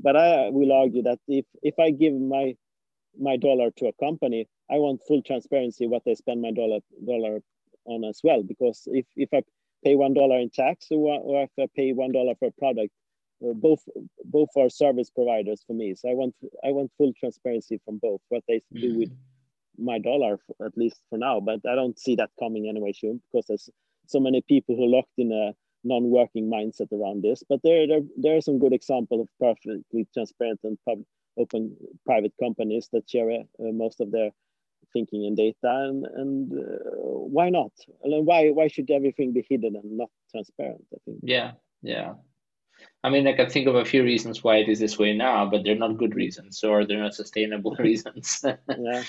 but 0.00 0.16
i 0.16 0.50
will 0.50 0.72
argue 0.72 1.02
that 1.02 1.18
if 1.26 1.46
if 1.62 1.78
i 1.78 1.90
give 1.90 2.14
my 2.14 2.54
my 3.18 3.36
dollar 3.36 3.70
to 3.76 3.86
a 3.86 3.92
company 4.04 4.46
i 4.70 4.74
want 4.74 5.00
full 5.06 5.22
transparency 5.22 5.86
what 5.86 6.02
they 6.04 6.14
spend 6.14 6.40
my 6.42 6.50
dollar 6.50 6.80
dollar 7.06 7.40
on 7.86 8.04
as 8.04 8.20
well. 8.24 8.42
Because 8.42 8.82
if 8.86 9.06
if 9.16 9.28
i 9.32 9.42
pay 9.84 9.94
one 9.94 10.14
dollar 10.14 10.38
in 10.38 10.50
tax 10.50 10.86
or, 10.90 11.20
or 11.20 11.44
if 11.44 11.50
i 11.58 11.66
pay 11.76 11.92
one 11.92 12.12
dollar 12.12 12.34
for 12.38 12.48
a 12.48 12.52
product 12.52 12.92
uh, 13.44 13.52
both 13.52 13.82
both 14.24 14.48
are 14.56 14.70
service 14.70 15.10
providers 15.10 15.62
for 15.66 15.74
me. 15.74 15.94
So 15.94 16.08
i 16.10 16.14
want 16.14 16.34
i 16.64 16.70
want 16.70 16.92
full 16.96 17.12
transparency 17.18 17.80
from 17.84 17.98
both 17.98 18.20
what 18.28 18.42
they 18.48 18.62
do 18.72 18.98
with 18.98 19.10
mm-hmm 19.10 19.30
my 19.76 19.98
dollar 19.98 20.38
at 20.64 20.76
least 20.76 21.00
for 21.10 21.18
now. 21.18 21.40
But 21.40 21.60
i 21.68 21.74
don't 21.74 21.98
see 21.98 22.14
that 22.14 22.30
coming 22.38 22.68
anyway 22.68 22.92
soon 22.92 23.20
because 23.32 23.46
there's 23.48 23.68
so 24.06 24.20
many 24.20 24.40
people 24.42 24.76
who 24.76 24.84
are 24.84 24.96
locked 24.98 25.18
in 25.18 25.32
a 25.32 25.52
non-working 25.82 26.50
mindset 26.50 26.92
around 26.92 27.22
this. 27.22 27.42
But 27.48 27.60
there 27.64 27.86
there, 27.88 28.02
there 28.16 28.36
are 28.36 28.40
some 28.40 28.60
good 28.60 28.72
examples 28.72 29.22
of 29.22 29.28
perfectly 29.40 30.06
transparent 30.14 30.60
and 30.62 30.78
pub, 30.86 30.98
open 31.36 31.76
private 32.04 32.32
companies 32.40 32.88
that 32.92 33.08
share 33.08 33.30
uh, 33.30 33.42
most 33.58 34.00
of 34.00 34.10
their 34.10 34.30
thinking 34.92 35.26
and 35.26 35.36
data 35.36 35.56
and 35.88 36.04
and 36.04 36.52
uh, 36.52 36.90
why 37.36 37.50
not? 37.50 37.72
And 38.02 38.26
why 38.26 38.50
why 38.50 38.68
should 38.68 38.90
everything 38.90 39.32
be 39.32 39.46
hidden 39.48 39.76
and 39.76 39.98
not 39.98 40.10
transparent 40.30 40.84
i 40.94 40.98
think? 41.04 41.18
Yeah 41.22 41.52
yeah. 41.82 42.14
I 43.04 43.10
mean, 43.10 43.28
I 43.28 43.34
can 43.34 43.50
think 43.50 43.68
of 43.68 43.76
a 43.76 43.84
few 43.84 44.02
reasons 44.02 44.42
why 44.42 44.56
it 44.56 44.68
is 44.68 44.80
this 44.80 44.98
way 44.98 45.14
now, 45.14 45.48
but 45.48 45.62
they're 45.62 45.76
not 45.76 45.98
good 45.98 46.14
reasons 46.16 46.64
or 46.64 46.84
they're 46.84 47.02
not 47.02 47.14
sustainable 47.14 47.76
reasons. 47.78 48.44
yeah 48.44 49.02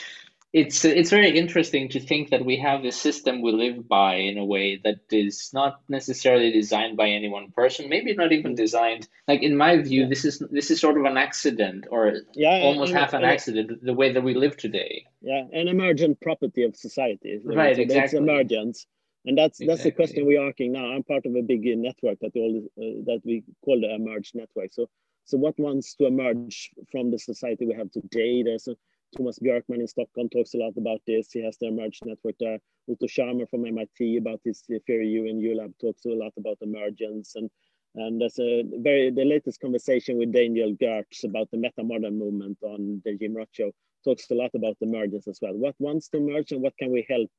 it's 0.56 0.86
it's 0.86 1.10
very 1.10 1.38
interesting 1.38 1.90
to 1.90 2.00
think 2.00 2.30
that 2.30 2.46
we 2.46 2.58
have 2.58 2.82
this 2.82 2.96
system 2.96 3.42
we 3.42 3.52
live 3.52 3.90
by 3.90 4.16
in 4.16 4.38
a 4.38 4.46
way 4.46 4.80
that 4.86 5.02
is 5.12 5.50
not 5.54 5.82
necessarily 5.90 6.50
designed 6.50 6.96
by 6.96 7.10
any 7.10 7.28
one 7.28 7.52
person 7.52 7.90
maybe 7.90 8.16
not 8.16 8.32
even 8.32 8.56
designed 8.56 9.06
like 9.28 9.44
in 9.44 9.58
my 9.58 9.76
view 9.82 10.04
yeah. 10.04 10.08
this 10.08 10.24
is 10.24 10.42
this 10.52 10.72
is 10.72 10.80
sort 10.80 10.98
of 10.98 11.04
an 11.04 11.18
accident 11.18 11.86
or 11.92 12.14
yeah, 12.36 12.62
almost 12.64 12.94
half 12.94 13.12
an 13.12 13.26
accident 13.26 13.84
the 13.84 13.94
way 13.94 14.14
that 14.14 14.24
we 14.24 14.34
live 14.34 14.56
today. 14.56 15.06
Yeah 15.22 15.44
an 15.52 15.68
emergent 15.68 16.22
property 16.22 16.64
of 16.64 16.74
society 16.78 17.42
right 17.44 17.76
so 17.76 17.82
exactly 17.82 18.04
it's 18.04 18.14
emergence. 18.14 18.88
And 19.28 19.38
that's 19.38 19.60
exactly. 19.60 19.68
that's 19.68 19.84
the 19.84 19.92
question 19.92 20.26
we're 20.28 20.48
asking 20.48 20.72
now. 20.74 20.86
I'm 20.86 21.02
part 21.02 21.26
of 21.26 21.36
a 21.36 21.42
big 21.42 21.64
network 21.66 22.20
that 22.20 22.34
all 22.36 22.56
uh, 22.78 23.02
that 23.10 23.22
we 23.26 23.44
call 23.66 23.82
the 23.82 23.94
emerge 23.94 24.32
network. 24.36 24.72
So 24.72 24.88
so 25.26 25.38
what 25.38 25.58
wants 25.58 25.96
to 25.96 26.06
emerge 26.06 26.70
from 26.92 27.10
the 27.10 27.18
society 27.18 27.66
we 27.66 27.74
have 27.74 27.92
today? 27.92 28.44
There's 28.44 28.68
a 28.68 28.76
Thomas 29.16 29.40
Björkman 29.40 29.80
in 29.80 29.88
Stockholm 29.88 30.30
talks 30.30 30.54
a 30.54 30.58
lot 30.58 30.74
about 30.78 31.02
this. 31.08 31.32
He 31.32 31.44
has 31.44 31.58
the 31.58 31.68
Emerge 31.68 32.00
network 32.04 32.36
there. 32.40 32.60
Otto 32.90 33.08
Scharmer 33.08 33.50
from 33.50 33.66
MIT 33.66 34.18
about 34.18 34.42
this 34.44 34.64
theory 34.86 35.30
and 35.30 35.42
ULab 35.42 35.74
talks 35.80 36.06
a 36.06 36.10
lot 36.10 36.34
about 36.38 36.58
emergence. 36.62 37.36
And, 37.36 37.50
and 37.96 38.20
there's 38.20 38.40
a 38.40 38.64
very, 38.80 39.10
the 39.12 39.26
latest 39.26 39.60
conversation 39.60 40.18
with 40.18 40.34
Daniel 40.34 40.74
Görtz 40.74 41.24
about 41.24 41.50
the 41.52 41.58
meta-modern 41.58 42.18
movement 42.18 42.58
on 42.62 43.02
the 43.06 43.18
Jim 43.18 43.36
Rutt 43.36 43.50
show 43.52 43.72
talks 44.04 44.30
a 44.30 44.36
lot 44.36 44.52
about 44.54 44.78
emergence 44.82 45.28
as 45.28 45.40
well. 45.42 45.54
What 45.54 45.76
wants 45.80 46.10
to 46.10 46.18
emerge 46.18 46.52
and 46.52 46.62
what 46.62 46.78
can 46.78 46.92
we 46.92 47.06
help 47.10 47.30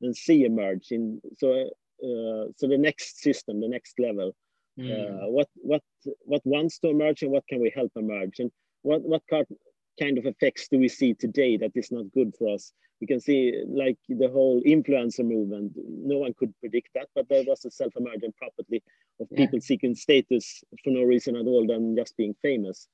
and 0.00 0.16
see 0.16 0.44
emerge 0.44 0.90
in, 0.90 1.20
so, 1.38 1.52
uh, 1.52 2.50
so 2.56 2.66
the 2.66 2.78
next 2.78 3.20
system, 3.20 3.60
the 3.60 3.68
next 3.68 3.98
level, 3.98 4.34
mm. 4.78 4.90
uh, 4.90 5.28
what, 5.28 5.48
what, 5.56 5.82
what 6.20 6.42
wants 6.44 6.78
to 6.78 6.88
emerge 6.88 7.22
and 7.22 7.30
what 7.30 7.46
can 7.46 7.60
we 7.60 7.70
help 7.74 7.92
emerge? 7.96 8.38
And 8.38 8.50
what, 8.82 9.02
what 9.02 9.22
kind 9.98 10.18
of 10.18 10.26
effects 10.26 10.68
do 10.68 10.78
we 10.78 10.88
see 10.88 11.14
today 11.14 11.56
that 11.56 11.72
is 11.74 11.90
not 11.90 12.12
good 12.12 12.34
for 12.38 12.54
us? 12.54 12.72
We 13.00 13.06
can 13.06 13.20
see 13.20 13.62
like 13.68 13.98
the 14.08 14.28
whole 14.28 14.62
influencer 14.62 15.24
movement. 15.24 15.72
No 15.76 16.18
one 16.18 16.34
could 16.34 16.54
predict 16.60 16.88
that, 16.94 17.08
but 17.14 17.28
there 17.28 17.44
was 17.46 17.64
a 17.64 17.70
self-emergent 17.70 18.36
property 18.36 18.82
of 19.20 19.28
yeah. 19.30 19.38
people 19.38 19.60
seeking 19.60 19.94
status 19.94 20.62
for 20.82 20.90
no 20.90 21.02
reason 21.02 21.36
at 21.36 21.46
all 21.46 21.66
than 21.66 21.96
just 21.96 22.16
being 22.16 22.34
famous. 22.40 22.88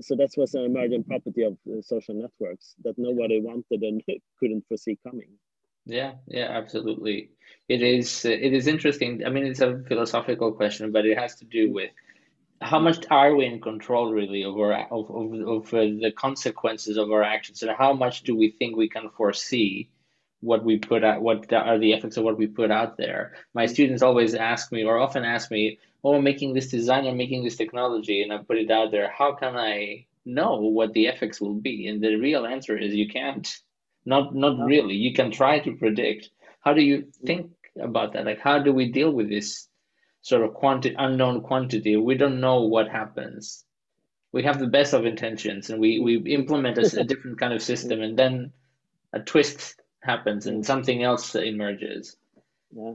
So 0.00 0.14
that 0.16 0.30
was 0.36 0.54
an 0.54 0.64
emergent 0.64 1.08
property 1.08 1.42
of 1.42 1.56
uh, 1.66 1.82
social 1.82 2.14
networks 2.14 2.74
that 2.84 2.94
nobody 2.98 3.40
wanted 3.40 3.82
and 3.82 4.02
couldn't 4.38 4.64
foresee 4.68 4.98
coming. 5.04 5.30
Yeah, 5.84 6.12
yeah, 6.28 6.48
absolutely. 6.50 7.30
It 7.68 7.82
is. 7.82 8.24
It 8.24 8.52
is 8.52 8.68
interesting. 8.68 9.22
I 9.26 9.30
mean, 9.30 9.46
it's 9.46 9.60
a 9.60 9.82
philosophical 9.88 10.52
question, 10.52 10.92
but 10.92 11.06
it 11.06 11.18
has 11.18 11.34
to 11.36 11.44
do 11.44 11.72
with 11.72 11.90
how 12.62 12.78
much 12.78 13.04
are 13.10 13.34
we 13.34 13.44
in 13.46 13.60
control 13.60 14.12
really 14.12 14.44
over 14.44 14.72
of, 14.72 15.10
of, 15.10 15.32
of 15.48 15.74
uh, 15.74 15.80
the 15.80 16.12
consequences 16.16 16.96
of 16.96 17.10
our 17.10 17.22
actions? 17.22 17.62
And 17.62 17.72
how 17.76 17.92
much 17.92 18.22
do 18.22 18.36
we 18.36 18.50
think 18.50 18.76
we 18.76 18.88
can 18.88 19.10
foresee 19.10 19.90
what 20.40 20.64
we 20.64 20.78
put 20.78 21.04
out 21.04 21.22
what 21.22 21.52
are 21.52 21.78
the 21.78 21.92
effects 21.92 22.16
of 22.16 22.24
what 22.24 22.38
we 22.38 22.46
put 22.46 22.70
out 22.70 22.96
there? 22.96 23.34
My 23.54 23.66
students 23.66 24.02
always 24.02 24.34
ask 24.34 24.72
me 24.72 24.84
or 24.84 24.98
often 24.98 25.24
ask 25.24 25.50
me 25.50 25.78
oh 26.04 26.14
i'm 26.16 26.24
making 26.24 26.52
this 26.52 26.68
design 26.68 27.06
i'm 27.06 27.16
making 27.16 27.44
this 27.44 27.56
technology 27.56 28.22
and 28.22 28.32
i 28.32 28.38
put 28.38 28.58
it 28.58 28.70
out 28.70 28.90
there. 28.90 29.10
How 29.10 29.32
can 29.34 29.56
i 29.56 30.06
know 30.24 30.56
what 30.60 30.92
the 30.92 31.06
effects 31.06 31.40
will 31.40 31.54
be? 31.54 31.88
And 31.88 32.02
the 32.02 32.16
real 32.16 32.46
answer 32.46 32.76
is 32.76 32.94
you 32.94 33.08
can't. 33.08 33.48
Not 34.04 34.34
not 34.34 34.58
really. 34.66 34.94
You 34.94 35.14
can 35.14 35.30
try 35.30 35.60
to 35.60 35.76
predict. 35.76 36.30
How 36.60 36.72
do 36.74 36.82
you 36.82 37.06
think 37.24 37.50
about 37.80 38.12
that? 38.12 38.24
Like 38.24 38.40
how 38.40 38.58
do 38.58 38.72
we 38.72 38.90
deal 38.90 39.12
with 39.12 39.28
this 39.28 39.68
sort 40.22 40.42
of 40.42 40.54
quantity 40.54 40.94
unknown 40.98 41.42
quantity. 41.42 41.96
We 41.96 42.14
don't 42.16 42.40
know 42.40 42.62
what 42.62 42.88
happens. 42.88 43.64
We 44.32 44.44
have 44.44 44.58
the 44.58 44.68
best 44.68 44.94
of 44.94 45.04
intentions 45.04 45.68
and 45.68 45.80
we 45.80 45.98
we 45.98 46.16
implement 46.32 46.78
a, 46.78 47.00
a 47.00 47.04
different 47.04 47.38
kind 47.38 47.52
of 47.52 47.60
system 47.60 48.00
and 48.00 48.18
then 48.18 48.52
a 49.12 49.20
twist 49.20 49.80
happens 50.00 50.46
and 50.46 50.64
something 50.64 51.02
else 51.02 51.34
emerges. 51.34 52.16
Yeah. 52.70 52.94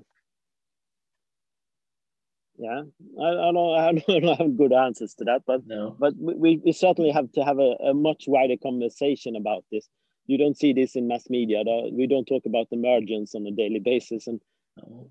Yeah. 2.59 2.81
I, 3.21 3.27
I 3.27 3.51
don't 3.51 4.07
i 4.09 4.19
don't 4.19 4.37
have 4.39 4.57
good 4.57 4.73
answers 4.73 5.13
to 5.15 5.25
that 5.25 5.43
but 5.45 5.67
no. 5.67 5.95
but 5.99 6.15
we, 6.17 6.59
we 6.65 6.71
certainly 6.71 7.11
have 7.11 7.31
to 7.33 7.45
have 7.45 7.59
a, 7.59 7.75
a 7.89 7.93
much 7.93 8.23
wider 8.25 8.55
conversation 8.61 9.35
about 9.35 9.63
this. 9.71 9.87
You 10.25 10.37
don't 10.37 10.57
see 10.57 10.73
this 10.73 10.95
in 10.95 11.07
mass 11.07 11.29
media. 11.29 11.61
We 11.91 12.07
don't 12.07 12.25
talk 12.25 12.43
about 12.45 12.67
emergence 12.71 13.35
on 13.35 13.45
a 13.45 13.51
daily 13.51 13.79
basis 13.79 14.27
and 14.27 14.41
no. 14.77 15.09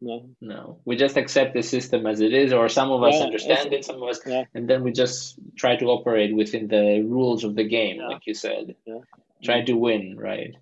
No. 0.00 0.30
No. 0.40 0.80
We 0.84 0.96
just 0.96 1.16
accept 1.16 1.54
the 1.54 1.62
system 1.62 2.06
as 2.06 2.20
it 2.20 2.32
is, 2.32 2.52
or 2.52 2.68
some 2.68 2.90
of 2.90 3.02
us 3.02 3.14
yeah, 3.14 3.24
understand 3.24 3.72
it, 3.72 3.84
some 3.84 4.02
of 4.02 4.08
us, 4.08 4.20
yeah. 4.24 4.44
and 4.54 4.68
then 4.68 4.84
we 4.84 4.92
just 4.92 5.38
try 5.56 5.76
to 5.76 5.86
operate 5.86 6.34
within 6.34 6.68
the 6.68 7.02
rules 7.02 7.44
of 7.44 7.56
the 7.56 7.64
game, 7.64 7.96
yeah. 7.96 8.08
like 8.08 8.26
you 8.26 8.34
said. 8.34 8.76
Yeah. 8.86 9.00
Try 9.42 9.62
to 9.62 9.74
win, 9.74 10.16
right? 10.18 10.54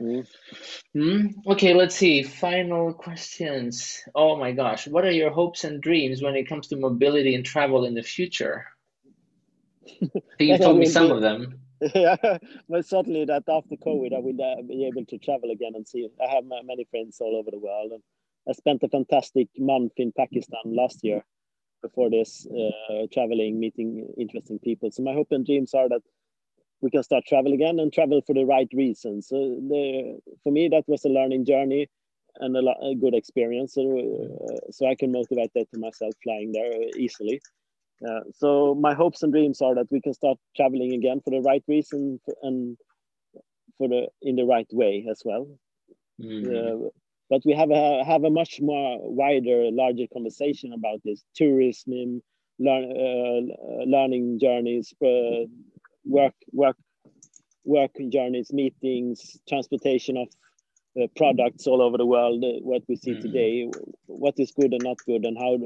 Mm. 0.00 0.26
Mm? 0.96 1.34
Okay, 1.46 1.74
let's 1.74 1.96
see. 1.96 2.22
Final 2.22 2.92
questions. 2.94 4.02
Oh 4.14 4.36
my 4.36 4.52
gosh. 4.52 4.86
What 4.86 5.04
are 5.04 5.10
your 5.10 5.30
hopes 5.30 5.64
and 5.64 5.82
dreams 5.82 6.22
when 6.22 6.36
it 6.36 6.48
comes 6.48 6.68
to 6.68 6.76
mobility 6.76 7.34
and 7.34 7.44
travel 7.44 7.84
in 7.84 7.94
the 7.94 8.02
future? 8.02 8.66
you 10.38 10.58
told 10.58 10.78
me 10.78 10.86
some 10.86 11.10
of 11.10 11.20
them. 11.20 11.60
Yeah, 11.94 12.16
but 12.68 12.84
certainly 12.86 13.24
that 13.26 13.44
after 13.48 13.76
COVID, 13.76 14.12
I 14.12 14.18
will 14.18 14.42
uh, 14.42 14.62
be 14.62 14.84
able 14.86 15.04
to 15.06 15.18
travel 15.18 15.52
again 15.52 15.74
and 15.76 15.86
see. 15.86 16.08
I 16.20 16.34
have 16.34 16.42
many 16.44 16.84
friends 16.90 17.20
all 17.20 17.36
over 17.36 17.52
the 17.52 17.58
world, 17.60 17.92
and 17.92 18.02
I 18.48 18.52
spent 18.52 18.82
a 18.82 18.88
fantastic 18.88 19.48
month 19.58 19.92
in 19.96 20.12
Pakistan 20.12 20.62
last 20.64 21.04
year 21.04 21.24
before 21.82 22.10
this, 22.10 22.46
uh, 22.46 23.06
traveling, 23.12 23.60
meeting 23.60 24.08
interesting 24.18 24.58
people. 24.58 24.90
So 24.90 25.02
my 25.02 25.12
hope 25.12 25.28
and 25.30 25.44
dreams 25.44 25.74
are 25.74 25.88
that 25.88 26.02
we 26.80 26.90
can 26.90 27.02
start 27.02 27.24
travel 27.26 27.52
again 27.52 27.78
and 27.78 27.92
travel 27.92 28.20
for 28.26 28.34
the 28.34 28.44
right 28.44 28.68
reasons. 28.72 29.28
So 29.28 29.36
the, 29.36 30.18
for 30.42 30.52
me, 30.52 30.68
that 30.68 30.84
was 30.86 31.04
a 31.04 31.08
learning 31.08 31.44
journey 31.44 31.88
and 32.36 32.56
a, 32.56 32.60
a 32.82 32.94
good 32.94 33.14
experience. 33.14 33.74
So, 33.74 33.82
uh, 33.82 34.70
so 34.70 34.86
I 34.86 34.94
can 34.94 35.12
motivate 35.12 35.52
that 35.54 35.70
to 35.72 35.78
myself 35.78 36.14
flying 36.22 36.52
there 36.52 36.72
easily. 36.96 37.40
Uh, 38.08 38.20
so 38.32 38.76
my 38.76 38.94
hopes 38.94 39.22
and 39.22 39.32
dreams 39.32 39.60
are 39.60 39.74
that 39.74 39.90
we 39.90 40.00
can 40.00 40.14
start 40.14 40.38
traveling 40.56 40.94
again 40.94 41.20
for 41.20 41.30
the 41.30 41.40
right 41.40 41.64
reason 41.66 42.20
and 42.42 42.76
for 43.76 43.88
the 43.88 44.06
in 44.22 44.36
the 44.36 44.44
right 44.44 44.68
way 44.72 45.04
as 45.10 45.22
well. 45.24 45.48
Mm 46.20 46.90
but 47.30 47.42
we 47.44 47.52
have 47.52 47.70
a 47.70 48.04
have 48.04 48.24
a 48.24 48.30
much 48.30 48.60
more 48.60 48.98
wider, 49.02 49.70
larger 49.70 50.06
conversation 50.12 50.72
about 50.72 51.00
this 51.04 51.22
tourism, 51.34 52.22
learn, 52.58 52.84
uh, 52.92 53.84
learning 53.84 54.38
journeys, 54.40 54.94
uh, 55.04 55.44
work 56.04 56.34
work 56.52 56.76
work 57.64 57.90
journeys, 58.08 58.52
meetings, 58.52 59.38
transportation 59.48 60.16
of 60.16 60.28
uh, 61.00 61.06
products 61.16 61.66
all 61.66 61.82
over 61.82 61.98
the 61.98 62.06
world. 62.06 62.42
Uh, 62.42 62.60
what 62.62 62.82
we 62.88 62.96
see 62.96 63.12
mm. 63.12 63.20
today, 63.20 63.70
what 64.06 64.34
is 64.38 64.52
good 64.52 64.72
and 64.72 64.82
not 64.82 64.96
good, 65.06 65.24
and 65.24 65.36
how. 65.38 65.58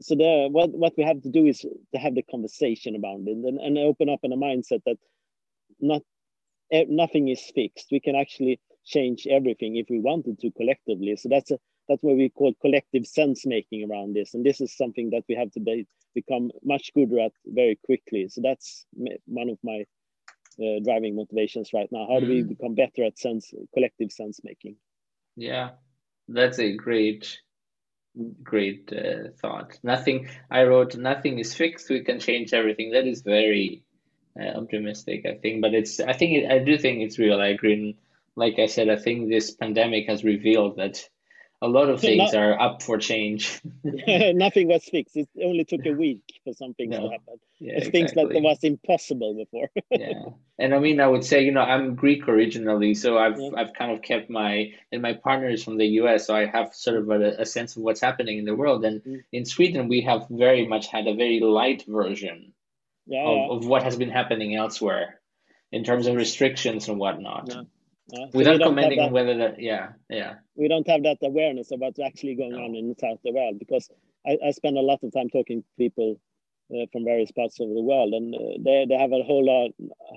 So 0.00 0.14
the 0.14 0.48
what 0.50 0.70
what 0.70 0.94
we 0.96 1.04
have 1.04 1.20
to 1.22 1.30
do 1.30 1.46
is 1.46 1.60
to 1.60 1.98
have 1.98 2.14
the 2.14 2.22
conversation 2.22 2.94
about 2.94 3.20
it 3.26 3.36
and, 3.36 3.58
and 3.58 3.76
open 3.76 4.08
up 4.08 4.20
in 4.22 4.32
a 4.32 4.36
mindset 4.36 4.82
that 4.86 4.98
not 5.80 6.02
eh, 6.72 6.84
nothing 6.88 7.28
is 7.28 7.42
fixed. 7.54 7.88
We 7.90 8.00
can 8.00 8.14
actually 8.14 8.60
change 8.86 9.26
everything 9.28 9.76
if 9.76 9.86
we 9.90 9.98
wanted 10.00 10.38
to 10.40 10.50
collectively. 10.52 11.16
So 11.16 11.28
that's 11.28 11.50
a, 11.50 11.58
that's 11.88 12.02
what 12.02 12.16
we 12.16 12.30
call 12.30 12.54
collective 12.60 13.06
sense 13.06 13.44
making 13.46 13.88
around 13.90 14.14
this, 14.14 14.34
and 14.34 14.44
this 14.44 14.60
is 14.60 14.76
something 14.76 15.10
that 15.10 15.24
we 15.28 15.34
have 15.34 15.52
to 15.52 15.60
be, 15.60 15.86
become 16.14 16.50
much 16.64 16.92
gooder 16.94 17.20
at 17.20 17.32
very 17.44 17.78
quickly. 17.84 18.28
So 18.28 18.40
that's 18.42 18.86
one 19.26 19.50
of 19.50 19.58
my 19.62 19.84
uh, 20.60 20.80
driving 20.82 21.16
motivations 21.16 21.70
right 21.72 21.88
now. 21.92 22.06
How 22.10 22.20
do 22.20 22.26
we 22.26 22.42
mm. 22.42 22.48
become 22.48 22.74
better 22.74 23.04
at 23.04 23.18
sense 23.18 23.52
collective 23.74 24.10
sense 24.10 24.40
making? 24.42 24.76
Yeah, 25.36 25.70
that's 26.28 26.58
a 26.58 26.74
great 26.74 27.40
great 28.42 28.92
uh, 28.92 29.30
thought. 29.40 29.78
Nothing. 29.82 30.28
I 30.50 30.64
wrote 30.64 30.96
nothing 30.96 31.38
is 31.38 31.54
fixed. 31.54 31.90
We 31.90 32.02
can 32.02 32.20
change 32.20 32.54
everything. 32.54 32.92
That 32.92 33.06
is 33.06 33.22
very 33.22 33.84
uh, 34.40 34.58
optimistic. 34.58 35.26
I 35.26 35.34
think, 35.34 35.60
but 35.60 35.74
it's. 35.74 36.00
I 36.00 36.14
think 36.14 36.38
it, 36.38 36.50
I 36.50 36.58
do 36.58 36.78
think 36.78 37.02
it's 37.02 37.18
real. 37.18 37.40
I 37.40 37.48
agree. 37.48 37.96
Like 38.36 38.58
I 38.58 38.66
said, 38.66 38.88
I 38.88 38.96
think 38.96 39.28
this 39.28 39.50
pandemic 39.50 40.08
has 40.08 40.22
revealed 40.22 40.76
that 40.76 41.08
a 41.62 41.68
lot 41.68 41.88
of 41.88 42.00
things 42.00 42.34
are 42.34 42.60
up 42.60 42.82
for 42.82 42.98
change. 42.98 43.60
nothing 43.84 44.68
was 44.68 44.84
fixed. 44.84 45.16
It 45.16 45.28
only 45.42 45.64
took 45.64 45.86
a 45.86 45.92
week 45.92 46.22
for 46.44 46.52
some 46.52 46.74
things 46.74 46.90
no. 46.90 47.04
to 47.04 47.10
happen. 47.10 47.40
Yeah, 47.58 47.76
exactly. 47.76 48.00
things 48.00 48.12
that 48.12 48.42
was 48.42 48.58
impossible 48.62 49.34
before. 49.34 49.70
yeah, 49.90 50.30
and 50.58 50.74
I 50.74 50.78
mean, 50.78 51.00
I 51.00 51.06
would 51.06 51.24
say, 51.24 51.42
you 51.42 51.52
know, 51.52 51.62
I'm 51.62 51.94
Greek 51.94 52.28
originally, 52.28 52.94
so 52.94 53.16
I've 53.16 53.40
yeah. 53.40 53.50
I've 53.56 53.72
kind 53.72 53.92
of 53.92 54.02
kept 54.02 54.28
my 54.28 54.72
and 54.92 55.00
my 55.00 55.14
partner 55.14 55.48
is 55.48 55.64
from 55.64 55.78
the 55.78 55.86
U.S., 56.00 56.26
so 56.26 56.36
I 56.36 56.44
have 56.44 56.74
sort 56.74 56.98
of 56.98 57.08
a, 57.08 57.40
a 57.40 57.46
sense 57.46 57.76
of 57.76 57.82
what's 57.82 58.00
happening 58.00 58.38
in 58.38 58.44
the 58.44 58.54
world. 58.54 58.84
And 58.84 59.02
mm. 59.02 59.24
in 59.32 59.46
Sweden, 59.46 59.88
we 59.88 60.02
have 60.02 60.26
very 60.28 60.66
much 60.66 60.88
had 60.88 61.06
a 61.06 61.14
very 61.14 61.40
light 61.40 61.84
version 61.88 62.52
yeah, 63.06 63.24
of, 63.24 63.62
of 63.62 63.66
what 63.66 63.82
has 63.82 63.96
been 63.96 64.10
happening 64.10 64.54
elsewhere 64.54 65.20
in 65.72 65.84
terms 65.84 66.06
of 66.06 66.16
restrictions 66.16 66.88
and 66.88 66.98
whatnot. 66.98 67.50
Uh, 68.12 68.30
so 68.30 68.38
Without 68.38 68.60
commenting 68.60 69.00
on 69.00 69.12
whether 69.12 69.36
that, 69.36 69.60
yeah, 69.60 69.88
yeah. 70.08 70.34
We 70.54 70.68
don't 70.68 70.86
have 70.88 71.02
that 71.02 71.18
awareness 71.22 71.72
of 71.72 71.80
what's 71.80 71.98
actually 71.98 72.36
going 72.36 72.52
no. 72.52 72.64
on 72.64 72.74
in 72.74 72.88
the 72.88 72.94
south 73.00 73.18
of 73.18 73.22
the 73.24 73.32
world 73.32 73.58
because 73.58 73.90
I, 74.26 74.38
I 74.46 74.50
spend 74.52 74.78
a 74.78 74.80
lot 74.80 75.02
of 75.02 75.12
time 75.12 75.28
talking 75.28 75.62
to 75.62 75.68
people 75.76 76.20
uh, 76.72 76.86
from 76.92 77.04
various 77.04 77.32
parts 77.32 77.60
of 77.60 77.68
the 77.68 77.80
world, 77.80 78.12
and 78.12 78.34
uh, 78.34 78.38
they 78.64 78.86
they 78.88 78.96
have 78.96 79.12
a 79.12 79.22
whole 79.22 79.44
lot, 79.44 79.70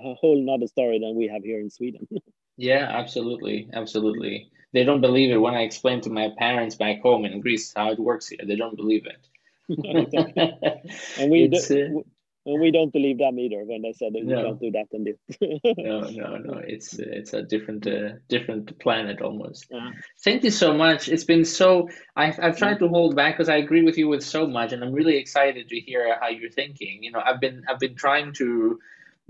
a 0.04 0.14
whole 0.14 0.38
another 0.38 0.66
story 0.66 0.98
than 0.98 1.16
we 1.16 1.28
have 1.28 1.42
here 1.42 1.60
in 1.60 1.70
Sweden. 1.70 2.06
yeah, 2.56 2.86
absolutely, 2.90 3.68
absolutely. 3.72 4.50
They 4.72 4.84
don't 4.84 5.00
believe 5.00 5.32
it 5.32 5.38
when 5.38 5.54
I 5.54 5.62
explain 5.62 6.00
to 6.02 6.10
my 6.10 6.30
parents 6.38 6.76
back 6.76 7.02
home 7.02 7.24
in 7.24 7.40
Greece 7.40 7.72
how 7.74 7.90
it 7.90 7.98
works 7.98 8.28
here. 8.28 8.40
They 8.44 8.56
don't 8.56 8.76
believe 8.76 9.06
it. 9.06 9.26
and 11.18 11.30
we 11.30 11.48
do, 11.48 12.04
and 12.46 12.60
we 12.60 12.70
don't 12.70 12.92
believe 12.92 13.18
them 13.18 13.38
either 13.38 13.64
when 13.64 13.82
they 13.82 13.92
said 13.92 14.14
that 14.14 14.24
no. 14.24 14.42
don't 14.42 14.60
do 14.60 14.70
that 14.70 14.86
and 14.92 15.06
this. 15.06 15.38
no, 15.78 16.00
no, 16.00 16.36
no. 16.36 16.60
It's 16.66 16.98
it's 16.98 17.34
a 17.34 17.42
different 17.42 17.86
uh, 17.86 18.12
different 18.28 18.78
planet 18.78 19.20
almost. 19.20 19.66
Yeah. 19.70 19.90
Thank 20.24 20.44
you 20.44 20.50
so 20.50 20.72
much. 20.72 21.08
It's 21.08 21.24
been 21.24 21.44
so. 21.44 21.88
I've 22.16 22.38
I've 22.40 22.56
tried 22.56 22.78
to 22.78 22.88
hold 22.88 23.14
back 23.14 23.34
because 23.34 23.48
I 23.48 23.56
agree 23.56 23.82
with 23.82 23.98
you 23.98 24.08
with 24.08 24.22
so 24.22 24.46
much, 24.46 24.72
and 24.72 24.82
I'm 24.82 24.92
really 24.92 25.16
excited 25.16 25.68
to 25.68 25.80
hear 25.80 26.16
how 26.20 26.28
you're 26.28 26.50
thinking. 26.50 27.02
You 27.02 27.12
know, 27.12 27.22
I've 27.24 27.40
been 27.40 27.62
I've 27.68 27.80
been 27.80 27.96
trying 27.96 28.32
to. 28.34 28.78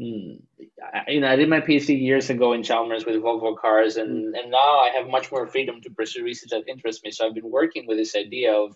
Mm, 0.01 0.41
you 1.09 1.21
know, 1.21 1.29
I 1.29 1.37
did 1.37 1.51
my 1.51 1.61
PhD 1.61 2.01
years 2.01 2.31
ago 2.31 2.55
in 2.55 2.63
Chalmers 2.63 3.05
with 3.05 3.17
Volvo 3.17 3.55
cars, 3.55 3.97
and, 3.97 4.35
mm. 4.35 4.39
and 4.39 4.51
now 4.51 4.79
I 4.79 4.93
have 4.97 5.09
much 5.09 5.31
more 5.31 5.47
freedom 5.47 5.83
to 5.83 5.91
pursue 5.91 6.25
research 6.25 6.51
that 6.51 6.69
interests 6.69 7.05
me. 7.05 7.11
So 7.11 7.27
I've 7.27 7.35
been 7.35 7.51
working 7.51 7.87
with 7.87 7.99
this 7.99 8.17
idea 8.17 8.55
of 8.55 8.75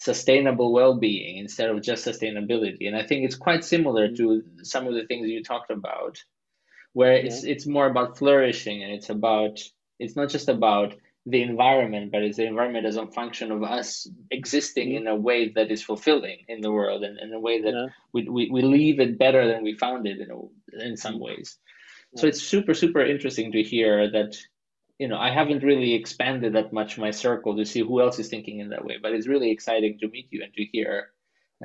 sustainable 0.00 0.72
well-being 0.72 1.36
instead 1.36 1.68
of 1.68 1.82
just 1.82 2.06
sustainability 2.06 2.88
and 2.88 2.96
i 2.96 3.06
think 3.06 3.22
it's 3.24 3.36
quite 3.36 3.62
similar 3.62 4.08
mm-hmm. 4.08 4.16
to 4.16 4.64
some 4.64 4.86
of 4.86 4.94
the 4.94 5.04
things 5.06 5.28
you 5.28 5.44
talked 5.44 5.70
about 5.70 6.18
where 6.94 7.12
it's 7.12 7.44
it's 7.44 7.66
more 7.66 7.86
about 7.86 8.16
flourishing 8.16 8.82
and 8.82 8.92
it's 8.92 9.10
about 9.10 9.60
it's 9.98 10.16
not 10.16 10.30
just 10.30 10.48
about 10.48 10.94
the 11.26 11.42
environment 11.42 12.10
but 12.10 12.22
it's 12.22 12.38
the 12.38 12.46
environment 12.46 12.86
as 12.86 12.96
a 12.96 13.06
function 13.08 13.52
of 13.52 13.62
us 13.62 14.08
existing 14.30 14.88
mm-hmm. 14.88 15.06
in 15.06 15.06
a 15.06 15.14
way 15.14 15.50
that 15.50 15.70
is 15.70 15.82
fulfilling 15.82 16.38
in 16.48 16.62
the 16.62 16.72
world 16.72 17.04
and 17.04 17.18
in 17.18 17.32
a 17.34 17.38
way 17.38 17.60
that 17.60 17.74
yeah. 17.74 17.86
we, 18.14 18.26
we, 18.26 18.50
we 18.50 18.62
leave 18.62 19.00
it 19.00 19.18
better 19.18 19.46
than 19.46 19.62
we 19.62 19.76
found 19.76 20.06
it 20.06 20.18
in, 20.18 20.30
a, 20.30 20.82
in 20.82 20.96
some 20.96 21.16
mm-hmm. 21.16 21.24
ways 21.24 21.58
yeah. 22.14 22.22
so 22.22 22.26
it's 22.26 22.40
super 22.40 22.72
super 22.72 23.04
interesting 23.04 23.52
to 23.52 23.62
hear 23.62 24.10
that 24.10 24.34
you 25.00 25.08
know, 25.08 25.16
I 25.16 25.30
haven't 25.30 25.62
really 25.62 25.94
expanded 25.94 26.52
that 26.52 26.74
much 26.74 26.98
my 26.98 27.10
circle 27.10 27.56
to 27.56 27.64
see 27.64 27.80
who 27.80 28.02
else 28.02 28.18
is 28.18 28.28
thinking 28.28 28.58
in 28.58 28.68
that 28.68 28.84
way. 28.84 28.98
But 29.02 29.12
it's 29.12 29.26
really 29.26 29.50
exciting 29.50 29.98
to 30.00 30.08
meet 30.08 30.28
you 30.30 30.42
and 30.44 30.52
to 30.52 30.62
hear, 30.62 31.12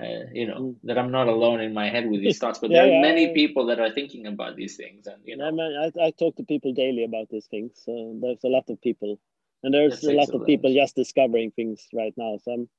uh, 0.02 0.32
you 0.32 0.48
know, 0.48 0.60
mm. 0.60 0.76
that 0.86 0.98
I'm 0.98 1.12
not 1.12 1.28
alone 1.28 1.60
in 1.60 1.74
my 1.74 1.90
head 1.90 2.10
with 2.10 2.22
these 2.22 2.40
thoughts. 2.42 2.60
But 2.60 2.72
yeah, 2.72 2.78
there 2.78 2.86
are 2.88 2.96
yeah, 2.96 3.02
many 3.02 3.34
people 3.34 3.66
that 3.66 3.82
are 3.82 3.92
thinking 3.92 4.26
about 4.26 4.56
these 4.56 4.78
things, 4.78 5.06
and 5.06 5.18
you 5.26 5.36
know, 5.36 5.52
I, 5.52 5.88
I, 5.88 6.08
I 6.08 6.12
talk 6.12 6.38
to 6.38 6.44
people 6.44 6.72
daily 6.72 7.04
about 7.04 7.28
these 7.30 7.46
things. 7.48 7.74
So 7.84 8.18
there's 8.22 8.46
a 8.46 8.48
lot 8.48 8.70
of 8.70 8.82
people, 8.82 9.20
and 9.64 9.74
there's 9.74 10.02
a 10.06 10.14
lot 10.14 10.30
of 10.30 10.46
people 10.46 10.74
just 10.74 10.96
discovering 10.96 11.52
things 11.52 11.86
right 11.94 12.14
now. 12.16 12.38
So 12.42 12.52
I'm, 12.54 12.70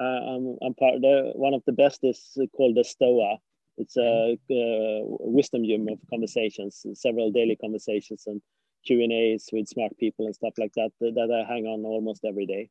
uh, 0.00 0.20
I'm, 0.30 0.58
I'm 0.62 0.74
part. 0.74 1.00
The, 1.00 1.32
one 1.34 1.54
of 1.54 1.64
the 1.66 1.72
best 1.72 2.04
is 2.04 2.38
called 2.56 2.76
the 2.76 2.84
Stoa. 2.84 3.38
It's 3.78 3.96
a, 3.96 4.00
mm-hmm. 4.00 4.52
uh, 4.52 5.16
wisdom 5.26 5.64
gym 5.64 5.88
of 5.88 5.98
conversations, 6.08 6.86
several 6.94 7.32
daily 7.32 7.56
conversations, 7.56 8.22
and 8.28 8.40
Q 8.86 9.02
and 9.02 9.12
A's 9.12 9.48
with 9.52 9.68
smart 9.68 9.96
people 9.98 10.26
and 10.26 10.34
stuff 10.34 10.54
like 10.58 10.72
that 10.74 10.90
that 11.00 11.30
I 11.30 11.52
hang 11.52 11.66
on 11.66 11.84
almost 11.84 12.24
every 12.24 12.46
day. 12.46 12.70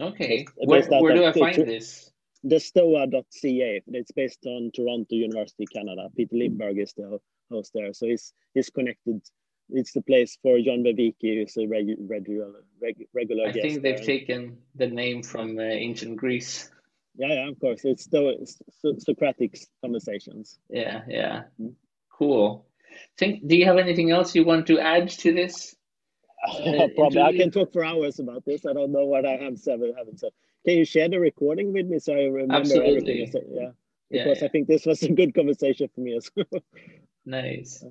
Okay, 0.00 0.46
based, 0.66 0.90
where, 0.90 1.02
where 1.02 1.14
do 1.14 1.24
I 1.24 1.32
find 1.32 1.56
to, 1.56 1.64
this? 1.64 2.10
The 2.44 2.60
Stoa.ca. 2.60 3.82
It's 3.88 4.12
based 4.12 4.46
on 4.46 4.70
Toronto 4.74 5.16
University, 5.16 5.66
Canada. 5.66 6.08
Peter 6.16 6.36
Limberg 6.36 6.80
is 6.80 6.92
the 6.96 7.18
host 7.50 7.72
there, 7.74 7.92
so 7.92 8.06
he's 8.06 8.32
he's 8.54 8.70
connected. 8.70 9.20
It's 9.70 9.92
the 9.92 10.02
place 10.02 10.38
for 10.40 10.58
John 10.60 10.84
Vervaeke, 10.84 11.14
who's 11.20 11.56
a 11.56 11.66
regu 11.66 11.96
regular 12.08 12.64
reg 12.80 13.06
regular. 13.12 13.48
I 13.48 13.52
think 13.52 13.82
they've 13.82 13.96
there. 13.96 14.04
taken 14.04 14.58
the 14.76 14.86
name 14.86 15.22
from 15.22 15.58
uh, 15.58 15.62
ancient 15.62 16.16
Greece. 16.16 16.70
Yeah, 17.16 17.34
yeah, 17.34 17.48
of 17.48 17.58
course. 17.58 17.80
It's 17.84 18.06
the 18.06 18.46
so 18.80 18.94
Socratic 18.98 19.58
conversations. 19.82 20.60
Yeah, 20.70 21.02
yeah. 21.08 21.42
Mm 21.58 21.66
-hmm. 21.66 21.74
Cool 22.08 22.67
think 23.16 23.46
do 23.46 23.56
you 23.56 23.64
have 23.64 23.78
anything 23.78 24.10
else 24.10 24.34
you 24.34 24.44
want 24.44 24.66
to 24.68 24.78
add 24.78 25.08
to 25.10 25.32
this? 25.32 25.74
Uh, 26.48 26.88
probably. 26.96 27.22
I 27.22 27.36
can 27.36 27.50
talk 27.50 27.72
for 27.72 27.84
hours 27.84 28.18
about 28.18 28.44
this. 28.44 28.64
I 28.64 28.72
don't 28.72 28.92
know 28.92 29.06
what 29.06 29.26
i 29.26 29.36
have 29.36 29.58
said 29.58 29.80
haven't 29.96 30.20
said. 30.20 30.30
Can 30.64 30.78
you 30.78 30.84
share 30.84 31.08
the 31.08 31.20
recording 31.20 31.72
with 31.72 31.86
me 31.86 31.98
so 31.98 32.12
i 32.12 32.24
remember 32.24 32.54
Absolutely. 32.54 33.22
everything 33.22 33.44
yeah. 33.50 33.70
Because 34.10 34.26
yeah, 34.26 34.34
yeah. 34.40 34.44
i 34.44 34.48
think 34.48 34.68
this 34.68 34.86
was 34.86 35.02
a 35.02 35.12
good 35.12 35.34
conversation 35.34 35.88
for 35.94 36.00
me 36.00 36.16
as 36.16 36.30
well. 36.34 36.62
Nice. 37.26 37.84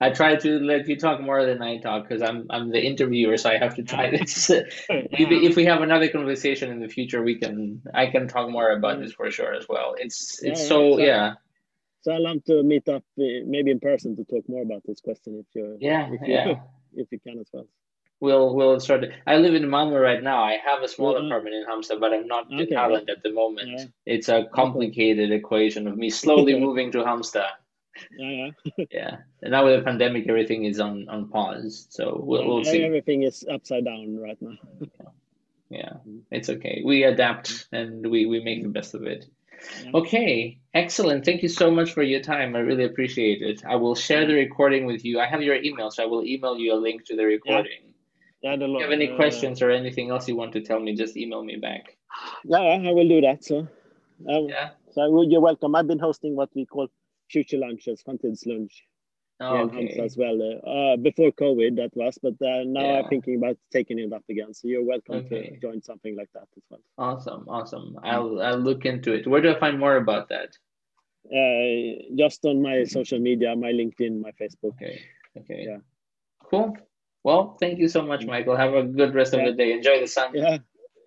I 0.00 0.10
try 0.10 0.36
to 0.36 0.58
let 0.60 0.88
you 0.88 0.96
talk 0.96 1.20
more 1.20 1.44
than 1.44 1.62
I 1.62 1.78
talk 1.78 2.08
because 2.08 2.22
I'm 2.22 2.46
I'm 2.50 2.70
the 2.70 2.80
interviewer, 2.80 3.36
so 3.36 3.50
I 3.50 3.58
have 3.58 3.74
to 3.76 3.82
try 3.82 4.10
this. 4.10 4.50
If 4.88 5.56
we 5.56 5.64
have 5.64 5.82
another 5.82 6.08
conversation 6.08 6.70
in 6.70 6.80
the 6.80 6.88
future, 6.88 7.22
we 7.22 7.36
can 7.38 7.82
I 7.94 8.06
can 8.06 8.28
talk 8.28 8.48
more 8.50 8.70
about 8.70 9.00
this 9.00 9.12
for 9.12 9.30
sure 9.30 9.54
as 9.54 9.66
well. 9.68 9.94
It's 9.98 10.42
it's 10.42 10.60
yeah, 10.60 10.68
so, 10.68 10.96
so 10.96 10.98
yeah. 10.98 11.34
So 12.02 12.12
I'd 12.12 12.20
love 12.20 12.44
to 12.44 12.62
meet 12.62 12.88
up 12.88 13.02
uh, 13.18 13.44
maybe 13.46 13.70
in 13.70 13.80
person 13.80 14.16
to 14.16 14.24
talk 14.24 14.48
more 14.48 14.62
about 14.62 14.82
this 14.86 15.00
question 15.00 15.44
if 15.44 15.46
you 15.54 15.76
yeah 15.80 16.06
if 16.06 16.20
you, 16.20 16.34
yeah 16.34 16.54
if 16.94 17.08
you 17.10 17.18
can 17.20 17.40
as 17.40 17.48
well. 17.52 17.66
We'll 18.20 18.54
we'll 18.54 18.80
start. 18.80 19.04
I 19.26 19.36
live 19.36 19.54
in 19.54 19.62
Malmö 19.64 20.00
right 20.00 20.22
now. 20.22 20.42
I 20.42 20.56
have 20.64 20.82
a 20.82 20.88
small 20.88 21.16
apartment 21.16 21.54
in 21.54 21.64
Halmstad, 21.66 22.00
but 22.00 22.12
I'm 22.12 22.26
not 22.26 22.46
okay. 22.52 22.62
in 22.62 22.72
Halland 22.76 23.08
at 23.10 23.22
the 23.22 23.32
moment. 23.32 23.68
Yeah. 23.68 23.84
It's 24.06 24.28
a 24.28 24.46
complicated 24.52 25.30
equation 25.30 25.86
of 25.86 25.96
me 25.96 26.10
slowly 26.10 26.58
moving 26.66 26.90
to 26.92 26.98
Halmstad. 26.98 27.50
Yeah, 28.16 28.50
yeah. 28.64 28.84
yeah, 28.90 29.16
and 29.42 29.52
now 29.52 29.64
with 29.64 29.78
the 29.78 29.84
pandemic, 29.84 30.28
everything 30.28 30.64
is 30.64 30.80
on 30.80 31.08
on 31.08 31.28
pause. 31.28 31.86
So 31.90 32.20
we'll, 32.20 32.46
we'll 32.46 32.64
see. 32.64 32.82
Everything 32.82 33.22
is 33.22 33.44
upside 33.48 33.84
down 33.84 34.18
right 34.18 34.40
now. 34.40 34.56
yeah. 34.80 35.08
yeah, 35.70 35.92
it's 36.32 36.48
okay. 36.48 36.82
We 36.84 37.04
adapt 37.04 37.68
and 37.70 38.04
we 38.10 38.26
we 38.26 38.42
make 38.42 38.62
the 38.64 38.68
best 38.68 38.94
of 38.94 39.04
it. 39.04 39.26
Okay, 39.94 40.58
excellent. 40.74 41.24
Thank 41.24 41.42
you 41.42 41.48
so 41.48 41.70
much 41.70 41.92
for 41.92 42.02
your 42.02 42.20
time. 42.20 42.54
I 42.56 42.60
really 42.60 42.84
appreciate 42.84 43.42
it. 43.42 43.64
I 43.64 43.76
will 43.76 43.94
share 43.94 44.26
the 44.26 44.34
recording 44.34 44.86
with 44.86 45.04
you. 45.04 45.20
I 45.20 45.26
have 45.26 45.42
your 45.42 45.56
email, 45.56 45.90
so 45.90 46.02
I 46.02 46.06
will 46.06 46.24
email 46.24 46.58
you 46.58 46.74
a 46.74 46.76
link 46.76 47.04
to 47.06 47.16
the 47.16 47.24
recording. 47.24 47.94
Yeah. 48.42 48.54
if 48.54 48.60
you 48.60 48.80
have 48.80 48.92
any 48.92 49.16
questions 49.16 49.62
or 49.62 49.70
anything 49.70 50.10
else 50.10 50.28
you 50.28 50.36
want 50.36 50.52
to 50.52 50.60
tell 50.60 50.78
me, 50.78 50.94
just 50.94 51.16
email 51.16 51.42
me 51.42 51.56
back. 51.56 51.96
Yeah, 52.44 52.58
I 52.58 52.92
will 52.92 53.08
do 53.08 53.20
that. 53.22 53.44
So, 53.44 53.66
um, 54.28 54.48
yeah. 54.48 54.70
So 54.92 55.22
you're 55.22 55.40
welcome. 55.40 55.74
I've 55.74 55.86
been 55.86 55.98
hosting 55.98 56.36
what 56.36 56.50
we 56.54 56.64
call 56.64 56.88
future 57.28 57.58
lunches, 57.58 58.02
Contents 58.02 58.46
lunch 58.46 58.84
oh, 59.40 59.56
okay. 59.58 60.00
as 60.02 60.16
well. 60.16 60.36
Uh, 60.42 60.96
before 60.96 61.30
COVID, 61.32 61.76
that 61.76 61.90
was, 61.94 62.18
but 62.22 62.34
uh, 62.42 62.64
now 62.64 62.80
yeah. 62.80 62.98
I'm 62.98 63.08
thinking 63.08 63.36
about 63.36 63.56
taking 63.72 63.98
it 63.98 64.12
up 64.12 64.24
again. 64.28 64.54
So 64.54 64.68
you're 64.68 64.84
welcome 64.84 65.16
okay. 65.26 65.50
to 65.50 65.60
join 65.60 65.82
something 65.82 66.16
like 66.16 66.30
that 66.34 66.48
as 66.56 66.62
well. 66.70 66.80
Awesome, 66.98 67.44
awesome. 67.48 67.96
I'll 68.02 68.40
I'll 68.42 68.58
look 68.58 68.84
into 68.84 69.12
it. 69.12 69.26
Where 69.26 69.40
do 69.40 69.54
I 69.54 69.58
find 69.58 69.78
more 69.78 69.96
about 69.96 70.28
that? 70.30 70.56
Uh, 71.26 72.02
just 72.16 72.44
on 72.44 72.62
my 72.62 72.84
social 72.84 73.18
media, 73.18 73.54
my 73.54 73.72
LinkedIn, 73.72 74.20
my 74.20 74.32
Facebook. 74.40 74.74
Okay. 74.82 75.00
Okay. 75.36 75.64
Yeah. 75.68 75.78
Cool. 76.50 76.76
Well, 77.22 77.56
thank 77.60 77.78
you 77.78 77.88
so 77.88 78.02
much. 78.02 78.24
Michael. 78.24 78.56
Have 78.56 78.74
a 78.74 78.84
good 78.84 79.14
rest 79.14 79.34
of 79.34 79.44
the 79.44 79.52
day. 79.52 79.72
Enjoy 79.72 80.00
the 80.00 80.06
sun. 80.06 80.32
Yeah. 80.34 80.58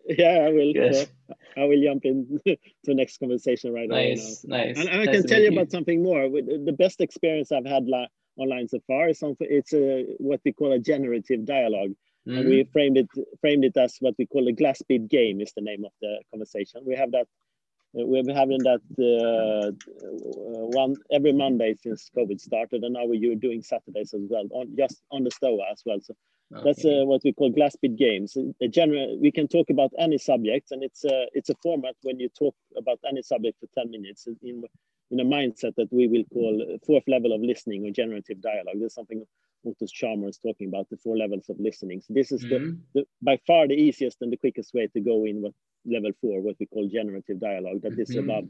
Yeah, 0.07 0.47
I 0.47 0.51
will. 0.51 0.73
So 0.93 1.05
I 1.57 1.65
will 1.65 1.81
jump 1.81 2.05
in 2.05 2.39
to 2.47 2.57
the 2.83 2.95
next 2.95 3.19
conversation 3.19 3.73
right 3.73 3.87
nice, 3.87 4.43
now. 4.43 4.57
Nice, 4.57 4.75
nice. 4.75 4.79
And 4.79 4.89
I 4.89 5.05
nice 5.05 5.15
can 5.15 5.27
tell 5.27 5.41
you 5.41 5.51
about 5.51 5.71
something 5.71 6.01
more. 6.01 6.29
The 6.29 6.75
best 6.77 7.01
experience 7.01 7.51
I've 7.51 7.65
had 7.65 7.87
online 8.41 8.67
so 8.67 8.79
far. 8.87 9.09
It's, 9.09 9.21
it's 9.39 9.73
a, 9.73 10.05
what 10.17 10.41
we 10.43 10.51
call 10.51 10.71
a 10.73 10.79
generative 10.79 11.45
dialogue. 11.45 11.93
Mm. 12.27 12.39
And 12.39 12.49
we 12.49 12.63
framed 12.71 12.97
it 12.97 13.09
framed 13.39 13.65
it 13.65 13.75
as 13.77 13.97
what 13.99 14.13
we 14.19 14.27
call 14.27 14.47
a 14.47 14.51
glass 14.51 14.79
bead 14.87 15.09
game 15.09 15.41
is 15.41 15.53
the 15.53 15.61
name 15.61 15.83
of 15.85 15.91
the 16.01 16.21
conversation. 16.31 16.81
We 16.85 16.95
have 16.95 17.11
that 17.13 17.27
uh, 17.97 18.05
we've 18.05 18.25
been 18.25 18.35
having 18.35 18.59
that 18.59 18.83
uh, 19.09 19.71
one 20.83 20.95
every 21.11 21.33
Monday 21.33 21.75
since 21.81 22.11
COVID 22.15 22.39
started, 22.39 22.83
and 22.83 22.93
now 22.93 23.05
we're 23.05 23.35
doing 23.35 23.63
Saturdays 23.63 24.13
as 24.13 24.21
well, 24.29 24.47
on 24.51 24.75
just 24.77 25.01
on 25.11 25.23
the 25.23 25.31
Stoa 25.31 25.65
as 25.71 25.81
well. 25.83 25.99
So 25.99 26.13
Okay. 26.53 26.63
That's 26.65 26.83
uh, 26.83 27.05
what 27.05 27.21
we 27.23 27.31
call 27.31 27.51
Glassbead 27.51 27.97
games. 27.97 28.35
A 28.61 28.67
general, 28.67 29.17
we 29.21 29.31
can 29.31 29.47
talk 29.47 29.69
about 29.69 29.91
any 29.97 30.17
subject, 30.17 30.71
and 30.71 30.83
it's 30.83 31.05
a 31.05 31.27
it's 31.33 31.49
a 31.49 31.55
format 31.63 31.95
when 32.03 32.19
you 32.19 32.27
talk 32.27 32.55
about 32.75 32.99
any 33.07 33.21
subject 33.21 33.57
for 33.59 33.67
ten 33.73 33.89
minutes 33.89 34.27
in 34.27 34.37
in 34.43 34.63
a 35.19 35.25
mindset 35.25 35.75
that 35.75 35.91
we 35.91 36.07
will 36.07 36.23
call 36.31 36.77
fourth 36.85 37.03
level 37.07 37.33
of 37.33 37.41
listening 37.41 37.85
or 37.85 37.91
generative 37.91 38.41
dialogue. 38.41 38.75
There's 38.79 38.93
something 38.93 39.25
Otto 39.65 39.85
Scharmer 39.85 40.29
is 40.29 40.37
talking 40.37 40.67
about 40.67 40.89
the 40.89 40.97
four 40.97 41.17
levels 41.17 41.49
of 41.49 41.59
listening. 41.59 42.01
So 42.01 42.13
this 42.13 42.31
is 42.31 42.43
mm-hmm. 42.43 42.77
the, 42.93 43.01
the, 43.01 43.05
by 43.21 43.39
far 43.45 43.67
the 43.67 43.75
easiest 43.75 44.21
and 44.21 44.31
the 44.31 44.37
quickest 44.37 44.73
way 44.73 44.87
to 44.87 44.99
go 44.99 45.25
in 45.25 45.41
what 45.41 45.53
level 45.85 46.11
four, 46.21 46.41
what 46.41 46.55
we 46.59 46.65
call 46.65 46.87
generative 46.87 47.39
dialogue. 47.39 47.81
That 47.81 47.93
mm-hmm. 47.93 48.01
is 48.01 48.15
above. 48.15 48.45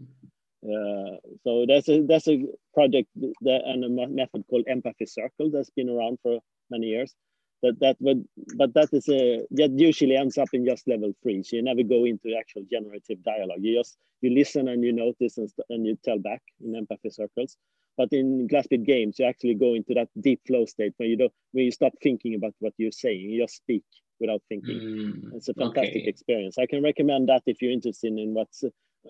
Uh, 0.64 1.18
so 1.44 1.66
that's 1.68 1.90
a 1.90 2.06
that's 2.06 2.28
a 2.28 2.46
project 2.74 3.10
that, 3.42 3.62
and 3.66 3.84
a 3.84 4.08
method 4.08 4.44
called 4.48 4.66
empathy 4.68 5.08
circle 5.08 5.50
that's 5.52 5.72
been 5.72 5.90
around 5.90 6.20
for 6.22 6.40
many 6.70 6.88
years. 6.88 7.16
That 7.64 7.80
that 7.80 7.98
would, 8.00 8.28
but 8.56 8.74
that 8.74 8.90
is 8.92 9.08
a 9.10 9.46
that 9.52 9.72
usually 9.78 10.16
ends 10.16 10.38
up 10.38 10.50
in 10.54 10.66
just 10.66 10.88
level 10.88 11.14
three. 11.22 11.44
So 11.44 11.58
you 11.58 11.64
never 11.64 11.84
go 11.84 12.06
into 12.06 12.36
actual 12.38 12.64
generative 12.72 13.24
dialogue. 13.24 13.60
You 13.62 13.80
just 13.80 13.98
you 14.22 14.32
listen 14.34 14.68
and 14.68 14.84
you 14.84 14.94
notice 14.94 15.38
and, 15.38 15.50
and 15.70 15.86
you 15.86 15.98
tell 16.04 16.20
back 16.20 16.42
in 16.64 16.76
empathy 16.76 17.10
circles. 17.10 17.58
But 17.98 18.10
in 18.14 18.48
Glassbead 18.48 18.86
games, 18.86 19.20
you 19.20 19.26
actually 19.26 19.56
go 19.56 19.74
into 19.74 19.94
that 19.94 20.10
deep 20.20 20.42
flow 20.48 20.66
state 20.66 20.94
where 20.98 21.10
you 21.10 21.18
don't, 21.18 21.34
where 21.52 21.66
you 21.66 21.72
stop 21.72 21.94
thinking 22.02 22.36
about 22.36 22.56
what 22.60 22.74
you're 22.78 22.92
saying. 22.92 23.20
You 23.30 23.44
just 23.44 23.58
speak 23.58 23.84
without 24.20 24.42
thinking. 24.48 24.80
Mm, 24.80 25.36
it's 25.36 25.50
a 25.50 25.54
fantastic 25.54 26.02
okay. 26.02 26.08
experience. 26.08 26.58
I 26.58 26.66
can 26.66 26.82
recommend 26.84 27.30
that 27.30 27.44
if 27.46 27.62
you're 27.62 27.72
interested 27.72 28.14
in 28.18 28.34
what's 28.34 28.64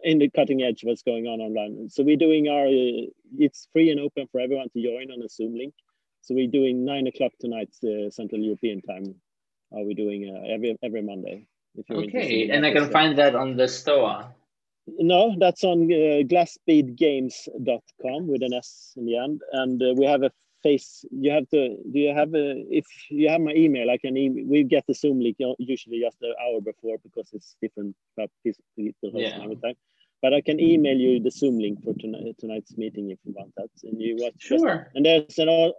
in 0.03 0.19
the 0.19 0.29
cutting 0.29 0.63
edge, 0.63 0.81
what's 0.83 1.03
going 1.03 1.27
on 1.27 1.39
online. 1.41 1.89
So 1.89 2.03
we're 2.03 2.17
doing 2.17 2.47
our. 2.47 2.65
It's 3.37 3.67
free 3.71 3.91
and 3.91 3.99
open 3.99 4.27
for 4.31 4.41
everyone 4.41 4.69
to 4.69 4.81
join 4.81 5.11
on 5.11 5.21
a 5.23 5.29
Zoom 5.29 5.55
link. 5.55 5.73
So 6.21 6.35
we're 6.35 6.47
doing 6.47 6.85
nine 6.85 7.07
o'clock 7.07 7.31
tonight, 7.39 7.69
uh, 7.83 8.09
Central 8.09 8.41
European 8.41 8.81
time. 8.81 9.15
Are 9.73 9.83
we 9.83 9.93
doing 9.93 10.29
uh, 10.29 10.53
every 10.53 10.77
every 10.83 11.01
Monday? 11.01 11.47
okay, 11.89 12.49
and 12.49 12.65
I 12.65 12.71
can 12.71 12.89
find 12.89 13.17
that 13.17 13.35
on 13.35 13.55
the 13.55 13.67
Stoa. 13.67 14.33
No, 14.87 15.35
that's 15.39 15.63
on 15.63 15.85
uh, 15.85 16.23
glassbeadgames.com 16.25 18.27
with 18.27 18.43
an 18.43 18.53
S 18.53 18.93
in 18.97 19.05
the 19.05 19.17
end. 19.17 19.41
And 19.51 19.81
uh, 19.81 19.93
we 19.95 20.05
have 20.05 20.23
a 20.23 20.31
face, 20.63 21.05
you 21.11 21.31
have 21.31 21.47
to, 21.49 21.77
do 21.91 21.99
you 21.99 22.13
have 22.13 22.33
a, 22.33 22.65
if 22.69 22.85
you 23.09 23.29
have 23.29 23.41
my 23.41 23.53
email, 23.53 23.89
I 23.89 23.97
can, 23.97 24.17
e- 24.17 24.45
we 24.45 24.63
get 24.63 24.85
the 24.87 24.93
Zoom 24.93 25.19
link 25.19 25.37
usually 25.59 26.01
just 26.01 26.17
an 26.21 26.33
hour 26.41 26.61
before 26.61 26.97
because 27.03 27.29
it's 27.33 27.55
different 27.61 27.95
people 28.75 29.21
yeah. 29.21 29.37
time. 29.37 29.51
But 30.21 30.33
I 30.33 30.41
can 30.41 30.59
email 30.59 30.95
you 30.95 31.19
the 31.19 31.31
Zoom 31.31 31.57
link 31.59 31.83
for 31.83 31.93
tonight, 31.95 32.35
tonight's 32.39 32.77
meeting 32.77 33.09
if 33.09 33.17
you 33.25 33.33
want 33.35 33.53
that. 33.57 33.69
And 33.83 33.99
you 33.99 34.17
watch. 34.19 34.33
Sure. 34.37 34.89
and 34.93 35.05
there's 35.05 35.39
an 35.39 35.73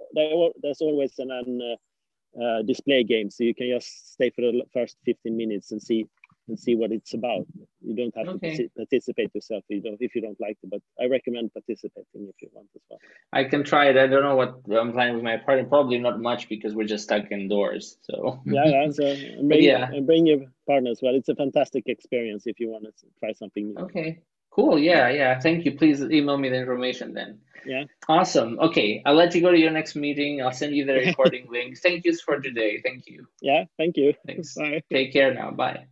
there's 0.62 0.80
always 0.80 1.12
an, 1.18 1.30
an 1.30 1.60
uh, 1.62 2.42
uh, 2.42 2.62
display 2.62 3.04
game, 3.04 3.30
so 3.30 3.44
you 3.44 3.54
can 3.54 3.68
just 3.68 4.12
stay 4.14 4.30
for 4.30 4.40
the 4.40 4.62
first 4.72 4.96
15 5.04 5.36
minutes 5.36 5.70
and 5.70 5.80
see 5.80 6.06
and 6.48 6.58
see 6.58 6.74
what 6.74 6.92
it's 6.92 7.14
about. 7.14 7.46
You 7.80 7.94
don't 7.96 8.16
have 8.16 8.28
okay. 8.36 8.56
to 8.56 8.68
participate 8.76 9.34
yourself 9.34 9.64
if 9.68 9.76
you 9.76 9.82
don't 9.82 10.00
if 10.00 10.14
you 10.14 10.20
don't 10.20 10.40
like 10.40 10.58
it, 10.62 10.70
but 10.70 10.80
I 11.00 11.06
recommend 11.06 11.52
participating 11.52 12.28
if 12.28 12.34
you 12.40 12.48
want 12.52 12.68
as 12.74 12.82
well. 12.90 12.98
I 13.32 13.44
can 13.44 13.64
try 13.64 13.86
it. 13.86 13.96
I 13.96 14.06
don't 14.06 14.22
know 14.22 14.36
what 14.36 14.60
I'm 14.70 14.92
planning 14.92 15.14
with 15.14 15.24
my 15.24 15.36
partner. 15.36 15.64
Probably 15.64 15.98
not 15.98 16.20
much 16.20 16.48
because 16.48 16.74
we're 16.74 16.86
just 16.86 17.04
stuck 17.04 17.30
indoors. 17.30 17.96
So 18.02 18.40
yeah, 18.44 18.64
yeah. 18.66 18.88
So 18.92 19.14
bring, 19.42 19.62
yeah. 19.62 19.90
bring 20.00 20.26
your 20.26 20.40
partner 20.66 20.90
as 20.90 21.00
well. 21.02 21.14
It's 21.14 21.28
a 21.28 21.34
fantastic 21.34 21.84
experience 21.86 22.46
if 22.46 22.60
you 22.60 22.70
want 22.70 22.84
to 22.84 23.06
try 23.20 23.32
something 23.32 23.68
new. 23.68 23.84
Okay. 23.84 24.20
Cool. 24.54 24.78
Yeah, 24.78 25.08
yeah. 25.08 25.40
Thank 25.40 25.64
you. 25.64 25.72
Please 25.72 26.02
email 26.02 26.36
me 26.36 26.50
the 26.50 26.56
information 26.56 27.14
then. 27.14 27.40
Yeah. 27.64 27.84
Awesome. 28.08 28.58
Okay. 28.60 29.02
I'll 29.06 29.14
let 29.14 29.34
you 29.34 29.40
go 29.40 29.50
to 29.50 29.58
your 29.58 29.70
next 29.70 29.96
meeting. 29.96 30.42
I'll 30.42 30.52
send 30.52 30.74
you 30.74 30.84
the 30.84 30.94
recording 31.06 31.46
link. 31.50 31.78
Thank 31.78 32.04
you 32.04 32.14
for 32.18 32.38
today. 32.40 32.82
Thank 32.84 33.06
you. 33.06 33.26
Yeah. 33.40 33.64
Thank 33.78 33.96
you. 33.96 34.14
Thanks. 34.26 34.54
Bye. 34.54 34.82
Take 34.90 35.12
care 35.12 35.32
now. 35.32 35.52
Bye. 35.52 35.86